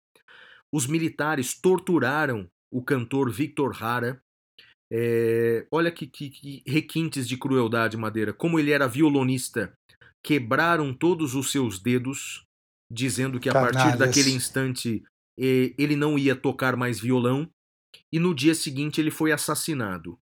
[0.72, 4.20] Os militares torturaram o cantor Victor Hara.
[4.90, 8.32] É, olha que, que, que, requintes de crueldade, Madeira.
[8.32, 9.72] Como ele era violonista,
[10.22, 12.44] quebraram todos os seus dedos,
[12.90, 13.76] dizendo que a Canalhas.
[13.82, 15.02] partir daquele instante
[15.38, 17.48] ele não ia tocar mais violão.
[18.12, 20.18] E no dia seguinte ele foi assassinado.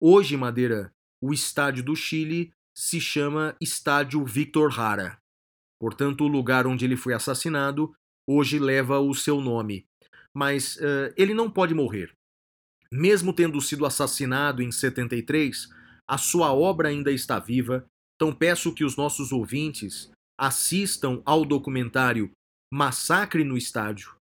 [0.00, 0.92] Hoje, Madeira,
[1.22, 5.18] o estádio do Chile se chama Estádio Victor Hara.
[5.84, 7.94] Portanto, o lugar onde ele foi assassinado
[8.26, 9.84] hoje leva o seu nome.
[10.32, 12.10] Mas uh, ele não pode morrer.
[12.90, 15.68] Mesmo tendo sido assassinado em 73,
[16.08, 17.84] a sua obra ainda está viva.
[18.16, 22.30] Então peço que os nossos ouvintes assistam ao documentário
[22.72, 24.16] Massacre no Estádio.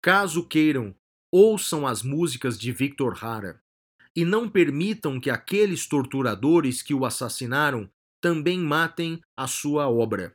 [0.00, 0.94] Caso queiram,
[1.30, 3.60] ouçam as músicas de Victor Hara
[4.16, 7.90] e não permitam que aqueles torturadores que o assassinaram
[8.22, 10.34] também matem a sua obra.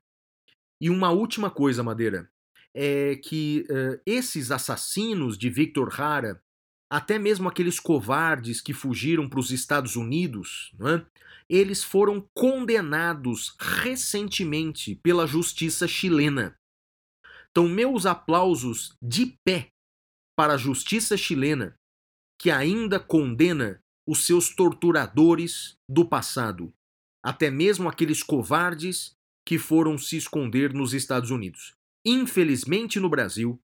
[0.81, 2.29] E uma última coisa, Madeira,
[2.73, 6.41] é que uh, esses assassinos de Victor Hara,
[6.91, 11.05] até mesmo aqueles covardes que fugiram para os Estados Unidos, é?
[11.49, 16.55] eles foram condenados recentemente pela justiça chilena.
[17.51, 19.69] Então, meus aplausos de pé
[20.37, 21.75] para a justiça chilena,
[22.39, 26.73] que ainda condena os seus torturadores do passado,
[27.23, 29.18] até mesmo aqueles covardes
[29.49, 31.73] que foram se esconder nos Estados Unidos.
[32.05, 33.59] Infelizmente, no Brasil,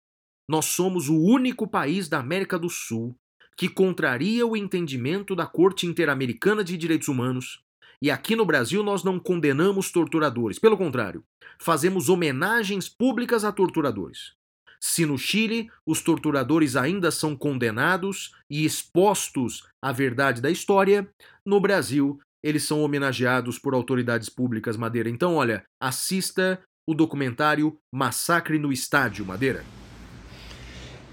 [0.48, 3.14] nós somos o único país da América do Sul
[3.54, 7.62] que contraria o entendimento da Corte Interamericana de Direitos Humanos.
[8.00, 11.22] E aqui no Brasil nós não condenamos torturadores, pelo contrário,
[11.58, 14.32] fazemos homenagens públicas a torturadores.
[14.80, 21.06] Se no Chile os torturadores ainda são condenados e expostos à verdade da história,
[21.44, 25.08] no Brasil eles são homenageados por autoridades públicas, Madeira.
[25.08, 29.64] Então, olha, assista o documentário Massacre no Estádio, Madeira.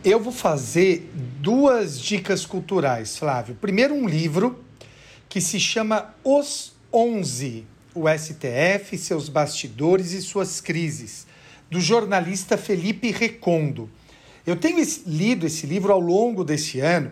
[0.04, 1.10] Eu vou fazer
[1.40, 3.56] duas dicas culturais, Flávio.
[3.56, 4.62] Primeiro, um livro
[5.30, 11.26] que se chama Os Onze, o STF, seus bastidores e suas crises,
[11.70, 13.90] do jornalista Felipe Recondo.
[14.46, 17.12] Eu tenho lido esse livro ao longo desse ano,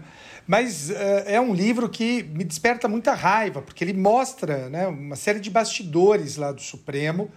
[0.49, 0.93] mas uh,
[1.27, 5.47] é um livro que me desperta muita raiva, porque ele mostra né, uma série de
[5.47, 7.29] bastidores lá do Supremo.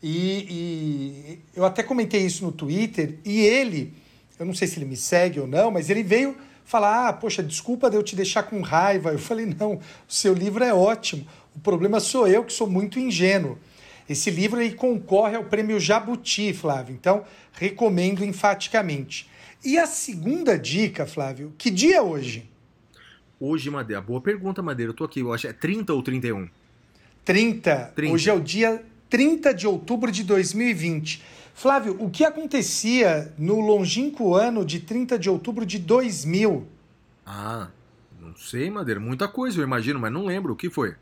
[0.00, 3.92] E, e eu até comentei isso no Twitter, e ele
[4.38, 7.42] eu não sei se ele me segue ou não, mas ele veio falar: ah, poxa,
[7.42, 9.10] desculpa de eu te deixar com raiva.
[9.10, 11.26] Eu falei: não, o seu livro é ótimo.
[11.54, 13.58] O problema sou eu, que sou muito ingênuo.
[14.08, 19.28] Esse livro aí concorre ao prêmio Jabuti, Flávio, então recomendo enfaticamente.
[19.64, 22.51] E a segunda dica, Flávio, que dia é hoje?
[23.44, 24.90] Hoje, Madeira, boa pergunta, Madeira.
[24.90, 26.48] Eu tô aqui, eu acho é 30 ou 31?
[27.24, 27.92] 30.
[27.92, 28.14] 30.
[28.14, 31.20] Hoje é o dia 30 de outubro de 2020.
[31.52, 36.68] Flávio, o que acontecia no longínquo ano de 30 de outubro de 2000?
[37.26, 37.66] Ah,
[38.20, 39.00] não sei, Madeira.
[39.00, 40.52] Muita coisa, eu imagino, mas não lembro.
[40.52, 40.94] O que foi?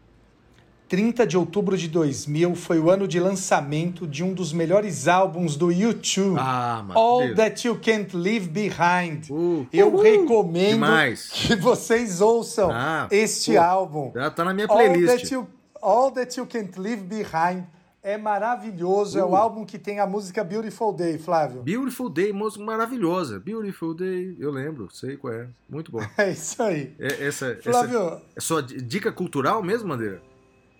[0.90, 5.54] 30 de outubro de 2000 foi o ano de lançamento de um dos melhores álbuns
[5.54, 9.30] do YouTube, ah, All That You Can't Leave Behind.
[9.30, 11.30] Uh, Eu uh, recomendo demais.
[11.30, 14.10] que vocês ouçam ah, este pô, álbum.
[14.12, 15.08] Já tá na minha playlist.
[15.08, 15.48] All That You,
[15.80, 17.62] All That you Can't Leave Behind
[18.02, 19.16] é maravilhoso.
[19.16, 19.20] Uh.
[19.20, 19.36] É o uh.
[19.36, 21.62] álbum que tem a música Beautiful Day, Flávio.
[21.62, 23.38] Beautiful Day, música maravilhosa.
[23.38, 25.46] Beautiful Day, eu lembro, sei qual é.
[25.68, 26.00] Muito bom.
[26.18, 26.96] É isso aí.
[26.98, 28.00] É, essa, Flávio.
[28.00, 30.20] Essa, é sua dica cultural mesmo, Madeira?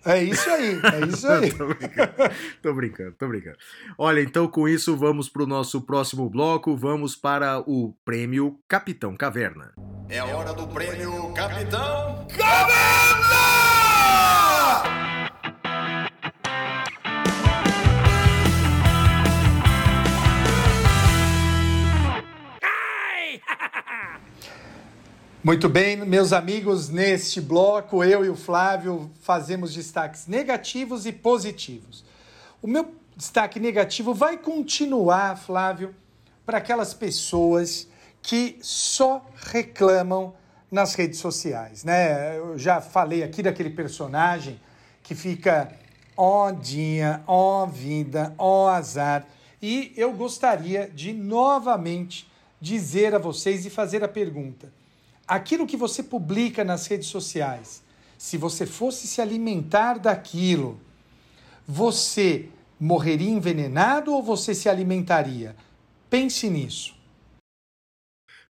[0.03, 1.51] É isso aí, é isso aí.
[1.53, 2.13] tô, brincando,
[2.61, 3.57] tô brincando, tô brincando.
[3.97, 6.75] Olha, então com isso vamos para o nosso próximo bloco.
[6.75, 9.73] Vamos para o Prêmio Capitão Caverna.
[10.09, 13.11] É a hora do Prêmio Capitão Caverna!
[25.43, 32.05] Muito bem, meus amigos, neste bloco eu e o Flávio fazemos destaques negativos e positivos.
[32.61, 35.95] O meu destaque negativo vai continuar, Flávio,
[36.45, 37.87] para aquelas pessoas
[38.21, 40.35] que só reclamam
[40.69, 42.37] nas redes sociais, né?
[42.37, 44.61] Eu já falei aqui daquele personagem
[45.01, 45.75] que fica
[46.15, 49.25] ó dia, ó vida, ó azar,
[49.59, 52.29] e eu gostaria de novamente
[52.61, 54.71] dizer a vocês e fazer a pergunta:
[55.31, 57.81] aquilo que você publica nas redes sociais,
[58.17, 60.77] se você fosse se alimentar daquilo,
[61.65, 65.55] você morreria envenenado ou você se alimentaria?
[66.09, 66.93] Pense nisso.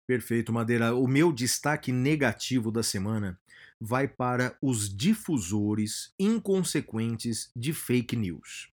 [0.08, 0.96] Perfeito, Madeira.
[0.96, 3.40] O meu destaque negativo da semana
[3.80, 8.72] vai para os difusores inconsequentes de fake news.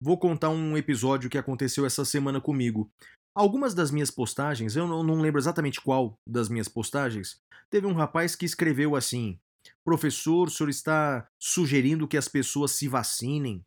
[0.00, 2.90] Vou contar um episódio que aconteceu essa semana comigo.
[3.34, 8.36] Algumas das minhas postagens, eu não, lembro exatamente qual das minhas postagens, teve um rapaz
[8.36, 9.40] que escreveu assim:
[9.84, 13.64] Professor, o senhor está sugerindo que as pessoas se vacinem?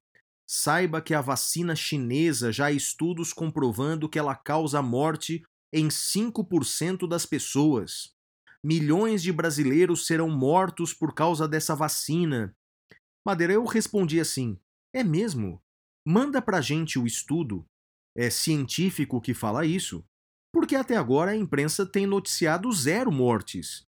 [0.50, 7.06] Saiba que a vacina chinesa já há estudos comprovando que ela causa morte em 5%
[7.06, 8.16] das pessoas.
[8.64, 12.56] Milhões de brasileiros serão mortos por causa dessa vacina.
[13.26, 14.58] Madeira, eu respondi assim:
[14.94, 15.62] É mesmo?
[16.06, 17.68] Manda pra gente o estudo
[18.18, 20.04] é, científico que fala isso,
[20.52, 23.84] porque até agora a imprensa tem noticiado zero mortes.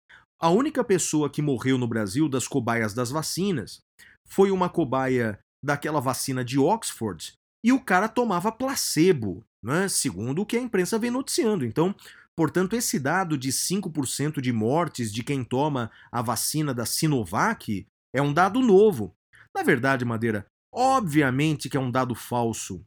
[0.42, 3.80] A única pessoa que morreu no Brasil das cobaias das vacinas
[4.28, 7.34] foi uma cobaia daquela vacina de Oxford
[7.64, 9.88] e o cara tomava placebo, né?
[9.88, 11.66] segundo o que a imprensa vem noticiando.
[11.66, 11.96] Então,
[12.36, 18.22] portanto, esse dado de 5% de mortes de quem toma a vacina da Sinovac é
[18.22, 19.16] um dado novo.
[19.56, 22.86] Na verdade, Madeira, obviamente que é um dado falso.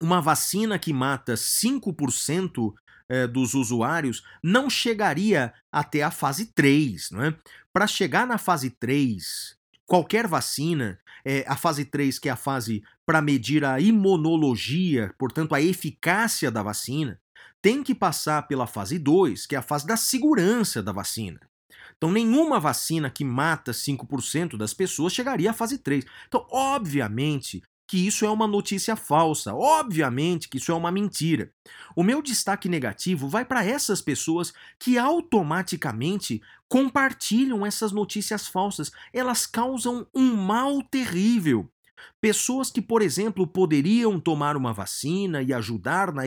[0.00, 2.72] Uma vacina que mata 5%
[3.08, 7.10] eh, dos usuários não chegaria até a fase 3.
[7.10, 7.36] Não é?
[7.72, 12.82] Para chegar na fase 3, qualquer vacina, é, a fase 3, que é a fase
[13.04, 17.20] para medir a imunologia, portanto, a eficácia da vacina,
[17.60, 21.40] tem que passar pela fase 2, que é a fase da segurança da vacina.
[21.96, 26.06] Então, nenhuma vacina que mata 5% das pessoas chegaria à fase 3.
[26.28, 31.50] Então, obviamente que isso é uma notícia falsa, obviamente que isso é uma mentira.
[31.96, 38.92] O meu destaque negativo vai para essas pessoas que automaticamente compartilham essas notícias falsas.
[39.12, 41.68] Elas causam um mal terrível.
[42.20, 46.22] Pessoas que, por exemplo, poderiam tomar uma vacina e ajudar na,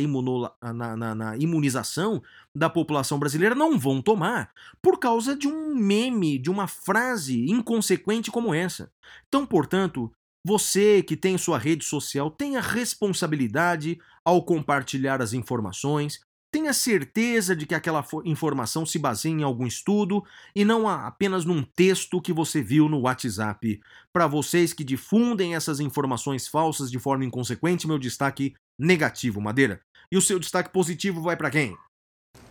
[0.74, 2.22] na, na, na, imunização
[2.54, 8.30] da população brasileira não vão tomar por causa de um meme, de uma frase inconsequente
[8.30, 8.92] como essa.
[9.30, 10.12] Então, portanto,
[10.46, 16.20] você que tem sua rede social tenha responsabilidade ao compartilhar as informações,
[16.54, 20.24] Tenha certeza de que aquela informação se baseia em algum estudo
[20.56, 23.82] e não apenas num texto que você viu no WhatsApp.
[24.14, 29.82] Para vocês que difundem essas informações falsas de forma inconsequente, meu destaque negativo, Madeira.
[30.12, 31.76] E o seu destaque positivo vai para quem?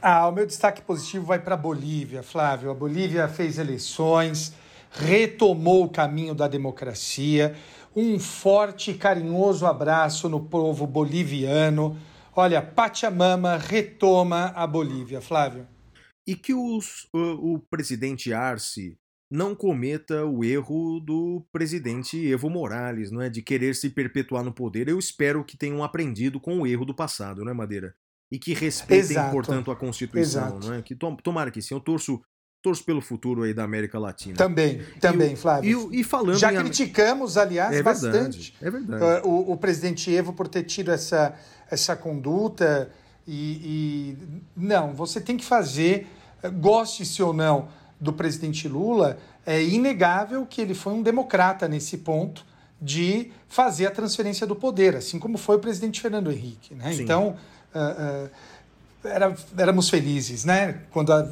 [0.03, 2.73] Ah, o meu destaque positivo vai para a Bolívia, Flávio.
[2.73, 4.53] A Bolívia fez eleições,
[4.91, 7.55] retomou o caminho da democracia.
[7.95, 11.97] Um forte e carinhoso abraço no povo boliviano
[12.35, 15.69] Olha, Pachamama retoma a Bolívia, Flávio.
[16.27, 18.97] E que os, o, o presidente Arce
[19.31, 24.53] não cometa o erro do presidente Evo Morales, não é, de querer se perpetuar no
[24.53, 24.89] poder.
[24.89, 27.95] Eu espero que tenham aprendido com o erro do passado, né, Madeira?
[28.31, 29.33] E que respeitem, Exato.
[29.33, 30.67] portanto, a Constituição, Exato.
[30.67, 30.83] não é?
[30.83, 31.75] Que tom, tomara que sim.
[31.75, 32.23] Eu torço
[32.63, 34.37] torço pelo futuro aí da América Latina.
[34.37, 35.91] Também, também, e, Flávio.
[35.93, 39.27] E, e, falando Já criticamos, aliás, é bastante é verdade.
[39.27, 41.35] O, o, presidente Evo por ter tido essa,
[41.69, 42.91] essa conduta
[43.27, 44.19] e, e
[44.57, 46.07] não, você tem que fazer,
[46.61, 47.69] goste-se ou não
[48.01, 52.45] do presidente Lula, é inegável que ele foi um democrata nesse ponto
[52.81, 56.75] de fazer a transferência do poder, assim como foi o presidente Fernando Henrique.
[56.75, 56.95] Né?
[56.95, 57.37] Então,
[57.75, 58.31] uh, uh,
[59.05, 60.81] era, éramos felizes né?
[60.91, 61.29] quando a,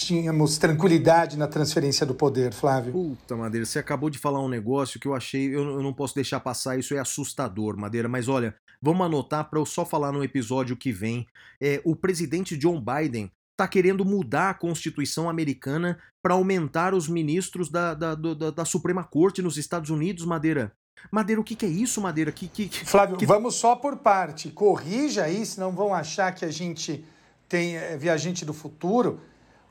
[0.00, 2.92] tínhamos tranquilidade na transferência do poder, Flávio.
[2.92, 6.14] Puta, Madeira, você acabou de falar um negócio que eu achei, eu, eu não posso
[6.14, 10.24] deixar passar, isso é assustador, Madeira, mas olha, vamos anotar para eu só falar no
[10.24, 11.26] episódio que vem.
[11.60, 17.68] É, o presidente John Biden está querendo mudar a Constituição americana para aumentar os ministros
[17.68, 20.72] da, da, da, da, Suprema Corte nos Estados Unidos, Madeira.
[21.10, 22.32] Madeira, o que, que é isso, Madeira?
[22.32, 23.26] Que, que, Flávio, que...
[23.26, 24.48] vamos só por parte.
[24.48, 27.04] Corrija aí, senão vão achar que a gente
[27.48, 29.20] tem é, viajante do futuro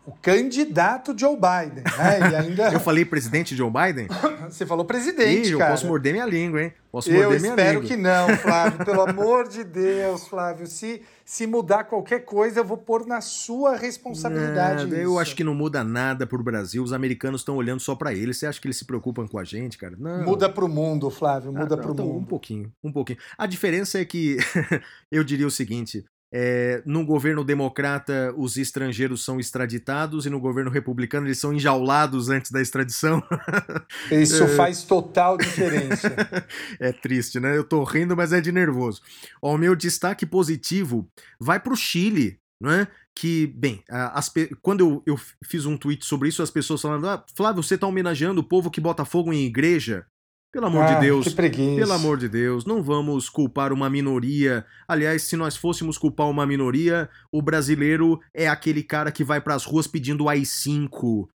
[0.09, 2.31] o candidato Joe Biden, né?
[2.31, 2.73] E ainda...
[2.73, 4.07] eu falei presidente Joe Biden?
[4.49, 5.69] Você falou presidente, Ih, cara.
[5.69, 6.73] eu posso morder minha língua, hein?
[6.91, 8.83] Posso eu morder minha espero que não, Flávio.
[8.83, 10.65] Pelo amor de Deus, Flávio.
[10.65, 15.43] Se, se mudar qualquer coisa, eu vou pôr na sua responsabilidade nada, Eu acho que
[15.43, 16.83] não muda nada pro Brasil.
[16.83, 18.37] Os americanos estão olhando só para eles.
[18.37, 19.95] Você acha que eles se preocupam com a gente, cara?
[19.99, 20.23] Não.
[20.23, 21.53] Muda pro mundo, Flávio.
[21.53, 22.17] Muda ah, pro então, mundo.
[22.17, 23.19] Um pouquinho, um pouquinho.
[23.37, 24.37] A diferença é que
[25.11, 30.69] eu diria o seguinte: é, no governo democrata, os estrangeiros são extraditados e no governo
[30.69, 33.23] republicano eles são enjaulados antes da extradição.
[34.11, 34.47] Isso é...
[34.47, 36.15] faz total diferença.
[36.79, 37.57] é triste, né?
[37.57, 39.01] Eu tô rindo, mas é de nervoso.
[39.41, 42.87] Ó, o meu destaque positivo vai para o Chile, não é?
[43.15, 44.31] Que, bem, as,
[44.61, 47.87] quando eu, eu fiz um tweet sobre isso, as pessoas falando: ah, Flávio, você tá
[47.87, 50.05] homenageando o povo que bota fogo em igreja.
[50.51, 51.75] Pelo amor ah, de Deus, que preguiça.
[51.75, 54.65] pelo amor de Deus, não vamos culpar uma minoria.
[54.87, 59.53] Aliás, se nós fôssemos culpar uma minoria, o brasileiro é aquele cara que vai para
[59.53, 61.27] as ruas pedindo o AI-5.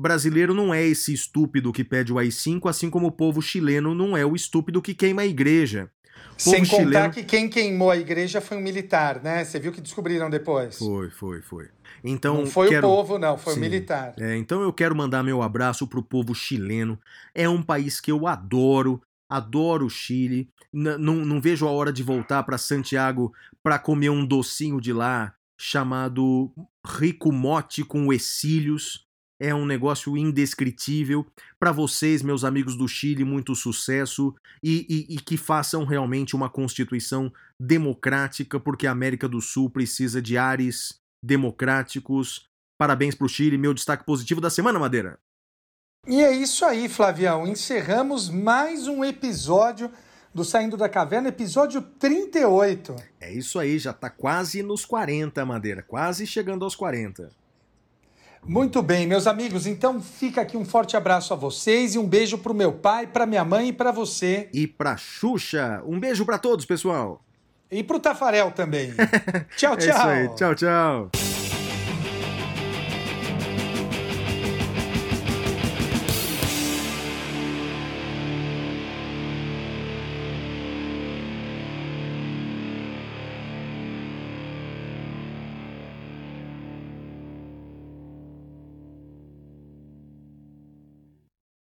[0.00, 4.16] Brasileiro não é esse estúpido que pede o AI-5, assim como o povo chileno não
[4.16, 5.90] é o estúpido que queima a igreja.
[6.38, 7.12] Sem contar chileno...
[7.12, 9.44] que quem queimou a igreja foi um militar, né?
[9.44, 10.78] Você viu que descobriram depois?
[10.78, 11.68] Foi, foi, foi.
[12.04, 12.86] Então, não foi quero...
[12.86, 13.60] o povo, não, foi Sim.
[13.60, 14.14] o militar.
[14.18, 16.98] É, então eu quero mandar meu abraço pro povo chileno.
[17.34, 20.48] É um país que eu adoro, adoro o Chile.
[20.72, 24.92] N não, não vejo a hora de voltar para Santiago para comer um docinho de
[24.92, 26.50] lá chamado
[26.84, 29.06] Rico Mote com Exílios.
[29.40, 31.26] É um negócio indescritível.
[31.58, 36.48] Para vocês, meus amigos do Chile, muito sucesso e, e, e, que façam realmente uma
[36.48, 42.48] constituição democrática, porque a América do Sul precisa de ares democráticos.
[42.78, 45.18] Parabéns para o Chile, meu destaque positivo da semana, Madeira.
[46.06, 47.46] E é isso aí, Flavião.
[47.46, 49.90] Encerramos mais um episódio
[50.34, 52.96] do Saindo da Caverna, episódio 38.
[53.20, 57.30] É isso aí, já tá quase nos 40, Madeira, quase chegando aos 40.
[58.44, 62.38] Muito bem, meus amigos, então fica aqui um forte abraço a vocês e um beijo
[62.38, 64.48] pro meu pai, pra minha mãe e pra você.
[64.52, 67.22] E pra Xuxa, um beijo pra todos, pessoal.
[67.72, 68.92] E pro Tafarel também.
[69.56, 69.88] tchau, É tchau.
[69.96, 71.31] isso aí, tchau, tchau.